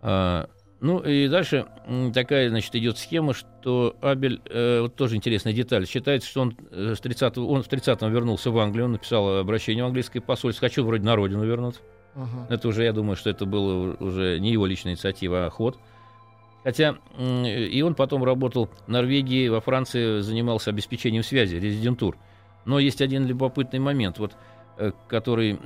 А, 0.03 0.49
ну 0.80 1.00
и 1.00 1.28
дальше 1.28 1.66
такая, 2.12 2.48
значит, 2.50 2.74
идет 2.76 2.98
схема, 2.98 3.32
что 3.34 3.96
Абель, 4.00 4.40
э, 4.44 4.80
вот 4.82 4.94
тоже 4.94 5.16
интересная 5.16 5.52
деталь, 5.52 5.86
считается, 5.86 6.28
что 6.28 6.42
он, 6.42 6.56
э, 6.70 6.94
с 6.96 7.00
30 7.00 7.38
он 7.38 7.62
в 7.62 7.68
30-м 7.68 8.12
вернулся 8.12 8.50
в 8.50 8.58
Англию, 8.58 8.86
он 8.86 8.92
написал 8.92 9.38
обращение 9.38 9.84
в 9.84 9.86
английское 9.86 10.20
посольство, 10.20 10.68
хочу 10.68 10.84
вроде 10.84 11.04
на 11.04 11.16
родину 11.16 11.44
вернуться. 11.44 11.80
мгм. 12.14 12.46
Это 12.48 12.68
уже, 12.68 12.84
я 12.84 12.92
думаю, 12.92 13.16
что 13.16 13.30
это 13.30 13.46
было 13.46 13.96
уже 13.98 14.38
не 14.38 14.52
его 14.52 14.66
личная 14.66 14.92
инициатива, 14.92 15.46
а 15.46 15.50
ход. 15.50 15.78
Хотя 16.64 16.96
м, 17.16 17.44
и 17.46 17.80
он 17.82 17.94
потом 17.94 18.24
работал 18.24 18.66
в 18.66 18.88
Норвегии, 18.88 19.48
во 19.48 19.60
Франции, 19.60 20.20
занимался 20.20 20.70
обеспечением 20.70 21.22
связи, 21.22 21.56
резидентур. 21.56 22.18
Но 22.64 22.78
есть 22.80 23.00
один 23.00 23.24
любопытный 23.26 23.78
момент, 23.78 24.18
вот, 24.18 24.32
э, 24.78 24.90
который 25.08 25.58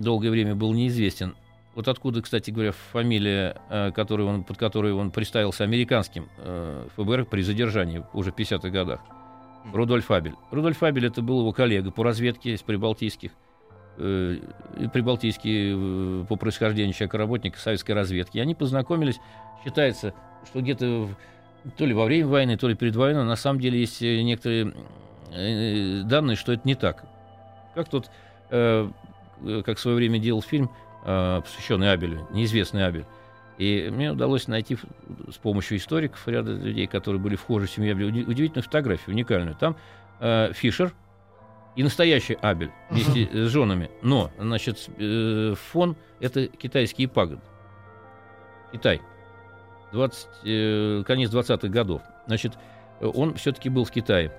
долгое 0.00 0.30
время 0.30 0.54
был 0.56 0.72
неизвестен. 0.74 1.36
Вот 1.74 1.88
откуда, 1.88 2.22
кстати 2.22 2.50
говоря, 2.50 2.72
фамилия, 2.92 3.60
э, 3.68 3.90
которую 3.92 4.28
он, 4.28 4.44
под 4.44 4.56
которой 4.58 4.92
он 4.92 5.10
представился 5.10 5.64
американским 5.64 6.28
э, 6.38 6.86
ФБР 6.96 7.26
при 7.26 7.42
задержании 7.42 8.04
уже 8.12 8.32
в 8.32 8.36
50-х 8.36 8.68
годах. 8.70 9.00
Рудольф 9.72 10.10
Абель. 10.10 10.34
Рудольф 10.50 10.82
Абель 10.82 11.06
это 11.06 11.22
был 11.22 11.40
его 11.40 11.52
коллега 11.52 11.90
по 11.90 12.04
разведке 12.04 12.54
из 12.54 12.62
прибалтийских 12.62 13.32
э, 13.96 14.38
прибалтийский 14.92 16.22
э, 16.22 16.24
по 16.26 16.36
происхождению 16.36 16.92
человека 16.92 17.18
работник 17.18 17.56
советской 17.56 17.92
разведки. 17.92 18.38
И 18.38 18.40
они 18.40 18.54
познакомились. 18.54 19.18
Считается, 19.64 20.14
что 20.46 20.60
где-то 20.60 21.08
то 21.76 21.86
ли 21.86 21.94
во 21.94 22.04
время 22.04 22.28
войны, 22.28 22.56
то 22.56 22.68
ли 22.68 22.74
перед 22.74 22.94
войной, 22.96 23.22
но 23.22 23.28
на 23.28 23.36
самом 23.36 23.60
деле 23.60 23.80
есть 23.80 24.02
э, 24.02 24.22
некоторые 24.22 24.74
э, 25.32 26.02
данные, 26.04 26.36
что 26.36 26.52
это 26.52 26.62
не 26.64 26.74
так. 26.74 27.04
Как 27.74 27.88
тут, 27.88 28.10
э, 28.50 28.90
как 29.64 29.78
в 29.78 29.80
свое 29.80 29.96
время 29.96 30.18
делал 30.18 30.42
фильм, 30.42 30.70
э, 31.04 31.40
посвященный 31.42 31.92
Абелю, 31.92 32.26
неизвестный 32.30 32.86
Абель. 32.86 33.06
И 33.58 33.88
мне 33.92 34.10
удалось 34.10 34.48
найти 34.48 34.76
с 35.30 35.36
помощью 35.36 35.78
историков 35.78 36.26
ряда 36.26 36.52
людей, 36.52 36.86
которые 36.86 37.20
были 37.20 37.36
вхожи 37.36 37.66
в 37.66 37.70
семью 37.70 37.92
Абеля, 37.92 38.08
уди- 38.08 38.24
удивительную 38.24 38.64
фотографию, 38.64 39.14
уникальную. 39.14 39.54
Там 39.54 39.76
э, 40.20 40.52
Фишер 40.52 40.92
и 41.76 41.82
настоящий 41.82 42.34
Абель 42.40 42.72
вместе 42.90 43.28
с 43.32 43.50
женами. 43.50 43.90
Но, 44.02 44.30
значит, 44.38 44.88
э, 44.98 45.54
фон— 45.70 45.96
это 46.20 46.48
китайские 46.48 47.08
пагоды. 47.08 47.42
Китай. 48.72 49.00
20, 49.92 50.28
э, 50.44 51.04
конец 51.06 51.30
20-х 51.30 51.68
годов. 51.68 52.02
Значит, 52.26 52.54
он 53.00 53.34
все-таки 53.34 53.68
был 53.68 53.84
в 53.84 53.90
Китае 53.92 54.32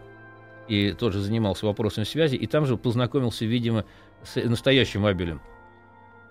и 0.67 0.91
тоже 0.91 1.21
занимался 1.21 1.65
вопросами 1.65 2.03
связи, 2.03 2.35
и 2.35 2.47
там 2.47 2.65
же 2.65 2.77
познакомился, 2.77 3.45
видимо, 3.45 3.85
с 4.23 4.35
настоящим 4.43 5.05
Абелем, 5.05 5.41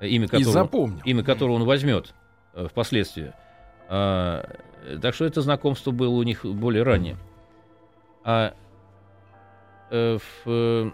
имя 0.07 0.27
И 0.27 0.29
которого, 0.29 0.53
запомнил. 0.53 1.01
имя 1.05 1.23
которого 1.23 1.55
он 1.55 1.65
возьмет 1.65 2.15
э, 2.55 2.67
впоследствии. 2.71 3.33
А, 3.89 4.49
так 5.01 5.15
что 5.15 5.25
это 5.25 5.41
знакомство 5.43 5.91
было 5.91 6.15
у 6.15 6.23
них 6.23 6.45
более 6.45 6.83
раннее. 6.83 7.17
А 8.23 8.55
э, 9.91 10.19
в, 10.19 10.49
э, 10.49 10.91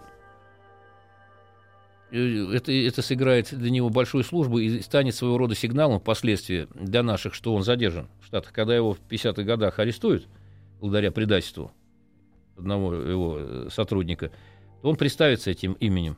э, 2.11 2.55
это, 2.55 2.73
это 2.73 3.03
сыграет 3.03 3.55
для 3.55 3.71
него 3.71 3.89
большую 3.89 4.25
службу 4.25 4.59
и 4.59 4.81
станет 4.81 5.15
своего 5.15 5.39
рода 5.39 5.55
сигналом 5.55 6.01
впоследствии 6.01 6.69
для 6.75 7.03
наших, 7.03 7.35
что 7.35 7.55
он 7.55 7.63
задержан 7.63 8.09
в 8.21 8.27
Штатах. 8.27 8.53
Когда 8.53 8.75
его 8.75 8.95
в 8.95 9.01
50-х 9.09 9.43
годах 9.43 9.79
арестуют, 9.79 10.29
благодаря 10.81 11.11
предательству 11.13 11.73
одного 12.57 12.95
его 12.95 13.71
сотрудника, 13.71 14.31
то 14.83 14.89
он 14.89 14.97
представится 14.97 15.51
этим 15.51 15.75
именем 15.75 16.17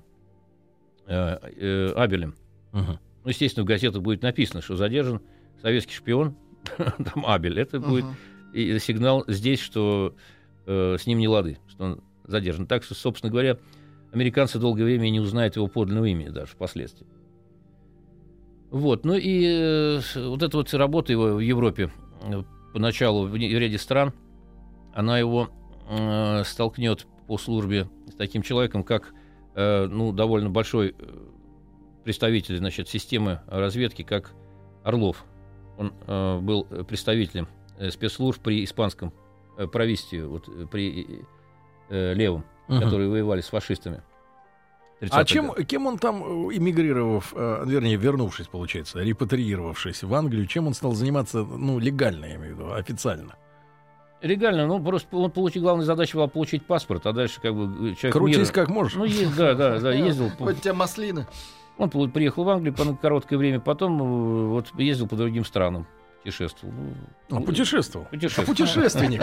э, 1.06 1.38
э, 1.56 1.92
Абелем. 1.94 2.34
Ну, 2.72 2.98
естественно, 3.30 3.64
в 3.64 3.68
газетах 3.68 4.02
будет 4.02 4.22
написано, 4.22 4.62
что 4.62 4.76
задержан 4.76 5.20
советский 5.60 5.94
шпион, 5.94 6.34
там 6.76 7.24
Абель. 7.26 7.60
Это 7.60 7.78
будет 7.78 8.04
Мгм. 8.04 8.14
и 8.52 8.78
сигнал 8.78 9.24
здесь, 9.28 9.60
что 9.60 10.14
э, 10.66 10.96
с 10.98 11.06
ним 11.06 11.18
не 11.18 11.28
лады, 11.28 11.58
что 11.68 11.84
он 11.84 12.00
задержан. 12.24 12.66
Так 12.66 12.82
что, 12.82 12.94
собственно 12.94 13.30
говоря, 13.30 13.58
американцы 14.12 14.58
долгое 14.58 14.84
время 14.84 15.08
не 15.10 15.20
узнают 15.20 15.56
его 15.56 15.68
подлинного 15.68 16.06
имени 16.06 16.30
даже 16.30 16.52
впоследствии. 16.52 17.06
Вот, 18.70 19.04
ну 19.04 19.14
и 19.14 19.44
э, 19.44 20.00
вот 20.16 20.42
эта 20.42 20.56
вот 20.56 20.72
работа 20.72 21.12
его 21.12 21.34
в 21.34 21.40
Европе 21.40 21.90
э, 22.22 22.42
поначалу 22.72 23.26
в 23.26 23.36
ряде 23.36 23.76
стран, 23.78 24.14
она 24.94 25.18
его 25.18 25.50
э, 25.90 26.42
столкнет 26.44 27.06
по 27.26 27.36
службе 27.36 27.88
с 28.10 28.14
таким 28.14 28.42
человеком, 28.42 28.82
как 28.82 29.12
э, 29.54 29.86
ну, 29.86 30.12
довольно 30.12 30.48
большой 30.48 30.94
э, 30.98 31.18
представитель 32.04 32.56
значит, 32.58 32.88
системы 32.88 33.40
разведки, 33.46 34.02
как 34.02 34.32
Орлов. 34.84 35.24
Он 35.78 35.92
э, 36.06 36.38
был 36.40 36.64
представителем 36.64 37.48
э, 37.78 37.90
спецслужб 37.90 38.42
при 38.42 38.64
испанском 38.64 39.12
э, 39.56 39.66
правительстве, 39.66 40.26
вот, 40.26 40.48
э, 40.48 40.66
при 40.70 41.24
э, 41.88 42.14
левом, 42.14 42.44
Мгм. 42.68 42.80
которые 42.82 43.08
воевали 43.10 43.40
с 43.40 43.48
фашистами. 43.48 44.02
А 45.00 45.04
30-х 45.04 45.24
чем, 45.24 45.52
кем 45.66 45.86
он 45.86 45.98
там, 45.98 46.22
э, 46.22 46.56
эмигрировав, 46.56 47.32
э, 47.34 47.64
вернее, 47.66 47.96
вернувшись, 47.96 48.46
получается, 48.46 49.00
репатриировавшись 49.00 50.02
в 50.04 50.14
Англию, 50.14 50.46
чем 50.46 50.68
он 50.68 50.74
стал 50.74 50.92
заниматься, 50.92 51.38
ну, 51.44 51.78
легально, 51.80 52.26
я 52.26 52.36
имею 52.36 52.54
в 52.54 52.58
виду, 52.58 52.72
официально? 52.72 53.34
Легально, 54.20 54.68
ну, 54.68 54.80
просто 54.80 55.16
он 55.16 55.30
получил, 55.32 55.62
главная 55.62 55.84
задача 55.84 56.16
была 56.16 56.28
получить 56.28 56.64
паспорт, 56.64 57.04
а 57.06 57.12
дальше 57.12 57.40
как 57.40 57.52
бы 57.56 57.96
человек 57.96 58.12
Крутись 58.12 58.36
мира- 58.38 58.52
как 58.52 58.68
можешь. 58.68 58.94
Ну, 58.94 59.04
есть, 59.04 59.34
да, 59.36 59.54
да, 59.54 59.80
да, 59.80 59.92
ездил. 59.92 60.30
Вот 60.38 60.60
тебе 60.60 60.72
маслины. 60.74 61.26
Он 61.78 61.90
приехал 61.90 62.44
в 62.44 62.48
Англию 62.48 62.74
по 62.74 62.84
короткое 62.94 63.36
время, 63.38 63.60
потом 63.60 64.00
э, 64.00 64.46
вот 64.48 64.72
ездил 64.78 65.08
по 65.08 65.16
другим 65.16 65.44
странам, 65.44 65.86
путешествовал. 66.22 66.74
Ну, 66.74 66.94
путешествовал. 67.40 68.06
Путешествовал. 68.06 68.44
А 68.44 68.46
путешественник. 68.46 69.22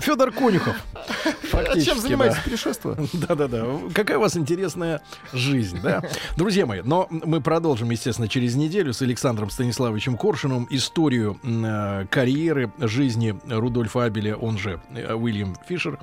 Федор 0.00 0.32
Конюхов. 0.32 0.76
Фактически, 1.50 1.84
Чем 1.86 1.96
да. 1.96 2.02
занимается 2.02 2.42
путешествие? 2.42 2.96
Да-да-да. 3.12 3.64
Какая 3.94 4.18
у 4.18 4.20
вас 4.20 4.36
интересная 4.36 5.00
жизнь, 5.32 5.80
да? 5.82 6.02
Друзья 6.36 6.66
мои, 6.66 6.80
но 6.82 7.06
мы 7.10 7.40
продолжим, 7.40 7.90
естественно, 7.90 8.28
через 8.28 8.54
неделю 8.54 8.92
с 8.92 9.02
Александром 9.02 9.50
Станиславовичем 9.50 10.16
Коршиным 10.16 10.66
историю 10.70 11.38
э, 11.42 12.06
карьеры, 12.10 12.72
жизни 12.78 13.38
Рудольфа 13.48 14.04
Абеля, 14.04 14.36
он 14.36 14.58
же 14.58 14.80
э, 14.94 15.12
Уильям 15.14 15.56
Фишер, 15.68 15.98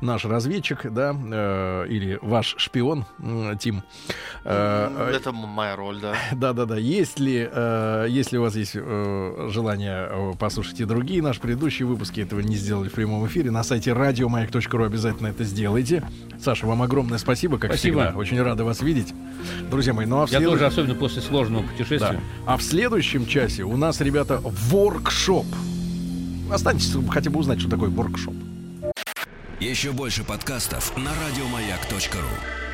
наш 0.00 0.24
разведчик, 0.24 0.90
да, 0.92 1.14
э, 1.14 1.86
или 1.88 2.18
ваш 2.22 2.54
шпион, 2.58 3.04
Тим. 3.58 3.82
Э, 4.44 5.10
Это 5.14 5.30
м- 5.30 5.36
моя 5.36 5.76
роль, 5.76 6.00
да. 6.00 6.14
да-да-да. 6.32 6.76
Если, 6.76 7.48
э, 7.50 8.06
если 8.08 8.36
у 8.38 8.42
вас 8.42 8.54
есть 8.56 8.72
э, 8.74 9.48
желание 9.50 10.08
э, 10.10 10.32
послушать 10.68 10.80
и 10.80 10.84
другие 10.84 11.22
наши 11.22 11.40
предыдущие 11.40 11.86
выпуски, 11.86 12.20
этого 12.20 12.40
не 12.40 12.56
сделали 12.56 12.88
в 12.88 12.92
прямом 12.92 13.26
эфире, 13.26 13.50
на 13.50 13.62
сайте 13.62 13.92
радиомаяк.ру 13.92 14.84
обязательно 14.84 15.28
это 15.28 15.44
сделайте. 15.44 16.02
Саша, 16.42 16.66
вам 16.66 16.82
огромное 16.82 17.18
спасибо, 17.18 17.58
как 17.58 17.72
Спасибо. 17.72 18.02
всегда. 18.04 18.18
Очень 18.18 18.42
рада 18.42 18.64
вас 18.64 18.80
видеть. 18.82 19.14
Друзья 19.70 19.92
мои, 19.92 20.06
ну 20.06 20.20
а 20.20 20.26
в, 20.26 20.30
Я 20.32 20.38
след- 20.38 20.50
тоже, 20.50 20.66
особенно 20.66 20.94
после 20.94 21.22
сложного 21.22 21.62
да. 21.64 21.68
путешествия. 21.70 22.20
а 22.46 22.56
в 22.56 22.62
следующем 22.62 23.26
часе 23.26 23.64
у 23.64 23.76
нас, 23.76 24.00
ребята, 24.00 24.40
воркшоп. 24.42 25.46
Останьтесь, 26.50 26.94
хотя 27.10 27.30
бы 27.30 27.40
узнать, 27.40 27.60
что 27.60 27.70
такое 27.70 27.88
воркшоп. 27.90 28.34
Еще 29.60 29.92
больше 29.92 30.24
подкастов 30.24 30.96
на 30.96 31.10
радиомаяк.ру. 31.10 32.67